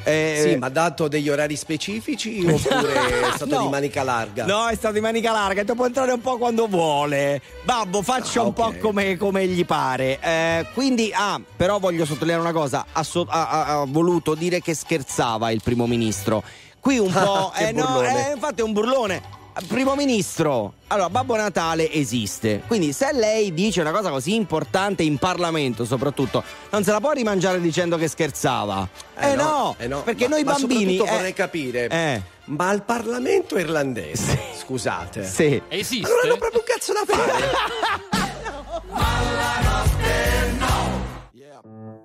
Eh, 0.09 0.39
Sì, 0.41 0.55
ma 0.55 0.67
ha 0.67 0.69
dato 0.69 1.09
degli 1.09 1.27
orari 1.27 1.57
specifici 1.57 2.39
oppure 2.47 2.93
è 2.93 3.31
stato 3.35 3.47
No. 3.57 3.63
di 3.63 3.67
manica 3.67 4.03
larga? 4.03 4.45
No, 4.45 4.67
è 4.67 4.75
stato 4.75 4.93
di 4.93 5.01
manica 5.01 5.31
larga, 5.33 5.61
e 5.61 5.65
può 5.65 5.85
entrare 5.85 6.13
un 6.13 6.21
po' 6.21 6.37
quando 6.37 6.67
vuole. 6.67 7.41
Babbo, 7.63 8.01
faccia 8.01 8.39
Ah, 8.39 8.43
un 8.43 8.47
ok. 8.49 8.53
po' 8.55 8.73
come, 8.79 9.17
come 9.17 9.45
gli 9.47 9.65
pare. 9.65 10.17
Eh, 10.21 10.65
quindi, 10.73 11.11
ah, 11.13 11.41
però 11.57 11.77
voglio 11.79 12.05
sottolineare 12.05 12.41
una 12.41 12.53
cosa: 12.53 12.85
ha, 12.91 13.03
so- 13.03 13.25
ha- 13.27 13.65
ha- 13.81 13.85
voluto 13.85 14.33
dire 14.33 14.61
che 14.61 14.73
scherzava 14.73 15.51
il 15.51 15.61
primo 15.61 15.85
ministro. 15.87 16.41
Qui 16.79 16.99
un 16.99 17.11
po'. 17.11 17.51
Che 17.53 17.67
eh, 17.67 17.71
no, 17.73 18.01
eh, 18.01 18.31
infatti 18.33 18.61
è 18.61 18.63
un 18.63 18.71
burlone. 18.71 19.35
Primo 19.65 19.95
ministro, 19.95 20.73
allora 20.87 21.09
Babbo 21.09 21.35
Natale 21.35 21.91
esiste, 21.91 22.61
quindi 22.67 22.93
se 22.93 23.11
lei 23.13 23.53
dice 23.53 23.81
una 23.81 23.91
cosa 23.91 24.09
così 24.09 24.35
importante 24.35 25.03
in 25.03 25.17
Parlamento 25.17 25.83
soprattutto, 25.83 26.43
non 26.69 26.83
se 26.83 26.91
la 26.91 26.99
può 26.99 27.11
rimangiare 27.11 27.59
dicendo 27.59 27.97
che 27.97 28.07
scherzava. 28.07 28.87
Eh, 29.17 29.35
no, 29.35 29.75
eh 29.79 29.87
no. 29.87 30.03
perché 30.03 30.27
Ma- 30.27 30.35
noi 30.35 30.43
ma 30.43 30.51
bambini... 30.51 30.79
soprattutto 30.79 31.05
eh, 31.05 31.15
vorrei 31.15 31.33
capire, 31.33 31.87
eh. 31.87 32.21
ma 32.45 32.69
al 32.69 32.83
Parlamento 32.83 33.57
irlandese, 33.57 34.39
scusate. 34.59 35.25
Sì. 35.25 35.59
Esiste? 35.69 36.07
Non 36.07 36.19
hanno 36.23 36.37
proprio 36.37 36.59
un 36.59 36.65
cazzo 36.65 36.93
da 36.93 37.03
fare. 37.05 38.35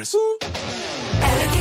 nightmares. 0.00 1.59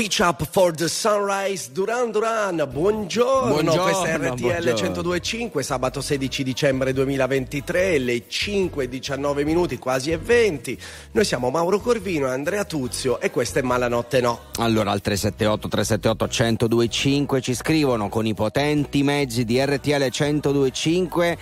Reach 0.00 0.20
Up 0.20 0.48
for 0.50 0.72
the 0.72 0.88
Sunrise 0.88 1.72
Duran 1.72 2.10
Duran, 2.10 2.66
buongiorno, 2.72 3.52
Buongiorno, 3.52 3.82
questa 3.82 4.06
è 4.06 4.16
RTL 4.16 4.40
buongiorno. 4.40 5.12
102.5, 5.12 5.60
sabato 5.60 6.00
16 6.00 6.42
dicembre 6.42 6.94
2023, 6.94 7.98
le 7.98 8.22
5.19 8.26 9.44
minuti, 9.44 9.76
quasi 9.76 10.10
e 10.10 10.16
20. 10.16 10.78
Noi 11.10 11.24
siamo 11.26 11.50
Mauro 11.50 11.80
Corvino 11.80 12.28
e 12.28 12.30
Andrea 12.30 12.64
Tuzio 12.64 13.20
e 13.20 13.30
questa 13.30 13.58
è 13.58 13.62
Malanotte 13.62 14.22
No. 14.22 14.40
Allora 14.56 14.90
al 14.90 15.02
378 15.02 15.68
378 15.68 16.66
1025 16.66 17.40
ci 17.42 17.54
scrivono 17.54 18.08
con 18.08 18.24
i 18.24 18.32
potenti 18.32 19.02
mezzi 19.02 19.44
di 19.44 19.62
RTL 19.62 20.08
1025 20.14 21.38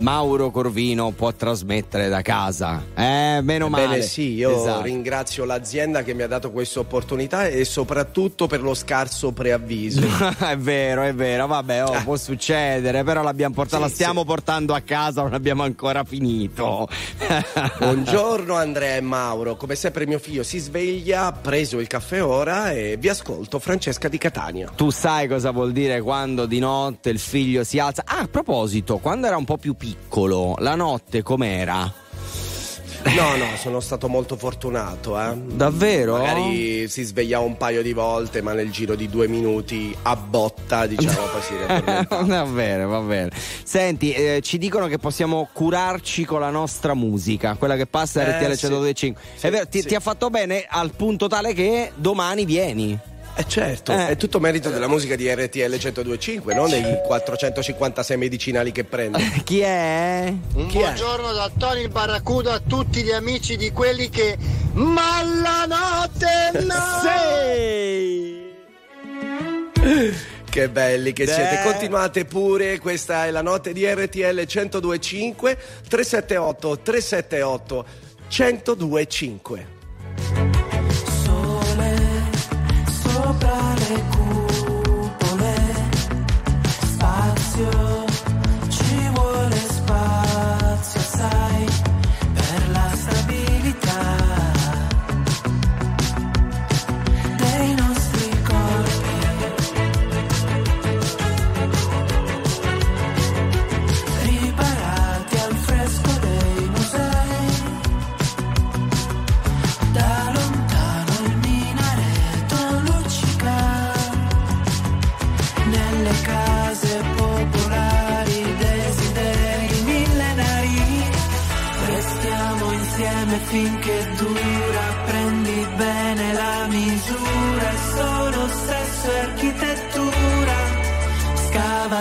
Mauro 0.00 0.52
Corvino 0.52 1.10
può 1.10 1.32
trasmettere 1.32 2.08
da 2.08 2.22
casa. 2.22 2.84
Eh, 2.94 3.40
meno 3.42 3.68
male. 3.68 3.86
Bene, 3.88 4.02
sì, 4.02 4.34
io 4.34 4.56
Esatto. 4.60 4.82
ringrazio 4.82 5.44
l'azienda 5.44 6.04
che 6.04 6.14
mi 6.14 6.22
ha 6.22 6.28
dato 6.28 6.52
questa 6.52 6.78
opportunità 6.78 7.48
e 7.48 7.64
soprattutto 7.64 8.46
per 8.46 8.62
lo 8.62 8.74
scarso 8.74 9.32
preavviso. 9.32 10.00
è 10.38 10.56
vero, 10.56 11.02
è 11.02 11.12
vero, 11.12 11.48
vabbè, 11.48 11.84
oh, 11.84 12.02
può 12.04 12.16
succedere, 12.16 13.02
però 13.02 13.22
l'abbiamo 13.22 13.54
portata, 13.54 13.82
Sì, 13.82 13.88
la 13.88 13.94
stiamo 13.94 14.24
portando 14.24 14.72
a 14.72 14.80
casa, 14.80 15.22
non 15.22 15.34
abbiamo 15.34 15.64
ancora 15.64 16.04
finito. 16.04 16.86
Buongiorno 17.78 18.54
Andrea 18.54 18.94
e 18.96 19.00
Mauro, 19.00 19.56
come 19.56 19.74
sempre 19.74 20.06
mio 20.06 20.20
figlio 20.20 20.44
si 20.44 20.58
sveglia, 20.58 21.26
ha 21.26 21.32
preso 21.32 21.80
il 21.80 21.88
caffè 21.88 22.22
ora 22.22 22.70
e 22.70 22.96
vi 23.00 23.08
ascolto 23.08 23.58
Francesca 23.58 24.06
di 24.06 24.16
Catania. 24.18 24.70
Tu 24.76 24.90
sai 24.90 25.26
cosa 25.26 25.50
vuol 25.50 25.72
dire 25.72 26.00
quando 26.02 26.46
di 26.46 26.60
notte 26.60 27.10
il 27.10 27.18
figlio 27.18 27.64
si 27.64 27.80
alza? 27.80 28.04
Ah, 28.06 28.20
a 28.20 28.28
proposito, 28.28 28.98
quando 28.98 29.26
era 29.26 29.36
un 29.36 29.44
po' 29.44 29.56
più 29.56 29.72
piccolo, 29.72 29.86
la 30.58 30.74
notte 30.74 31.22
com'era? 31.22 31.92
No, 33.04 33.36
no, 33.36 33.46
sono 33.56 33.78
stato 33.80 34.08
molto 34.08 34.36
fortunato, 34.36 35.18
eh. 35.18 35.32
Davvero? 35.36 36.18
Magari 36.18 36.88
si 36.88 37.04
svegliava 37.04 37.44
un 37.44 37.56
paio 37.56 37.80
di 37.80 37.92
volte, 37.92 38.42
ma 38.42 38.52
nel 38.52 38.70
giro 38.70 38.96
di 38.96 39.08
due 39.08 39.28
minuti 39.28 39.96
a 40.02 40.16
botta, 40.16 40.84
diciamo, 40.86 41.26
poi 41.28 41.40
si 41.40 41.54
va 42.26 42.44
bene, 42.44 42.84
va 42.84 43.00
bene. 43.00 43.30
Senti, 43.62 44.12
eh, 44.12 44.40
ci 44.42 44.58
dicono 44.58 44.88
che 44.88 44.98
possiamo 44.98 45.48
curarci 45.52 46.24
con 46.24 46.40
la 46.40 46.50
nostra 46.50 46.92
musica, 46.94 47.54
quella 47.54 47.76
che 47.76 47.86
passa 47.86 48.20
a 48.20 48.24
Eh, 48.24 48.42
RTL 48.42 48.52
sì. 48.52 48.58
125. 48.58 49.22
È 49.40 49.50
vero, 49.50 49.66
ti, 49.68 49.80
sì. 49.80 49.86
ti 49.88 49.94
ha 49.94 50.00
fatto 50.00 50.28
bene 50.28 50.66
al 50.68 50.90
punto 50.94 51.28
tale 51.28 51.54
che 51.54 51.92
domani 51.94 52.44
vieni. 52.44 52.98
Eh 53.40 53.46
certo, 53.46 53.92
Eh. 53.92 54.08
è 54.08 54.16
tutto 54.16 54.40
merito 54.40 54.68
della 54.68 54.88
musica 54.88 55.14
di 55.14 55.32
RTL 55.32 55.70
1025, 55.70 56.54
non 56.54 56.68
dei 56.70 56.82
456 57.06 58.16
medicinali 58.16 58.72
che 58.72 58.82
prende. 58.82 59.22
Chi 59.44 59.60
è? 59.60 60.34
Chi 60.66 60.78
è? 60.78 60.80
Buongiorno 60.80 61.32
da 61.32 61.48
Tony 61.56 61.82
il 61.82 61.88
Barracuda 61.88 62.54
a 62.54 62.60
tutti 62.66 63.00
gli 63.00 63.12
amici 63.12 63.56
di 63.56 63.70
quelli 63.70 64.08
che 64.08 64.36
ma 64.72 65.22
la 65.22 65.66
notte 65.66 66.64
no! 66.64 66.74
Che 70.50 70.68
belli 70.70 71.12
che 71.12 71.24
Beh. 71.24 71.32
siete, 71.32 71.60
continuate 71.62 72.24
pure, 72.24 72.80
questa 72.80 73.26
è 73.26 73.30
la 73.30 73.42
notte 73.42 73.72
di 73.72 73.86
RTL 73.86 74.44
1025 74.52 75.56
378 75.88 76.78
378 76.80 77.86
1025. 78.28 80.57
Ci 88.68 89.10
vuole 89.14 89.56
spazio, 89.68 91.00
sai, 91.00 91.57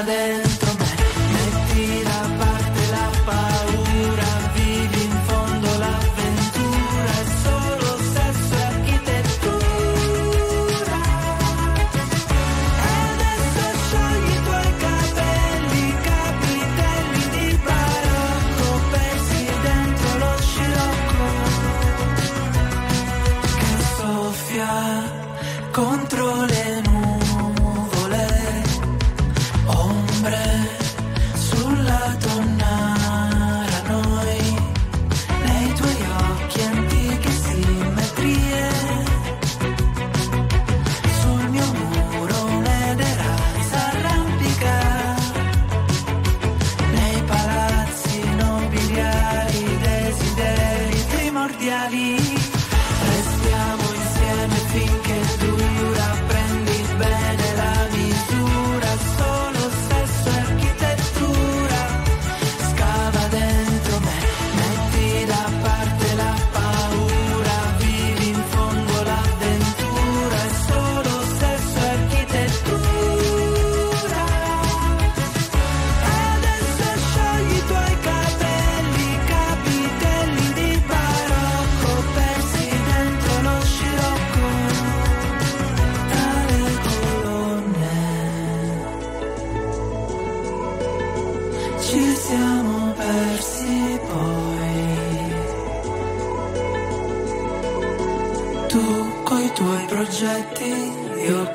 dance. 0.03 0.46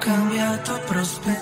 Cambiato 0.02 0.80
prospettiva. 0.88 1.41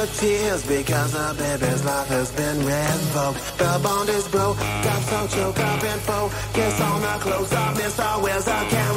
The 0.00 0.06
tears 0.18 0.66
because 0.66 1.12
the 1.12 1.34
baby's 1.36 1.84
life 1.84 2.08
has 2.08 2.32
been 2.32 2.58
revoked. 2.64 3.58
The 3.58 3.80
bond 3.82 4.08
is 4.08 4.26
broke, 4.28 4.56
got 4.56 5.02
so 5.02 5.26
choked 5.26 5.58
up 5.58 5.84
and 5.84 6.00
focus 6.00 6.80
on 6.80 7.02
the 7.02 7.16
close 7.20 7.52
up. 7.52 7.76
Mr. 7.76 8.22
Wizard 8.22 8.68
can't 8.70 8.88
reform. 8.88 8.89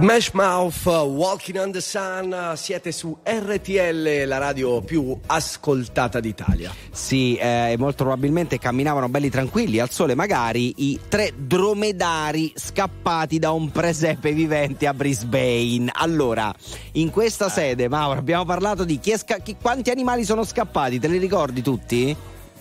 Smash 0.00 0.30
Mouth, 0.30 0.84
Walking 0.84 1.58
on 1.58 1.72
the 1.72 1.80
Sun, 1.80 2.52
siete 2.54 2.92
su 2.92 3.18
RTL, 3.20 4.28
la 4.28 4.38
radio 4.38 4.80
più 4.80 5.18
ascoltata 5.26 6.20
d'Italia. 6.20 6.72
Sì, 6.92 7.34
eh, 7.34 7.74
molto 7.78 8.04
probabilmente 8.04 8.60
camminavano 8.60 9.08
belli 9.08 9.28
tranquilli 9.28 9.80
al 9.80 9.90
sole, 9.90 10.14
magari 10.14 10.72
i 10.76 11.00
tre 11.08 11.32
dromedari 11.36 12.52
scappati 12.54 13.40
da 13.40 13.50
un 13.50 13.72
presepe 13.72 14.30
vivente 14.30 14.86
a 14.86 14.94
Brisbane. 14.94 15.90
Allora, 15.92 16.54
in 16.92 17.10
questa 17.10 17.48
sede, 17.48 17.88
Mauro, 17.88 18.20
abbiamo 18.20 18.44
parlato 18.44 18.84
di 18.84 19.00
chi 19.00 19.16
sca- 19.18 19.38
chi- 19.38 19.56
quanti 19.60 19.90
animali 19.90 20.24
sono 20.24 20.44
scappati, 20.44 21.00
te 21.00 21.08
li 21.08 21.18
ricordi 21.18 21.60
tutti? 21.60 22.16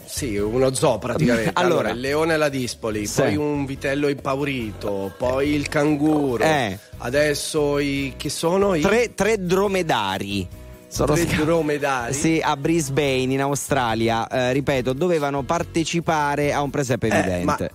Sì, 0.08 0.38
uno 0.38 0.74
zoo 0.74 0.98
praticamente. 0.98 1.52
Allora. 1.56 1.80
Allora, 1.80 1.90
il 1.92 2.00
leone 2.00 2.34
alla 2.36 2.50
Dispoli, 2.50 3.06
Sì. 3.06 3.22
poi 3.22 3.36
un 3.36 3.66
vitello 3.66 4.08
impaurito, 4.08 5.14
poi 5.18 5.50
il 5.54 5.68
canguro. 5.68 6.44
Eh. 6.44 6.78
Adesso 7.00 7.78
i 7.80 8.14
che 8.18 8.30
sono 8.30 8.74
i 8.74 8.82
Tre, 8.82 9.14
tre 9.14 9.44
dromedari. 9.44 10.48
Sono 10.88 11.14
Tre 11.14 11.28
sca- 11.28 11.44
dromedari? 11.44 12.14
Sì, 12.14 12.40
a 12.44 12.56
Brisbane 12.56 13.34
in 13.34 13.42
Australia, 13.42 14.28
eh, 14.28 14.54
ripeto, 14.54 14.94
dovevano 14.94 15.44
partecipare 15.44 16.54
a 16.54 16.62
un 16.62 16.70
presepe 16.70 17.10
vivente. 17.10 17.72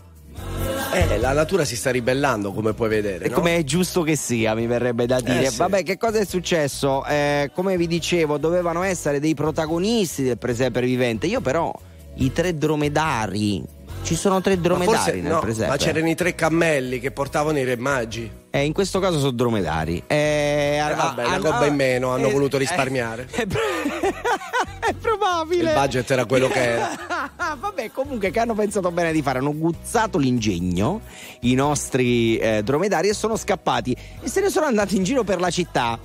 Eh, 0.95 1.19
la 1.19 1.33
natura 1.33 1.65
si 1.65 1.75
sta 1.77 1.91
ribellando, 1.91 2.53
come 2.53 2.75
puoi 2.75 2.89
vedere, 2.91 3.25
E 3.25 3.29
no? 3.29 3.35
come 3.35 3.57
è 3.57 3.65
giusto 3.65 4.03
che 4.03 4.15
sia, 4.17 4.55
mi 4.55 4.67
verrebbe 4.67 5.07
da 5.07 5.21
dire. 5.21 5.45
Eh, 5.47 5.51
sì. 5.51 5.57
Vabbè, 5.57 5.83
che 5.85 5.97
cosa 5.97 6.19
è 6.19 6.25
successo? 6.27 7.05
Eh, 7.07 7.51
come 7.55 7.77
vi 7.79 7.87
dicevo, 7.87 8.37
dovevano 8.37 8.83
essere 8.83 9.19
dei 9.21 9.35
protagonisti 9.35 10.23
del 10.23 10.37
presepe 10.39 10.81
vivente. 10.83 11.27
Io 11.27 11.41
però 11.41 11.73
i 12.17 12.33
tre 12.33 12.57
dromedari. 12.57 13.63
Ci 14.03 14.17
sono 14.17 14.41
tre 14.41 14.61
dromedari 14.61 14.97
forse- 14.97 15.21
nel 15.21 15.31
no, 15.31 15.39
presepe. 15.41 15.69
Ma 15.69 15.77
c'erano 15.77 16.09
i 16.09 16.15
tre 16.15 16.35
cammelli 16.35 16.99
che 16.99 17.13
portavano 17.13 17.59
i 17.59 17.65
re 17.65 17.77
magi. 17.77 18.31
Eh, 18.51 18.65
in 18.65 18.73
questo 18.73 18.99
caso 18.99 19.19
sono 19.19 19.31
dromedari. 19.31 20.03
Eh, 20.07 20.79
Eh, 20.83 20.95
vabbè, 20.95 21.25
una 21.25 21.39
gobba 21.39 21.67
in 21.67 21.75
meno, 21.75 22.11
hanno 22.11 22.27
eh, 22.27 22.33
voluto 22.33 22.57
eh, 22.57 22.61
risparmiare. 22.61 23.29
È 23.33 24.93
probabile. 24.95 25.71
Il 25.71 25.75
budget 25.79 26.11
era 26.11 26.25
quello 26.25 26.49
che 26.49 26.61
era. 26.61 26.91
Ah, 27.37 27.57
vabbè, 27.59 27.93
comunque 27.93 28.31
che 28.31 28.41
hanno 28.41 28.55
pensato 28.55 28.91
bene 28.91 29.13
di 29.13 29.23
fare, 29.23 29.39
hanno 29.39 29.57
guzzato 29.57 30.19
l'ingegno, 30.19 31.03
i 31.43 31.55
nostri 31.55 32.37
eh, 32.39 32.63
dromedari, 32.65 33.09
e 33.09 33.15
sono 33.15 33.37
scappati 33.37 33.97
e 34.21 34.29
se 34.29 34.41
ne 34.41 34.51
sono 34.51 34.67
andati 34.67 34.97
in 34.97 35.05
giro 35.05 35.23
per 35.23 35.39
la 35.41 35.51
città. 35.51 35.99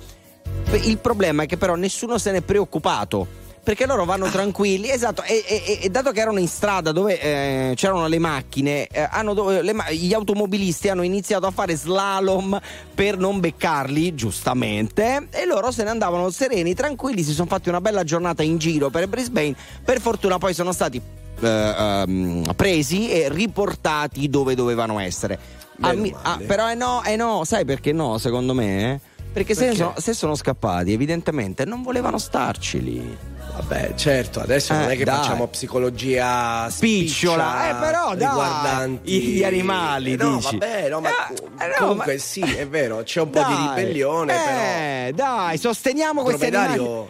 Il 0.70 0.98
problema 0.98 1.42
è 1.42 1.46
che 1.46 1.56
però 1.56 1.74
nessuno 1.74 2.18
se 2.18 2.30
n'è 2.30 2.40
preoccupato. 2.40 3.46
Perché 3.68 3.84
loro 3.84 4.06
vanno 4.06 4.30
tranquilli, 4.30 4.88
esatto, 4.90 5.22
e, 5.24 5.44
e- 5.46 5.78
e 5.82 5.88
dato 5.90 6.10
che 6.10 6.20
erano 6.20 6.38
in 6.38 6.48
strada 6.48 6.90
dove 6.90 7.20
eh, 7.20 7.74
c'erano 7.76 8.06
le 8.08 8.18
macchine, 8.18 8.86
eh, 8.86 9.06
hanno 9.10 9.34
do- 9.34 9.60
le 9.60 9.74
ma- 9.74 9.90
gli 9.90 10.14
automobilisti 10.14 10.88
hanno 10.88 11.02
iniziato 11.02 11.44
a 11.44 11.50
fare 11.50 11.76
slalom 11.76 12.58
per 12.94 13.18
non 13.18 13.40
beccarli, 13.40 14.14
giustamente, 14.14 15.28
e 15.30 15.44
loro 15.44 15.70
se 15.70 15.84
ne 15.84 15.90
andavano 15.90 16.30
sereni, 16.30 16.72
tranquilli, 16.72 17.22
si 17.22 17.32
sono 17.34 17.46
fatti 17.46 17.68
una 17.68 17.82
bella 17.82 18.04
giornata 18.04 18.42
in 18.42 18.56
giro 18.56 18.88
per 18.88 19.06
Brisbane. 19.06 19.54
Per 19.84 20.00
fortuna 20.00 20.38
poi 20.38 20.54
sono 20.54 20.72
stati 20.72 20.98
eh, 21.40 21.46
ehm, 21.46 22.54
presi 22.56 23.10
e 23.10 23.28
riportati 23.28 24.30
dove 24.30 24.54
dovevano 24.54 24.98
essere. 24.98 25.38
A 25.80 25.88
Meno 25.88 26.00
mi- 26.00 26.14
ah, 26.22 26.40
però 26.46 26.70
eh 26.70 26.74
no, 26.74 27.04
eh 27.04 27.16
no, 27.16 27.44
sai 27.44 27.66
perché 27.66 27.92
no, 27.92 28.16
secondo 28.16 28.54
me? 28.54 28.92
eh? 28.94 29.00
Perché, 29.30 29.54
se, 29.54 29.66
Perché? 29.66 29.76
sono, 29.76 29.94
se 29.98 30.14
sono 30.14 30.34
scappati, 30.34 30.90
evidentemente 30.90 31.66
non 31.66 31.82
volevano 31.82 32.16
starci 32.16 32.82
lì. 32.82 33.16
Vabbè, 33.58 33.94
certo, 33.96 34.38
adesso 34.40 34.72
non 34.72 34.84
Eh, 34.88 34.92
è 34.92 34.96
che 34.96 35.02
dai. 35.04 35.16
facciamo 35.16 35.48
psicologia 35.48 36.68
Spicciola, 36.70 37.50
spiccia 37.56 37.68
eh, 37.70 37.74
però, 37.80 38.14
dai, 38.14 38.28
riguardanti 38.28 39.20
gli 39.20 39.42
animali, 39.42 40.12
Eh, 40.12 40.16
no, 40.16 40.36
dici. 40.36 40.58
vabbè, 40.58 40.88
no, 40.88 41.00
ma 41.00 41.08
eh, 41.08 41.66
no, 41.66 41.74
comunque 41.78 42.14
ma- 42.14 42.20
sì, 42.20 42.40
è 42.40 42.66
vero, 42.68 43.02
c'è 43.02 43.20
un 43.20 43.30
po' 43.30 43.42
di 43.42 43.54
Dai, 43.54 43.66
ribellione, 43.66 45.06
eh, 45.08 45.12
dai, 45.12 45.58
sosteniamo 45.58 46.22
però 46.22 46.36
questi 46.36 46.54
animali. 46.56 47.08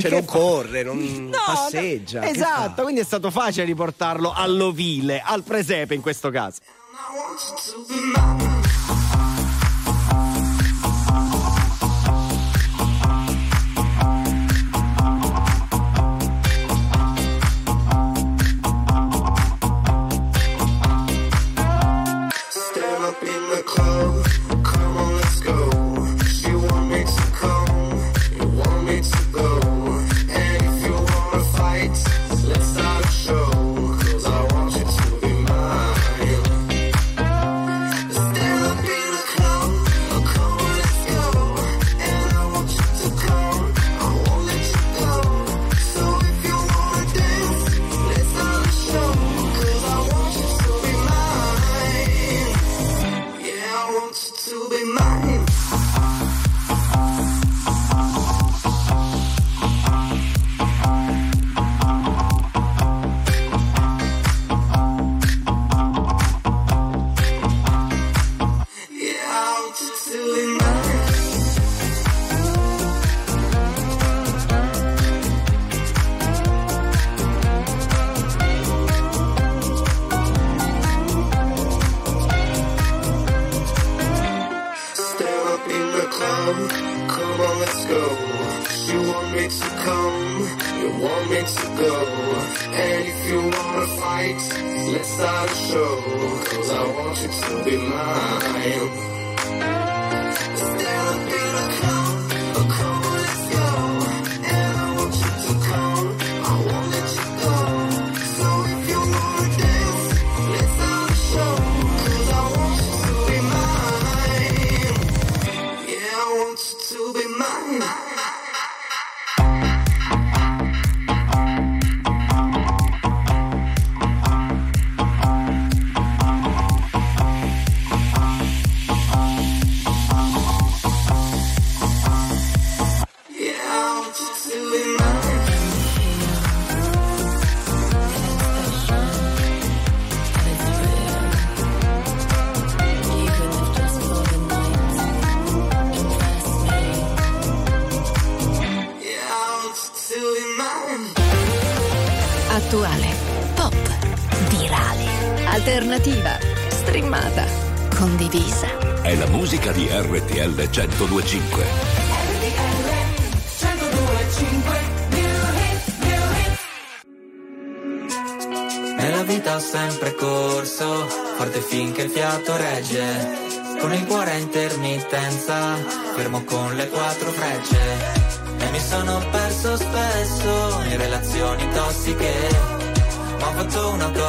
cioè 0.00 0.10
non 0.12 0.24
fa? 0.24 0.32
corre, 0.32 0.82
non 0.82 1.28
No, 1.30 1.38
passeggia. 1.46 2.20
no, 2.20 2.26
esatto, 2.26 2.82
quindi 2.82 3.00
è 3.00 3.04
stato 3.04 3.30
facile 3.30 3.64
riportarlo 3.64 4.32
all'ovile, 4.36 5.22
al 5.24 5.42
presepe 5.44 5.94
in 5.94 6.02
questo 6.02 6.28
caso. 6.30 6.58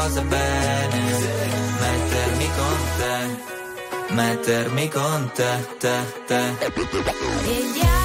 Cosa 0.05 0.21
bene, 0.21 1.03
mettermi 1.81 2.49
con 2.57 2.77
te, 2.97 4.13
mettermi 4.13 4.89
con 4.89 5.31
te, 5.33 5.51
te, 5.79 5.95
te. 6.27 8.04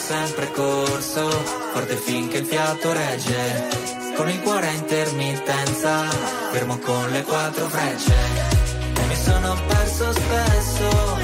sempre 0.00 0.50
corso, 0.50 1.28
forte 1.72 1.96
finché 1.96 2.38
il 2.38 2.46
fiato 2.46 2.92
regge. 2.92 3.68
Con 4.16 4.28
il 4.28 4.40
cuore 4.40 4.68
a 4.68 4.72
intermittenza, 4.72 6.08
fermo 6.50 6.78
con 6.78 7.10
le 7.10 7.22
quattro 7.22 7.68
frecce. 7.68 8.14
E 8.96 9.06
mi 9.06 9.14
sono 9.14 9.56
perso 9.66 10.12
spesso 10.12 11.19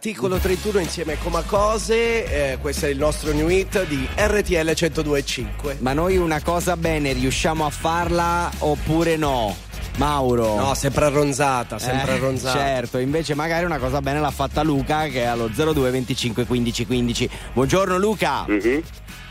articolo 0.00 0.36
31 0.36 0.78
insieme 0.78 1.14
a 1.14 1.16
Coma 1.16 1.42
Cose, 1.42 2.52
eh, 2.52 2.58
questo 2.58 2.86
è 2.86 2.88
il 2.88 2.98
nostro 2.98 3.32
new 3.32 3.48
hit 3.48 3.84
di 3.86 4.08
RTL 4.14 4.70
102.5. 4.70 5.78
Ma 5.80 5.92
noi 5.92 6.16
una 6.16 6.40
cosa 6.40 6.76
bene 6.76 7.12
riusciamo 7.12 7.66
a 7.66 7.70
farla 7.70 8.48
oppure 8.58 9.16
no? 9.16 9.56
Mauro. 9.96 10.54
No, 10.54 10.74
sempre 10.74 11.06
arronzata, 11.06 11.80
sempre 11.80 12.12
Eh, 12.12 12.14
arronzata. 12.14 12.56
Certo, 12.56 12.98
invece 12.98 13.34
magari 13.34 13.64
una 13.64 13.78
cosa 13.78 14.00
bene 14.00 14.20
l'ha 14.20 14.30
fatta 14.30 14.62
Luca 14.62 15.06
che 15.08 15.22
è 15.22 15.26
allo 15.26 15.48
02 15.48 15.90
25 15.90 16.46
15 16.46 16.86
15. 16.86 17.30
Buongiorno 17.54 17.98
Luca. 17.98 18.44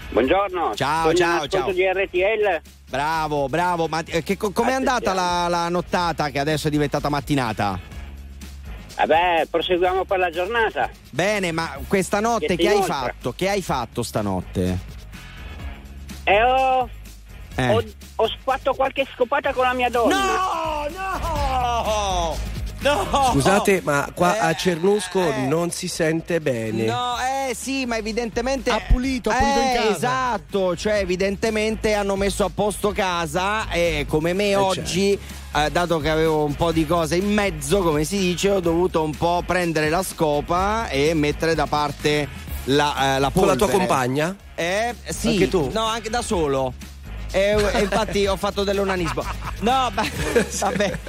Buongiorno. 0.09 0.75
Ciao, 0.75 1.03
sono 1.03 1.15
ciao, 1.15 1.47
ciao. 1.47 1.71
di 1.71 1.83
RTL. 1.85 2.61
Bravo, 2.89 3.47
bravo. 3.47 3.87
Ma 3.87 4.03
eh, 4.05 4.21
che, 4.21 4.35
co- 4.35 4.51
com'è 4.51 4.73
andata 4.73 5.13
la, 5.13 5.47
la 5.47 5.69
nottata 5.69 6.27
che 6.27 6.39
adesso 6.39 6.67
è 6.67 6.71
diventata 6.71 7.07
mattinata? 7.07 7.95
Vabbè, 8.97 9.45
proseguiamo 9.49 10.05
per 10.05 10.17
la 10.17 10.29
giornata. 10.31 10.89
Bene, 11.11 11.51
ma 11.51 11.77
questa 11.87 12.19
notte 12.19 12.47
Che 12.47 12.55
che, 12.55 12.69
hai 12.69 12.81
fatto? 12.81 13.33
Che 13.35 13.47
hai 13.49 13.61
fatto 13.61 14.01
stanotte? 14.01 14.77
E 16.23 16.43
ho, 16.43 16.89
Eh. 17.55 17.69
ho, 17.73 17.83
ho 18.15 18.29
fatto 18.43 18.73
qualche 18.73 19.07
scopata 19.13 19.53
con 19.53 19.63
la 19.65 19.73
mia 19.73 19.89
donna. 19.89 20.15
No, 20.15 20.87
no! 20.95 22.55
No! 22.79 23.29
Scusate, 23.31 23.81
ma 23.83 24.09
qua 24.13 24.39
a 24.39 24.53
Cernusco 24.55 25.19
non 25.47 25.71
si 25.71 25.87
sente 25.87 26.39
bene. 26.39 26.85
No, 26.85 27.15
eh 27.19 27.55
sì, 27.55 27.85
ma 27.85 27.97
evidentemente. 27.97 28.69
Ha 28.69 28.81
pulito, 28.87 29.29
ha 29.31 29.35
pulito 29.35 29.59
Eh, 29.59 29.63
in 29.65 29.73
casa. 29.75 29.95
Esatto, 29.95 30.75
cioè 30.75 30.97
evidentemente 30.99 31.93
hanno 31.93 32.15
messo 32.15 32.45
a 32.45 32.51
posto 32.53 32.91
casa 32.91 33.69
e 33.71 34.05
come 34.07 34.33
me 34.33 34.51
certo. 34.51 35.19
Eh, 35.65 35.69
dato 35.71 35.99
che 35.99 36.09
avevo 36.09 36.43
un 36.43 36.55
po' 36.55 36.71
di 36.71 36.85
cose 36.85 37.15
in 37.15 37.31
mezzo, 37.33 37.81
come 37.81 38.03
si 38.03 38.17
dice, 38.17 38.49
ho 38.51 38.59
dovuto 38.59 39.01
un 39.03 39.15
po' 39.15 39.43
prendere 39.45 39.89
la 39.89 40.03
scopa 40.03 40.87
e 40.89 41.13
mettere 41.13 41.55
da 41.55 41.65
parte 41.65 42.27
la, 42.65 43.15
eh, 43.15 43.19
la 43.19 43.29
Con 43.31 43.47
la 43.47 43.55
tua 43.55 43.67
polvere. 43.67 43.77
compagna? 43.87 44.35
Eh, 44.55 44.93
sì. 45.07 45.29
Anche 45.29 45.47
tu? 45.49 45.69
No, 45.71 45.85
anche 45.85 46.09
da 46.09 46.21
solo. 46.21 46.73
E, 47.31 47.55
e 47.73 47.79
infatti 47.81 48.25
ho 48.25 48.35
fatto 48.37 48.63
dell'onanismo. 48.63 49.23
No, 49.61 49.89
ma, 49.93 50.03
vabbè. 50.59 50.99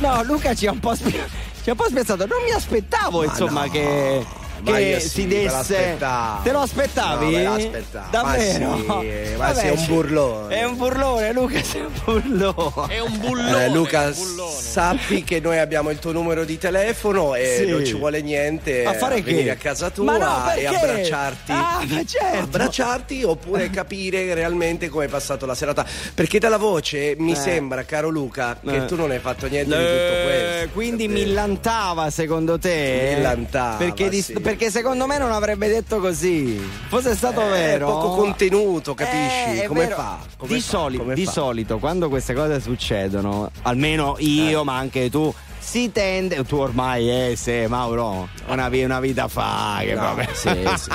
No, 0.00 0.22
Luca 0.24 0.54
ci 0.54 0.66
ha 0.66 0.72
un 0.72 0.80
po' 0.80 0.94
spie- 0.94 1.28
ci 1.62 1.68
ha 1.68 1.72
un 1.72 1.78
po' 1.78 1.86
spiazzato. 1.88 2.26
Non 2.26 2.42
mi 2.44 2.50
aspettavo, 2.50 3.24
insomma, 3.24 3.64
no. 3.64 3.70
che, 3.70 4.24
Ma 4.24 4.46
che 4.62 5.00
si 5.00 5.08
sì, 5.08 5.22
me 5.26 5.42
desse. 5.42 5.96
Te 6.42 6.52
lo 6.52 6.60
aspettavi? 6.60 7.24
No, 7.26 7.30
me 7.30 7.42
l'aspettavo. 7.42 8.06
Davvero? 8.10 8.68
Ma 8.68 9.00
sì, 9.00 9.06
ma 9.36 9.46
Vabbè, 9.46 9.54
sei 9.60 9.70
un 9.70 9.78
ci- 9.78 9.86
burlone. 9.86 10.56
È 10.56 10.64
un 10.64 10.76
burlone, 10.76 11.32
Luca, 11.32 11.62
sei 11.62 11.80
un 11.82 11.92
burlone. 12.04 12.94
È 12.94 13.00
un 13.00 13.18
bullone. 13.18 13.64
Eh, 13.64 13.68
Luca, 13.70 14.02
un 14.06 14.12
bullone. 14.14 14.52
sappi 14.60 15.24
che 15.24 15.40
noi 15.40 15.58
abbiamo 15.58 15.90
il 15.90 15.98
tuo 15.98 16.12
numero 16.12 16.44
di 16.44 16.58
telefono 16.58 17.34
e 17.34 17.56
Sì. 17.64 17.66
non 17.70 17.84
ci 17.84 17.94
vuole 17.94 18.20
niente 18.20 18.84
A 18.84 18.92
fare 18.94 19.20
venire 19.22 19.44
che? 19.44 19.50
a 19.50 19.56
casa 19.56 19.90
tua 19.90 20.16
no, 20.16 20.52
e 20.54 20.66
abbracciarti. 20.66 21.52
Ah, 21.52 21.80
ma 21.86 22.04
certo. 22.04 22.38
Abbracciarti 22.38 23.22
oppure 23.24 23.70
capire 23.70 24.34
realmente 24.34 24.88
come 24.88 25.06
è 25.06 25.08
passato 25.08 25.46
la 25.46 25.54
serata. 25.54 25.84
Perché 26.14 26.38
dalla 26.38 26.56
voce 26.58 27.14
mi 27.18 27.32
Eh. 27.32 27.36
sembra, 27.36 27.84
caro 27.84 28.08
Luca, 28.08 28.58
che 28.64 28.76
Eh. 28.76 28.84
tu 28.86 28.96
non 28.96 29.10
hai 29.10 29.18
fatto 29.18 29.46
niente 29.46 29.76
di 29.76 29.82
Eh, 29.82 29.86
tutto 29.86 30.22
questo. 30.28 30.68
quindi 30.74 31.08
millantava 31.08 32.10
secondo 32.10 32.58
te? 32.58 33.12
Millantava, 33.16 33.76
Perché, 33.76 34.08
di- 34.08 34.22
sì. 34.22 34.32
Perché 34.48 34.70
secondo 34.70 35.06
me 35.06 35.18
non 35.18 35.30
avrebbe 35.30 35.68
detto 35.68 35.98
così. 36.00 36.58
Fosse 36.88 37.14
stato 37.14 37.42
Eh, 37.42 37.48
vero. 37.50 37.86
poco 37.86 38.14
contenuto, 38.14 38.94
capisci? 38.94 39.58
Eh, 39.58 39.62
è 39.64 39.66
come 39.66 39.80
vero. 39.80 39.96
fa? 39.96 40.18
Come 40.38 40.54
di 40.54 40.60
fa? 40.62 40.66
soli- 40.70 40.96
Come 40.96 41.14
di 41.14 41.24
fa? 41.26 41.30
solito, 41.32 41.78
quando 41.78 42.08
queste 42.08 42.32
cose 42.32 42.58
succedono, 42.58 43.50
almeno 43.64 44.16
io, 44.20 44.62
Eh. 44.62 44.64
ma 44.64 44.78
anche 44.78 45.10
tu. 45.10 45.30
Si 45.68 45.92
tende, 45.92 46.42
tu 46.44 46.56
ormai 46.56 47.10
eh, 47.10 47.36
sei 47.36 47.68
Mauro, 47.68 48.26
una, 48.46 48.68
una 48.72 49.00
vita 49.00 49.28
fa 49.28 49.76
che 49.82 49.92
No, 49.92 50.00
vabbè. 50.00 50.28
sì, 50.32 50.48
sì. 50.78 50.90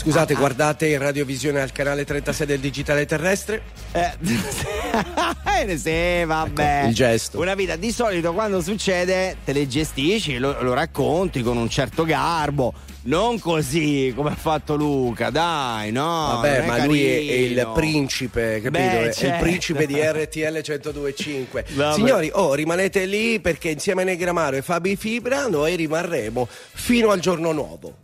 Scusate, 0.00 0.34
guardate 0.34 0.88
in 0.88 0.98
radiovisione 0.98 1.62
al 1.62 1.72
canale 1.72 2.04
36 2.04 2.46
del 2.46 2.60
digitale 2.60 3.06
terrestre. 3.06 3.62
Eh, 3.92 4.12
eh, 5.66 5.78
sì, 5.78 6.24
vabbè. 6.26 6.78
Ecco, 6.80 6.88
il 6.88 6.94
gesto. 6.94 7.40
Una 7.40 7.54
vita 7.54 7.76
di 7.76 7.90
solito 7.90 8.34
quando 8.34 8.60
succede 8.60 9.38
te 9.46 9.54
le 9.54 9.66
gestisci, 9.66 10.36
lo, 10.36 10.60
lo 10.60 10.74
racconti 10.74 11.40
con 11.40 11.56
un 11.56 11.70
certo 11.70 12.04
garbo. 12.04 12.74
Non 13.04 13.40
così 13.40 14.12
come 14.14 14.30
ha 14.30 14.36
fatto 14.36 14.76
Luca, 14.76 15.30
dai, 15.30 15.90
no. 15.90 16.38
Vabbè, 16.40 16.66
ma 16.66 16.84
lui 16.84 17.02
è, 17.04 17.16
è 17.16 17.32
il 17.32 17.54
carino. 17.56 17.72
principe, 17.72 18.60
capito? 18.62 18.70
Beh, 18.70 18.90
È 19.02 19.06
il 19.08 19.14
certo. 19.14 19.42
principe 19.42 19.86
di 19.86 20.00
RTL 20.00 20.38
1025. 20.38 21.64
Vabbè. 21.74 21.94
Signori, 21.94 22.30
oh, 22.32 22.54
rimanete 22.54 23.04
lì 23.06 23.40
perché 23.40 23.70
insieme 23.70 24.02
a 24.02 24.04
Negramaro 24.04 24.56
e 24.56 24.62
Fabi 24.62 24.94
Fibra 24.94 25.48
noi 25.48 25.74
rimarremo 25.74 26.46
fino 26.74 27.10
al 27.10 27.18
giorno 27.18 27.50
nuovo. 27.50 27.94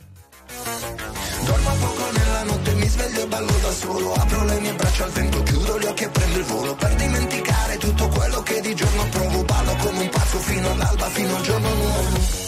Dormo 1.45 1.71
poco 1.79 2.11
nella 2.17 2.43
notte, 2.43 2.73
mi 2.75 2.87
sveglio 2.89 3.23
e 3.23 3.27
ballo 3.27 3.53
da 3.63 3.71
solo. 3.71 4.13
Apro 4.15 4.45
le 4.45 4.59
mie 4.61 4.73
braccia 4.73 5.05
al 5.05 5.11
vento, 5.13 5.43
chiudo 5.45 5.79
gli 5.79 5.85
occhi 5.85 6.03
e 6.03 6.09
prendo 6.09 6.39
il 6.39 6.45
volo. 6.45 6.75
Per 6.75 6.95
dimenticare 6.97 7.77
tutto 7.79 8.09
quello 8.09 8.43
che 8.43 8.61
di 8.61 8.75
giorno 8.75 9.07
provo. 9.11 9.45
Ballo 9.45 9.77
come 9.77 10.01
un 10.01 10.09
pazzo 10.09 10.39
fino 10.39 10.71
all'alba, 10.73 11.07
fino 11.07 11.37
al 11.37 11.43
giorno 11.43 11.73
nuovo. 11.75 12.48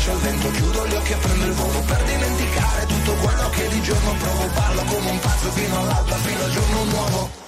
Braccia 0.00 0.12
al 0.12 0.18
vento, 0.20 0.50
chiudo 0.52 0.86
gli 0.86 0.94
occhi 0.94 1.12
e 1.12 1.16
prendo 1.16 1.44
il 1.44 1.52
volo 1.52 1.80
Per 1.80 2.02
dimenticare 2.04 2.86
tutto 2.86 3.12
quello 3.16 3.50
che 3.50 3.68
di 3.68 3.82
giorno 3.82 4.14
provo. 4.14 4.46
Ballo 4.54 4.82
come 4.84 5.10
un 5.10 5.18
pazzo 5.18 5.50
fino 5.50 5.78
all'alba, 5.78 6.14
fino 6.16 6.42
al 6.42 6.50
giorno 6.50 6.84
nuovo 6.84 7.39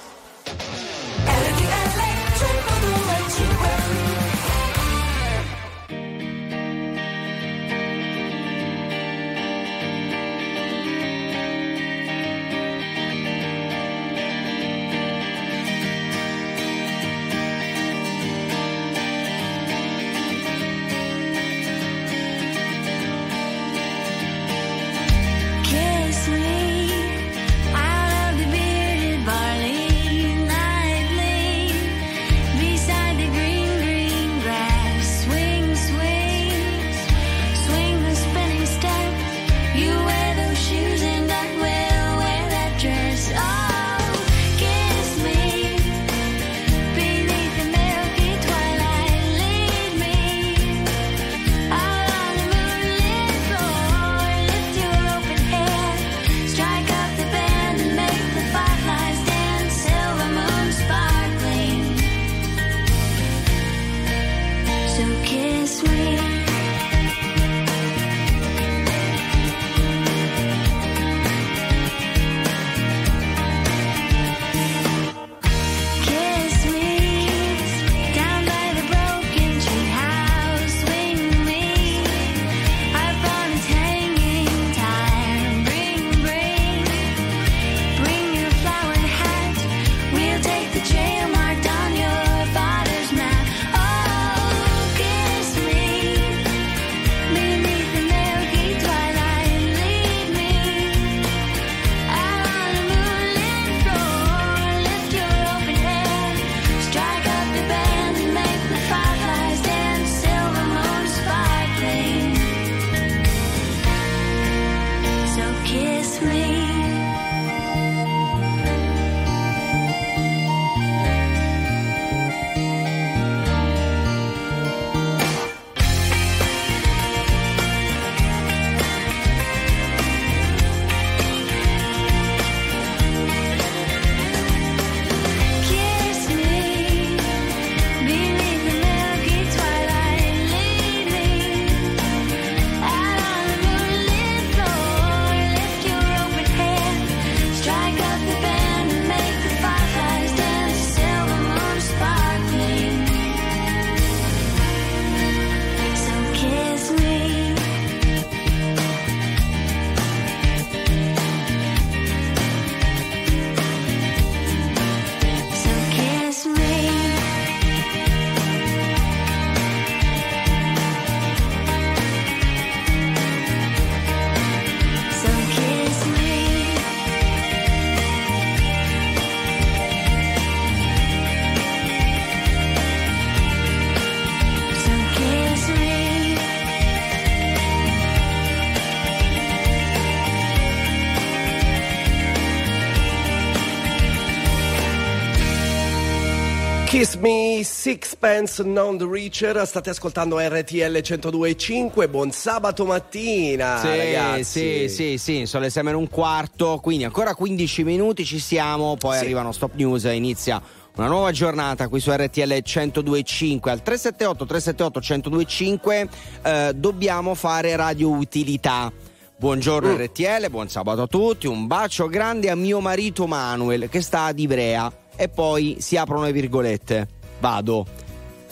Sixpence 197.87 198.63
Non 198.63 198.97
the 198.97 199.05
Richer, 199.05 199.67
state 199.67 199.89
ascoltando 199.89 200.39
RTL 200.39 200.95
102.5, 200.99 202.09
buon 202.09 202.31
sabato 202.31 202.85
mattina 202.85 203.77
Sì, 203.81 203.87
ragazzi. 203.87 204.87
sì, 204.87 204.87
sì, 204.87 205.17
sì, 205.17 205.45
sono 205.45 205.65
le 205.65 205.69
6 205.69 205.83
meno 205.83 205.97
un 205.97 206.07
quarto, 206.07 206.79
quindi 206.81 207.03
ancora 207.03 207.35
15 207.35 207.83
minuti 207.83 208.23
ci 208.23 208.39
siamo, 208.39 208.95
poi 208.95 209.17
Sì. 209.17 209.23
arrivano 209.25 209.51
Stop 209.51 209.73
News 209.75 210.05
e 210.05 210.13
inizia 210.15 210.61
una 210.95 211.07
nuova 211.07 211.33
giornata 211.33 211.89
qui 211.89 211.99
su 211.99 212.09
RTL 212.09 212.53
102.5 212.63 213.67
al 213.69 213.81
378 213.81 214.45
378 214.45 214.99
102.5 215.01 216.07
eh, 216.41 216.71
dobbiamo 216.73 217.35
fare 217.35 217.75
radio 217.75 218.11
utilità. 218.11 218.89
Buongiorno 219.35 219.91
Mm. 219.91 219.97
RTL, 220.03 220.49
buon 220.49 220.69
sabato 220.69 221.01
a 221.01 221.07
tutti, 221.07 221.47
un 221.47 221.67
bacio 221.67 222.07
grande 222.07 222.49
a 222.49 222.55
mio 222.55 222.79
marito 222.79 223.27
Manuel 223.27 223.89
che 223.89 223.99
sta 223.99 224.23
ad 224.23 224.39
Ivrea 224.39 224.89
e 225.17 225.27
poi 225.27 225.75
si 225.81 225.97
aprono 225.97 226.23
le 226.23 226.31
virgolette. 226.31 227.07
Vado. 227.43 227.85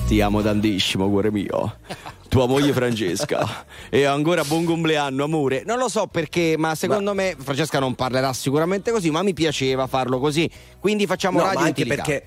Ti 0.06 0.20
amo 0.20 0.42
tantissimo, 0.42 1.08
cuore 1.10 1.32
mio. 1.32 1.78
Tua 2.28 2.46
moglie 2.46 2.74
Francesca. 2.74 3.66
E 3.90 4.04
ancora 4.04 4.44
buon 4.44 4.66
compleanno, 4.66 5.24
amore. 5.24 5.64
Non 5.66 5.78
lo 5.78 5.88
so 5.88 6.08
perché, 6.08 6.56
ma 6.58 6.76
secondo 6.76 7.14
me 7.14 7.38
Francesca 7.40 7.80
non 7.80 7.96
parlerà 7.96 8.34
sicuramente 8.34 8.92
così, 8.92 9.10
ma 9.10 9.24
mi 9.24 9.32
piaceva 9.32 9.88
farlo 9.88 10.20
così. 10.20 10.50
Quindi 10.78 11.06
facciamo 11.06 11.38
No, 11.38 11.46
radio 11.46 11.60
ma 11.62 11.66
anche 11.68 11.82
utilità. 11.84 12.04
perché 12.04 12.26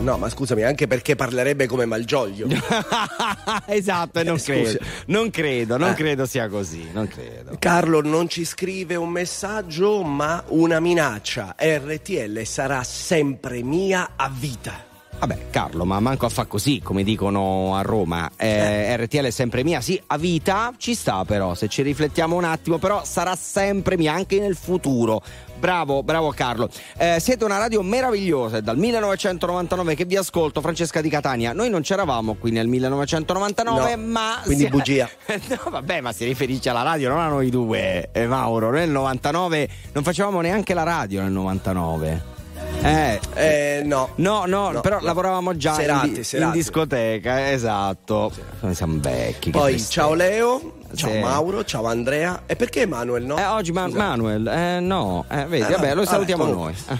No, 0.00 0.18
ma 0.18 0.28
scusami, 0.28 0.64
anche 0.64 0.86
perché 0.86 1.16
parlerebbe 1.16 1.66
come 1.66 1.86
Malgioglio. 1.86 2.46
esatto, 3.68 4.22
non 4.22 4.36
Eh, 4.36 4.42
credo. 4.42 4.78
Non 5.06 5.30
credo, 5.30 5.76
non 5.78 5.90
Eh. 5.90 5.94
credo 5.94 6.26
sia 6.26 6.46
così, 6.48 6.90
non 6.92 7.08
credo. 7.08 7.56
Carlo 7.58 8.02
non 8.02 8.28
ci 8.28 8.44
scrive 8.44 8.96
un 8.96 9.08
messaggio, 9.08 10.02
ma 10.02 10.44
una 10.48 10.78
minaccia. 10.78 11.54
RTL 11.58 12.42
sarà 12.44 12.82
sempre 12.84 13.62
mia 13.62 14.10
a 14.16 14.30
vita. 14.30 14.84
Vabbè, 15.18 15.48
Carlo, 15.50 15.84
ma 15.84 15.98
manco 15.98 16.26
a 16.26 16.28
fa 16.28 16.44
così, 16.44 16.80
come 16.82 17.02
dicono 17.02 17.74
a 17.74 17.80
Roma. 17.80 18.30
Eh, 18.36 18.94
RTL 18.96 19.24
è 19.24 19.30
sempre 19.30 19.64
mia, 19.64 19.80
sì, 19.80 20.00
a 20.08 20.18
vita 20.18 20.72
ci 20.76 20.94
sta 20.94 21.24
però, 21.24 21.54
se 21.54 21.68
ci 21.68 21.80
riflettiamo 21.82 22.36
un 22.36 22.44
attimo, 22.44 22.76
però 22.78 23.02
sarà 23.02 23.34
sempre 23.34 23.96
mia 23.96 24.12
anche 24.12 24.38
nel 24.38 24.56
futuro. 24.56 25.22
Bravo, 25.58 26.02
bravo 26.02 26.32
Carlo. 26.32 26.68
Eh, 26.98 27.16
siete 27.18 27.44
una 27.44 27.56
radio 27.56 27.82
meravigliosa, 27.82 28.58
è 28.58 28.60
dal 28.62 28.76
1999 28.76 29.94
che 29.94 30.04
vi 30.04 30.16
ascolto, 30.16 30.60
Francesca 30.60 31.00
di 31.00 31.08
Catania. 31.08 31.54
Noi 31.54 31.70
non 31.70 31.80
c'eravamo 31.80 32.34
qui 32.34 32.50
nel 32.50 32.68
1999, 32.68 33.96
No, 33.96 34.02
ma... 34.02 34.40
quindi 34.44 34.64
si- 34.64 34.70
bugia. 34.70 35.08
no, 35.48 35.70
vabbè, 35.70 36.02
ma 36.02 36.12
si 36.12 36.26
riferisce 36.26 36.68
alla 36.68 36.82
radio, 36.82 37.08
non 37.08 37.20
a 37.20 37.28
noi 37.28 37.48
due, 37.48 38.10
eh, 38.12 38.26
Mauro. 38.26 38.70
Nel 38.70 38.90
99 38.90 39.68
non 39.92 40.04
facevamo 40.04 40.42
neanche 40.42 40.74
la 40.74 40.82
radio 40.82 41.22
nel 41.22 41.32
99. 41.32 42.34
Eh, 42.82 43.20
Eh, 43.34 43.82
no. 43.84 44.10
No, 44.16 44.44
no, 44.46 44.70
No, 44.70 44.80
però 44.80 44.98
no. 44.98 45.04
lavoravamo 45.06 45.56
già 45.56 45.74
Serate, 45.74 46.06
in, 46.06 46.12
di- 46.14 46.24
serate. 46.24 46.46
in 46.46 46.52
discoteca, 46.62 47.50
esatto. 47.50 48.30
Noi 48.60 48.74
siamo 48.74 48.98
vecchi. 49.00 49.50
Poi 49.50 49.80
ciao 49.80 50.14
Leo, 50.14 50.74
ciao 50.94 51.10
Sì. 51.10 51.18
Mauro, 51.18 51.64
ciao 51.64 51.86
Andrea. 51.86 52.42
E 52.46 52.54
perché 52.56 52.86
Manuel 52.86 53.24
no? 53.24 53.36
Eh, 53.38 53.44
oggi 53.46 53.72
Ma-. 53.72 53.88
Manuel, 53.88 54.46
eh, 54.46 54.80
no, 54.80 55.24
eh, 55.30 55.44
vedi, 55.46 55.64
Eh, 55.66 55.70
vabbè, 55.74 55.88
lo 55.90 55.94
vabbè, 55.96 56.06
salutiamo 56.06 56.44
comunque. 56.44 56.74
noi. 56.88 56.98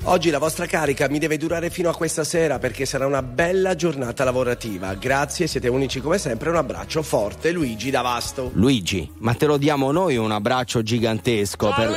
Eh. 0.00 0.06
Oggi 0.08 0.30
la 0.30 0.38
vostra 0.38 0.66
carica 0.66 1.08
mi 1.08 1.18
deve 1.18 1.36
durare 1.36 1.70
fino 1.70 1.90
a 1.90 1.94
questa 1.94 2.24
sera 2.24 2.58
perché 2.58 2.86
sarà 2.86 3.06
una 3.06 3.22
bella 3.22 3.74
giornata 3.74 4.24
lavorativa. 4.24 4.94
Grazie, 4.94 5.46
siete 5.46 5.68
unici 5.68 6.00
come 6.00 6.18
sempre. 6.18 6.48
Un 6.50 6.56
abbraccio 6.56 7.02
forte, 7.02 7.50
Luigi 7.52 7.90
da 7.90 8.00
Vasto. 8.00 8.50
Luigi, 8.54 9.10
ma 9.18 9.34
te 9.34 9.46
lo 9.46 9.56
diamo 9.58 9.90
noi 9.92 10.16
un 10.16 10.30
abbraccio 10.32 10.82
gigantesco. 10.82 11.72
per... 11.74 11.92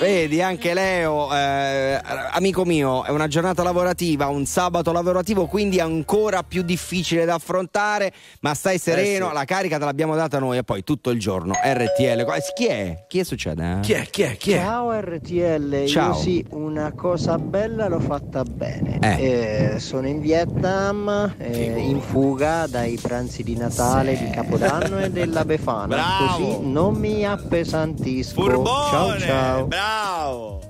Vedi, 0.00 0.40
anche 0.40 0.72
Leo, 0.72 1.30
eh, 1.34 2.00
amico 2.32 2.64
mio, 2.64 3.04
è 3.04 3.10
una 3.10 3.26
giornata 3.28 3.62
lavorativa, 3.62 4.28
un 4.28 4.46
sabato 4.46 4.92
lavorativo, 4.92 5.44
quindi 5.46 5.78
ancora 5.78 6.42
più 6.42 6.62
difficile 6.62 7.26
da 7.26 7.34
affrontare, 7.34 8.10
ma 8.40 8.54
stai 8.54 8.78
sereno, 8.78 9.26
Eh 9.26 9.28
sì. 9.28 9.34
la 9.34 9.44
carica 9.44 9.78
te 9.78 9.84
l'abbiamo 9.84 10.16
data 10.16 10.38
noi 10.38 10.56
e 10.56 10.62
poi 10.64 10.82
tutto 10.84 11.10
il 11.10 11.18
giorno, 11.20 11.52
RTL. 11.52 12.24
qua- 12.24 12.38
Chi 12.54 12.64
è? 12.66 13.04
Chi 13.08 13.18
è 13.18 13.24
succede? 13.24 13.72
eh? 13.76 13.80
Chi 13.80 13.92
è? 13.92 14.06
Chi 14.08 14.22
è? 14.22 14.36
Chi 14.38 14.52
è? 14.52 14.56
Ciao 14.62 14.90
RTL, 14.98 15.84
Ciao. 15.86 16.08
io 16.14 16.14
sì, 16.18 16.46
una 16.50 16.92
cosa 16.92 17.36
bella 17.40 17.88
l'ho 17.88 18.00
fatta 18.00 18.42
bene. 18.44 18.98
Eh. 19.00 19.72
Eh, 19.74 19.78
sono 19.80 20.06
in 20.06 20.20
Vietnam, 20.20 21.34
eh, 21.38 21.78
in 21.78 22.00
fuga 22.00 22.66
dai 22.66 22.98
pranzi 23.00 23.42
di 23.42 23.56
Natale, 23.56 24.16
di 24.16 24.30
Capodanno 24.30 25.00
e 25.00 25.10
della 25.10 25.44
Befana. 25.44 25.86
Bravo. 25.96 26.26
Così 26.26 26.66
non 26.66 26.94
mi 26.94 27.24
appesantisco. 27.24 28.64
Ciao 28.64 29.18
ciao. 29.18 29.66
Bravo! 29.66 30.60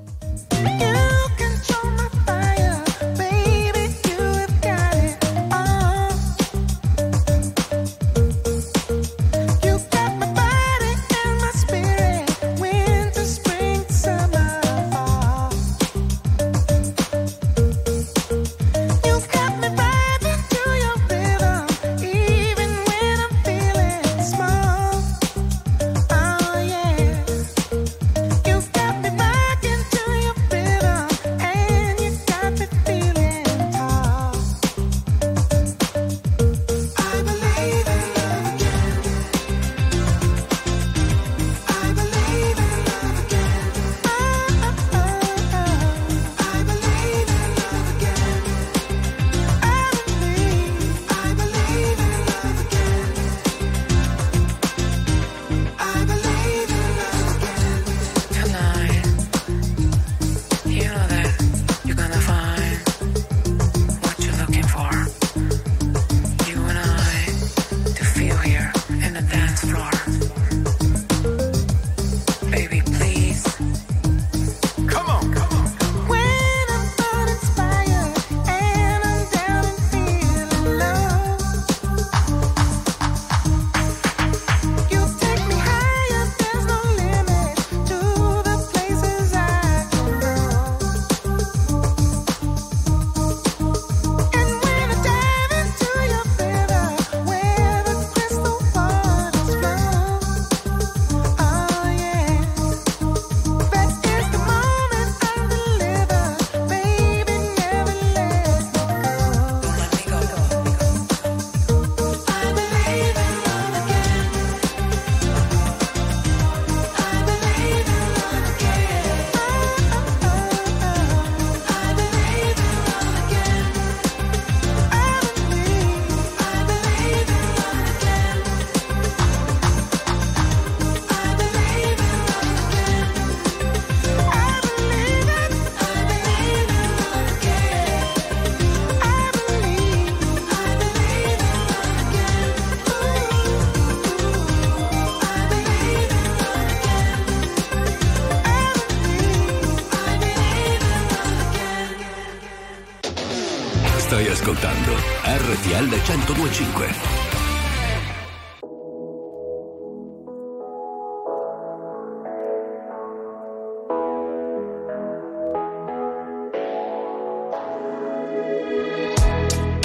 1025. 156.11 156.89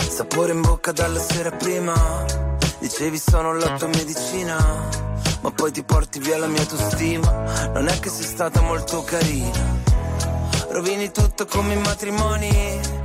Sapore 0.10 0.52
in 0.52 0.62
bocca 0.62 0.92
dalla 0.92 1.20
sera 1.20 1.52
prima. 1.52 1.94
Dicevi 2.80 3.20
sono 3.20 3.54
la 3.54 3.78
tua 3.78 3.88
medicina 3.88 4.58
Ma 5.42 5.52
poi 5.52 5.72
ti 5.72 5.84
porti 5.84 6.20
via 6.20 6.40
la 6.40 6.48
mia 6.48 6.62
autostima. 6.62 7.70
Non 7.74 7.88
è 7.88 8.00
che 8.00 8.10
sei 8.10 8.26
stata 8.26 8.62
molto 8.62 9.04
carina. 9.04 9.84
Rovini 10.70 11.12
tutto 11.12 11.46
come 11.46 11.74
i 11.76 11.78
matrimoni 11.78 13.05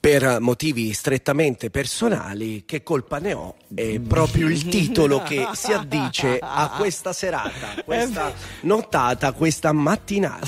Per 0.00 0.38
motivi 0.40 0.92
strettamente 0.92 1.70
personali, 1.70 2.64
che 2.64 2.84
colpa 2.84 3.18
ne 3.18 3.32
ho? 3.32 3.56
È 3.74 3.98
proprio 3.98 4.48
il 4.48 4.66
titolo 4.66 5.22
che 5.22 5.48
si 5.54 5.72
addice 5.72 6.38
a 6.40 6.74
questa 6.76 7.12
serata, 7.12 7.82
questa 7.84 8.32
nottata, 8.62 9.32
questa 9.32 9.72
mattinata. 9.72 10.46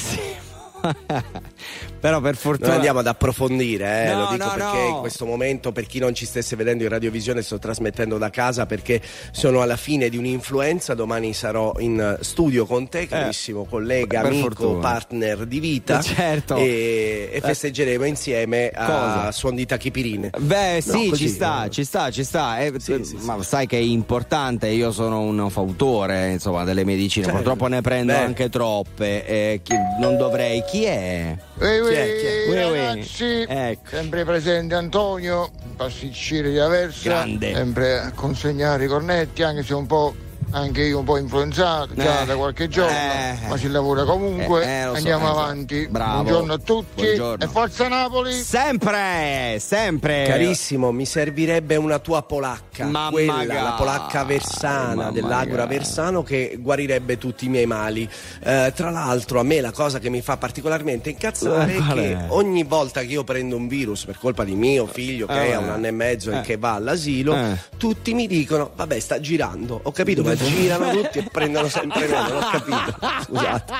Però 2.00 2.20
per 2.20 2.36
fortuna. 2.36 2.68
Non 2.68 2.76
andiamo 2.76 2.98
ad 3.00 3.06
approfondire, 3.06 4.06
eh, 4.06 4.12
No, 4.12 4.20
lo 4.20 4.28
dico 4.32 4.44
no, 4.44 4.50
perché 4.54 4.78
no. 4.78 4.86
in 4.88 5.00
questo 5.00 5.26
momento, 5.26 5.70
per 5.72 5.86
chi 5.86 5.98
non 5.98 6.14
ci 6.14 6.24
stesse 6.26 6.56
vedendo 6.56 6.82
in 6.82 6.88
radiovisione, 6.88 7.42
sto 7.42 7.58
trasmettendo 7.58 8.16
da 8.18 8.30
casa 8.30 8.64
perché 8.66 9.00
sono 9.32 9.60
alla 9.60 9.76
fine 9.76 10.08
di 10.08 10.16
un'influenza. 10.16 10.94
Domani 10.94 11.32
sarò 11.34 11.74
in 11.78 12.16
studio 12.20 12.64
con 12.66 12.88
te, 12.88 13.06
carissimo 13.06 13.64
collega, 13.64 14.20
Eh, 14.20 14.22
per 14.22 14.30
amico, 14.32 14.46
fortuna. 14.48 14.78
partner 14.80 15.44
di 15.46 15.60
vita. 15.60 16.00
Certo. 16.00 16.56
E, 16.56 17.28
e 17.32 17.40
festeggeremo 17.40 18.04
insieme 18.04 18.70
a 18.70 18.84
Cosa? 18.86 19.32
Suon 19.32 19.54
di 19.54 19.66
Tachipirine. 19.66 20.30
Beh, 20.38 20.82
No, 20.84 20.96
sì, 20.96 21.08
così, 21.10 21.26
ci 21.26 21.28
sta, 21.28 21.62
no. 21.64 21.68
ci 21.68 21.84
sta, 21.84 22.10
ci 22.10 22.24
sta. 22.24 22.58
Eh, 22.60 22.72
ma 23.20 23.42
sai 23.42 23.66
che 23.66 23.76
è 23.76 23.80
importante, 23.80 24.68
io 24.68 24.90
sono 24.92 25.20
un 25.20 25.50
fautore, 25.50 26.30
insomma, 26.30 26.64
delle 26.64 26.84
medicine. 26.84 27.24
Certo. 27.26 27.38
Purtroppo 27.40 27.66
ne 27.66 27.80
prendo 27.82 28.12
Beh. 28.12 28.18
anche 28.18 28.48
troppe. 28.48 29.26
eh, 29.26 29.60
chi- 29.62 29.74
non 30.00 30.16
dovrei. 30.16 30.62
Chi 30.66 30.84
è? 30.84 31.36
Ehi, 31.60 31.89
Ragazzi, 31.94 33.44
Ecco. 33.48 33.88
sempre 33.90 34.24
presente 34.24 34.74
Antonio, 34.74 35.50
pasticcere 35.76 36.50
di 36.50 36.58
Aversa, 36.58 37.08
Grande. 37.08 37.54
sempre 37.54 37.98
a 37.98 38.12
consegnare 38.12 38.84
i 38.84 38.88
cornetti, 38.88 39.42
anche 39.42 39.62
se 39.62 39.74
un 39.74 39.86
po' 39.86 40.14
anche 40.52 40.82
io 40.82 40.98
un 40.98 41.04
po' 41.04 41.16
influenzato 41.16 41.94
già 41.94 42.22
Eh. 42.22 42.26
da 42.26 42.36
qualche 42.36 42.68
giorno, 42.68 42.90
Eh. 42.96 43.38
ma 43.48 43.56
si 43.56 43.68
lavora 43.68 44.04
comunque. 44.04 44.64
Eh, 44.64 44.80
eh, 44.80 44.84
so, 44.84 44.92
Andiamo 44.94 45.24
eh, 45.24 45.32
so. 45.32 45.38
avanti. 45.38 45.86
Bravo. 45.88 46.22
Buongiorno 46.22 46.52
a 46.52 46.58
tutti 46.58 47.02
Buongiorno. 47.02 47.44
e 47.44 47.48
forza 47.48 47.88
Napoli! 47.88 48.32
Sempre, 48.32 49.56
sempre. 49.60 50.24
Carissimo, 50.26 50.90
mi 50.92 51.06
servirebbe 51.06 51.76
una 51.76 51.98
tua 51.98 52.22
polacca, 52.22 52.84
Ma 52.86 53.08
quella, 53.10 53.32
magari, 53.34 53.62
la 53.62 53.72
polacca 53.72 54.24
versana 54.24 54.94
ma 55.04 55.10
dell'Agora 55.10 55.62
magari. 55.62 55.68
Versano 55.78 56.22
che 56.22 56.56
guarirebbe 56.58 57.18
tutti 57.18 57.46
i 57.46 57.48
miei 57.48 57.66
mali. 57.66 58.08
Eh, 58.42 58.72
tra 58.74 58.90
l'altro, 58.90 59.40
a 59.40 59.42
me 59.42 59.60
la 59.60 59.70
cosa 59.72 59.98
che 59.98 60.10
mi 60.10 60.20
fa 60.20 60.36
particolarmente 60.36 61.10
incazzare 61.10 61.74
Eh, 61.74 61.76
è 61.76 61.92
che 61.92 62.16
ogni 62.28 62.64
volta 62.64 63.00
che 63.00 63.06
io 63.06 63.24
prendo 63.24 63.56
un 63.56 63.68
virus 63.68 64.04
per 64.04 64.18
colpa 64.18 64.44
di 64.44 64.54
mio 64.54 64.86
figlio 64.86 65.26
che 65.26 65.48
Eh. 65.48 65.52
ha 65.52 65.58
un 65.58 65.68
anno 65.68 65.86
e 65.86 65.90
mezzo 65.92 66.30
e 66.32 66.40
che 66.40 66.56
va 66.56 66.74
all'asilo, 66.74 67.34
Eh. 67.34 67.56
tutti 67.76 68.14
mi 68.14 68.26
dicono: 68.26 68.70
Vabbè, 68.74 68.98
sta 68.98 69.20
girando. 69.20 69.80
Ho 69.82 69.92
capito, 69.92 70.22
ma 70.22 70.34
girano 70.44 70.90
tutti 70.90 71.18
e 71.18 71.28
prendono 71.30 71.68
sempre 71.68 72.06
me. 72.06 72.28
Non 72.28 72.36
ho 72.36 72.50
capito. 72.50 72.98
Scusate. 73.24 73.72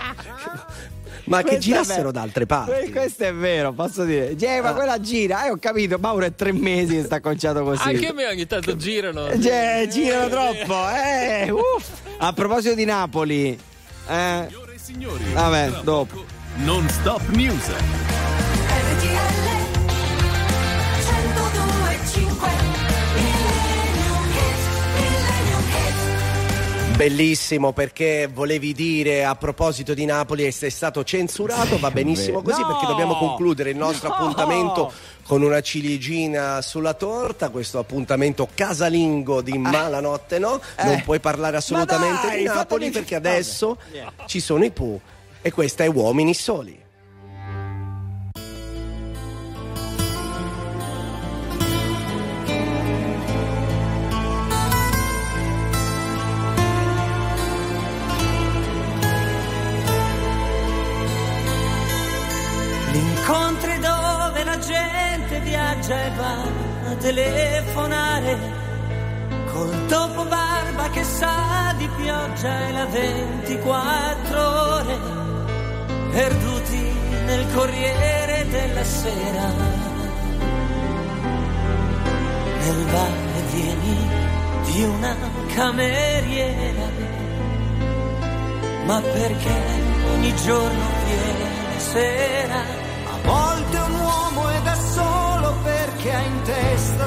Ma 1.24 1.38
che 1.38 1.42
Questo 1.42 1.56
è 1.56 1.58
girassero 1.58 2.10
da 2.10 2.22
altre 2.22 2.46
parti. 2.46 2.70
Que- 2.70 2.90
Questo 2.90 3.24
è 3.24 3.34
vero, 3.34 3.72
posso 3.72 4.04
dire. 4.04 4.34
Geh, 4.34 4.60
ma 4.60 4.72
quella 4.72 4.98
gira, 5.00 5.46
eh, 5.46 5.50
ho 5.50 5.58
capito. 5.60 5.96
Mauro 5.98 6.24
è 6.24 6.34
tre 6.34 6.52
mesi 6.52 6.96
che 6.96 7.04
sta 7.04 7.20
conciato 7.20 7.62
così. 7.62 7.86
Anche 7.88 8.08
a 8.08 8.12
me 8.12 8.26
ogni 8.26 8.46
tanto 8.46 8.74
girano. 8.76 9.28
Cioè, 9.40 9.86
girano 9.90 10.28
troppo, 10.28 10.88
eh. 10.90 11.50
uff. 11.50 11.88
A 12.18 12.32
proposito 12.32 12.74
di 12.74 12.84
Napoli, 12.84 13.58
eh. 14.08 14.48
Vabbè, 15.32 15.70
dopo. 15.82 16.24
Non 16.56 16.88
stop 16.88 17.28
news. 17.28 17.64
Bellissimo 27.00 27.72
perché 27.72 28.28
volevi 28.30 28.74
dire 28.74 29.24
a 29.24 29.34
proposito 29.34 29.94
di 29.94 30.04
Napoli 30.04 30.44
e 30.44 30.50
sei 30.50 30.68
stato 30.68 31.02
censurato, 31.02 31.78
va 31.78 31.90
benissimo 31.90 32.42
così 32.42 32.60
No! 32.60 32.66
perché 32.66 32.84
dobbiamo 32.84 33.16
concludere 33.16 33.70
il 33.70 33.76
nostro 33.78 34.08
No! 34.10 34.14
appuntamento 34.16 34.92
con 35.22 35.40
una 35.40 35.62
ciliegina 35.62 36.60
sulla 36.60 36.92
torta, 36.92 37.48
questo 37.48 37.78
appuntamento 37.78 38.46
casalingo 38.54 39.40
di 39.40 39.56
Malanotte 39.56 40.38
no, 40.38 40.60
non 40.84 40.92
Eh. 40.96 41.02
puoi 41.02 41.20
parlare 41.20 41.56
assolutamente 41.56 42.26
dai, 42.26 42.38
di 42.40 42.44
Napoli 42.44 42.90
perché 42.90 43.14
vabbè. 43.14 43.28
adesso 43.30 43.78
ci 44.26 44.38
sono 44.38 44.62
i 44.66 44.70
Pooh 44.70 45.00
e 45.40 45.50
questa 45.52 45.84
è 45.84 45.86
Uomini 45.86 46.34
Soli. 46.34 46.79
Gente 65.90 65.96
viaggia 65.96 66.04
e 66.04 66.10
va 66.16 66.90
a 66.90 66.94
telefonare 66.96 68.38
col 69.52 69.86
dopo 69.86 70.24
barba 70.24 70.88
che 70.90 71.02
sa 71.02 71.74
di 71.76 71.88
pioggia 71.96 72.68
e 72.68 72.72
la 72.72 72.86
24 72.86 74.74
ore 74.74 74.98
perduti 76.12 76.92
nel 77.26 77.46
corriere 77.52 78.46
della 78.48 78.84
sera. 78.84 79.52
Nel 82.60 82.84
va 82.86 83.06
e 83.36 83.42
vieni 83.52 84.08
di 84.70 84.82
una 84.84 85.16
cameriera 85.54 87.18
ma 88.84 89.00
perché 89.00 89.54
ogni 90.12 90.34
giorno 90.36 90.84
viene 91.04 91.78
sera 91.78 92.89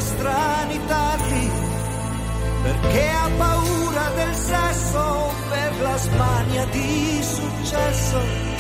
strani 0.04 0.80
tardi, 0.86 1.52
perché 2.64 3.10
ha 3.10 3.30
paura 3.38 4.10
del 4.16 4.36
sesso 4.36 5.32
per 5.50 5.82
la 5.82 5.98
smania 5.98 6.66
di 6.66 7.22
successo. 7.22 8.52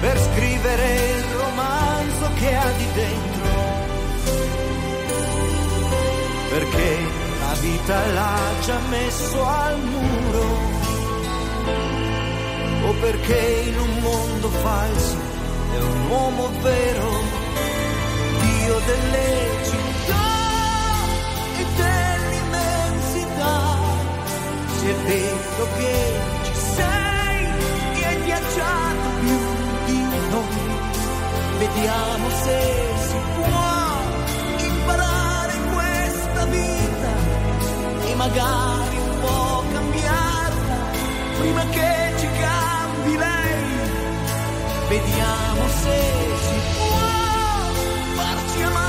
per 0.00 0.16
scrivere 0.16 0.86
il 1.16 1.24
romanzo 1.42 2.30
che 2.38 2.54
ha 2.54 2.70
di 2.76 2.86
dentro. 2.94 3.46
Perché 6.50 6.90
la 7.40 7.54
vita 7.60 8.06
l'ha 8.12 8.40
già 8.64 8.78
messo 8.88 9.44
al 9.44 9.78
muro. 9.80 10.46
O 12.88 12.92
perché 13.00 13.64
in 13.66 13.78
un 13.78 13.98
mondo 14.00 14.48
falso 14.48 15.16
è 15.74 15.80
un 15.82 16.10
uomo 16.10 16.50
vero, 16.62 17.10
Dio 18.40 18.80
delle 18.86 19.64
città 19.64 19.97
Se 24.88 24.94
è 24.94 25.04
vero 25.04 25.68
che 25.76 26.12
ci 26.44 26.54
sei 26.54 27.44
e 28.00 28.04
hai 28.06 28.20
viaggiato 28.22 29.08
più 29.20 29.38
di 29.84 30.00
noi, 30.30 30.62
vediamo 31.58 32.30
se 32.30 32.58
si 33.06 33.16
può 33.34 33.76
imparare 34.56 35.52
questa 35.74 36.44
vita 36.46 37.12
e 38.06 38.14
magari 38.14 38.96
un 38.96 39.20
po' 39.20 39.62
cambiarla 39.74 40.76
prima 41.38 41.64
che 41.66 42.14
ci 42.20 42.28
cambi 42.40 43.16
lei. 43.18 43.66
Vediamo 44.88 45.68
se 45.82 46.00
si 46.48 46.60
può 46.78 48.22
farci 48.22 48.62
amare 48.62 48.87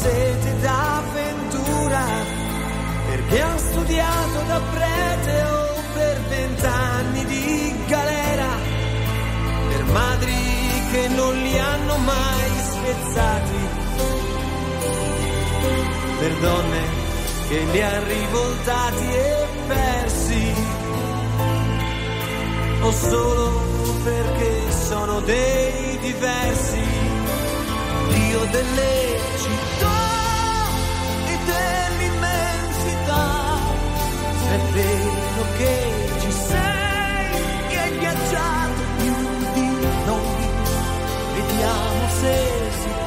sete 0.00 0.58
d'avventura, 0.60 2.04
perché 3.08 3.40
hanno 3.40 3.58
studiato 3.58 4.38
da 4.46 4.60
prete 4.72 5.42
o 5.42 5.82
per 5.94 6.20
vent'anni 6.28 7.24
di 7.24 7.84
galera, 7.86 8.48
per 9.68 9.84
madri 9.92 10.34
che 10.92 11.08
non 11.08 11.34
li 11.34 11.58
hanno 11.58 11.96
mai 11.98 12.50
spezzati, 12.72 13.60
per 16.18 16.32
donne 16.40 16.82
che 17.48 17.58
li 17.72 17.82
hanno 17.82 18.06
rivoltati 18.06 19.04
e 19.04 19.46
persi 19.66 20.54
o 22.82 22.92
solo 22.92 23.68
perché 24.04 24.72
sono 24.88 25.20
dei 25.20 25.98
diversi, 25.98 26.99
Dio 28.30 28.44
delle 28.44 29.18
città 29.42 30.02
e 31.26 31.38
dell'immensità, 31.50 33.26
se 34.38 34.54
è 34.54 34.60
vero 34.70 35.42
che 35.58 35.74
ci 36.20 36.30
sei 36.30 37.40
e 37.70 37.76
hai 37.76 37.98
viaggiato 37.98 38.82
più 38.98 39.14
di 39.54 39.68
noi, 40.06 40.48
vediamo 41.34 42.08
se 42.20 42.34
si 42.80 42.99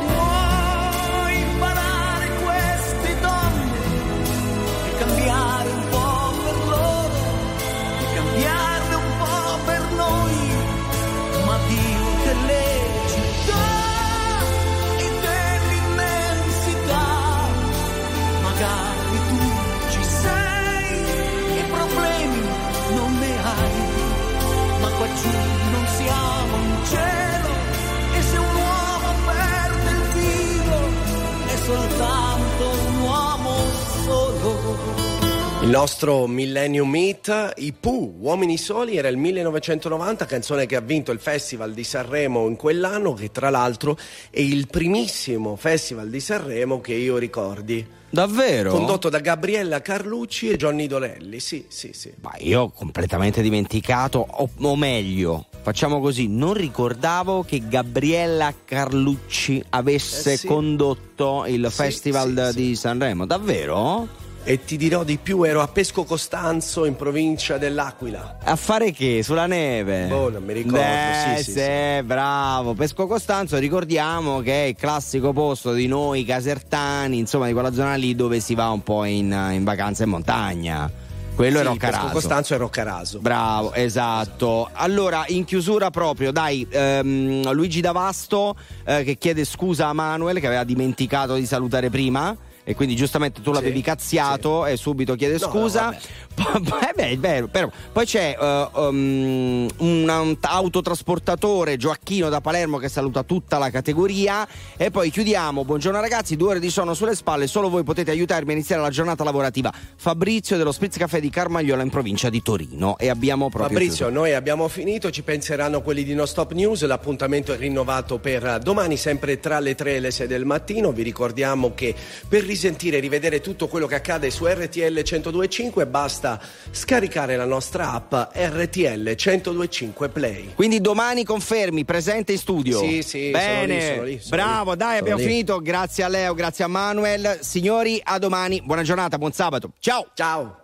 Il 35.64 35.70
nostro 35.70 36.28
Millennium 36.28 36.90
Meet, 36.90 37.54
i 37.58 37.72
Pooh, 37.72 38.16
Uomini 38.20 38.58
Soli, 38.58 38.98
era 38.98 39.08
il 39.08 39.16
1990, 39.16 40.26
canzone 40.26 40.66
che 40.66 40.76
ha 40.76 40.82
vinto 40.82 41.12
il 41.12 41.20
Festival 41.20 41.74
di 41.74 41.86
Sanremo 41.86 42.48
in 42.50 42.58
quell'anno, 42.58 43.14
che 43.14 43.32
tra 43.32 43.50
l'altro 43.50 43.98
è 44.30 44.42
il 44.42 44.68
primissimo 44.68 45.56
Festival 45.56 46.10
di 46.10 46.20
Sanremo 46.20 46.82
che 46.82 46.94
io 46.94 47.18
ricordi. 47.18 47.86
Davvero? 48.10 48.72
Condotto 48.74 49.08
da 49.10 49.20
Gabriella 49.20 49.82
Carlucci 49.82 50.50
e 50.50 50.58
Johnny 50.58 50.86
Dolelli, 50.86 51.40
sì, 51.40 51.66
sì, 51.70 51.92
sì. 51.94 52.14
Ma 52.22 52.34
io 52.40 52.64
ho 52.64 52.70
completamente 52.70 53.42
dimenticato, 53.42 54.24
o, 54.30 54.50
o 54.56 54.76
meglio, 54.76 55.48
facciamo 55.62 56.02
così, 56.02 56.28
non 56.28 56.54
ricordavo 56.54 57.44
che 57.44 57.62
Gabriella 57.68 58.54
Carlucci 58.66 59.64
avesse 59.70 60.34
Eh 60.34 60.38
sì. 60.38 60.46
condotto 60.48 61.46
il 61.48 61.66
Sì, 61.70 61.76
Festival 61.76 62.50
sì, 62.52 62.56
di 62.56 62.76
Sanremo, 62.76 63.26
davvero? 63.26 64.22
E 64.46 64.66
ti 64.66 64.76
dirò 64.76 65.06
di 65.06 65.18
più, 65.24 65.44
ero 65.44 65.62
a 65.62 65.70
Pesco 65.70 66.04
Costanzo 66.04 66.84
in 66.84 66.98
provincia 66.98 67.58
dell'Aquila. 67.58 68.40
A 68.44 68.58
fare 68.58 68.92
che? 68.92 69.22
Sulla 69.24 69.46
neve? 69.46 70.08
Boh, 70.08 70.30
non 70.30 70.44
mi 70.44 70.52
ricordo, 70.52 70.80
Eh, 70.80 71.38
sì, 71.38 71.44
sì, 71.44 71.52
sì. 71.54 72.04
bravo. 72.04 72.74
Pesco 72.74 73.08
Costanzo, 73.08 73.58
ricordiamo 73.58 74.42
che 74.42 74.66
è 74.66 74.68
il 74.68 74.76
classico 74.76 75.32
posto 75.32 75.72
di 75.72 75.88
noi 75.88 76.26
casertani, 76.26 77.20
insomma, 77.20 77.48
di 77.48 77.54
quella 77.54 77.72
zona 77.72 77.96
lì 77.96 78.16
dove 78.16 78.42
si 78.42 78.54
va 78.54 78.70
un 78.70 78.84
po' 78.84 79.06
in, 79.06 79.32
in 79.54 79.64
vacanza 79.64 80.04
in 80.04 80.10
montagna. 80.10 80.92
Quello 81.36 81.60
Sì, 81.60 81.64
è 81.64 81.68
Roccaraso. 81.68 82.02
Pesco 82.02 82.14
Costanzo 82.14 82.54
e 82.54 82.58
Roccaraso. 82.58 83.20
Bravo, 83.20 83.74
esatto. 83.74 84.70
Allora, 84.74 85.24
in 85.28 85.46
chiusura 85.46 85.90
proprio, 85.90 86.34
dai, 86.34 86.68
ehm, 86.70 87.50
Luigi 87.54 87.80
D'Avasto 87.80 88.58
eh, 88.84 89.04
che 89.06 89.18
chiede 89.18 89.46
scusa 89.46 89.88
a 89.88 89.94
Manuel 89.94 90.42
che 90.42 90.48
aveva 90.48 90.66
dimenticato 90.66 91.36
di 91.36 91.46
salutare 91.46 91.90
prima. 91.90 92.36
E 92.66 92.76
quindi 92.76 92.96
giustamente 92.96 93.42
tu 93.42 93.52
l'avevi 93.52 93.82
cazziato 93.82 94.66
e 94.66 94.78
subito 94.78 95.16
chiede 95.16 95.38
No, 95.40 95.50
scusa. 95.50 95.90
no, 95.90 95.98
Poi- 96.64 96.82
eh 96.82 96.94
beh, 96.96 97.10
è 97.10 97.18
vero, 97.18 97.48
però. 97.48 97.70
Poi 97.92 98.06
c'è 98.06 98.38
eh, 98.40 98.70
um, 98.74 99.68
un, 99.78 100.10
un 100.10 100.38
autotrasportatore 100.40 101.78
Gioacchino 101.78 102.30
da 102.30 102.42
Palermo 102.42 102.78
che 102.78 102.90
saluta 102.90 103.24
tutta 103.24 103.58
la 103.58 103.70
categoria. 103.70 104.48
E 104.78 104.92
poi 104.92 105.12
chiudiamo. 105.12 105.66
Buongiorno 105.66 106.00
ragazzi, 106.00 106.36
due 106.36 106.52
ore 106.52 106.60
di 106.60 106.70
sonno 106.70 106.94
sulle 106.94 107.16
spalle. 107.16 107.48
Solo 107.48 107.70
voi 107.70 107.84
potete 107.84 108.12
aiutarmi 108.12 108.52
a 108.52 108.54
iniziare 108.54 108.82
la 108.82 108.90
giornata 108.90 109.24
lavorativa. 109.24 109.72
Fabrizio 109.96 110.58
dello 110.58 110.72
Spritz 110.72 110.98
Caffè 110.98 111.20
di 111.20 111.30
Carmagliola 111.30 111.84
in 111.84 111.90
provincia 111.90 112.30
di 112.30 112.42
Torino. 112.42 112.98
E 112.98 113.10
abbiamo 113.10 113.50
proprio. 113.50 113.78
Fabrizio, 113.78 114.06
chiuso. 114.08 114.20
noi 114.22 114.34
abbiamo 114.34 114.68
finito, 114.68 115.12
ci 115.12 115.22
penseranno 115.22 115.82
quelli 115.82 116.04
di 116.04 116.14
No 116.14 116.26
Stop 116.26 116.54
News, 116.54 116.84
l'appuntamento 116.86 117.54
è 117.54 117.58
rinnovato 117.58 118.20
per 118.20 118.60
domani 118.62 118.98
sempre 118.98 119.40
tra 119.40 119.60
le 119.60 119.76
3 119.76 119.96
e 119.96 120.00
le 120.00 120.12
6 120.12 120.28
del 120.28 120.46
mattino, 120.46 120.92
vi 120.92 121.04
ricordiamo 121.04 121.74
che 121.76 121.94
per 122.28 122.44
risentire 122.54 122.98
e 122.98 123.00
rivedere 123.00 123.42
tutto 123.42 123.68
quello 123.68 123.88
che 123.88 123.96
accade 123.96 124.30
su 124.30 124.46
RTL 124.46 125.00
102.5 125.00 125.90
basta 125.90 126.40
scaricare 126.72 127.36
la 127.36 127.46
nostra 127.46 127.92
app 127.92 128.14
RTL 128.34 129.10
102.5 129.10 130.12
Play. 130.12 130.54
Quindi 130.54 130.80
domani 130.80 131.24
confermi, 131.24 131.84
presente 131.84 132.32
in 132.32 132.38
studio. 132.38 132.80
Sì, 132.80 133.02
sì, 133.02 133.32
Bene, 133.32 133.82
sono 133.82 133.82
lì, 133.82 133.96
sono 133.96 134.04
lì, 134.04 134.20
sono 134.20 134.42
bravo, 134.42 134.72
lì, 134.72 134.78
dai, 134.78 134.98
abbiamo 135.00 135.20
lì. 135.20 135.26
finito. 135.26 135.60
Grazie 135.62 136.04
a 136.04 136.08
Leo, 136.08 136.34
grazie 136.34 136.64
a 136.64 136.68
Manuel. 136.68 137.40
Signori, 137.42 138.00
a 138.04 138.20
domani. 138.20 138.62
Buona 138.64 138.84
giornata, 138.84 139.18
buon 139.18 139.32
sabato. 139.32 139.72
Ciao. 139.80 140.08
Ciao. 140.14 140.63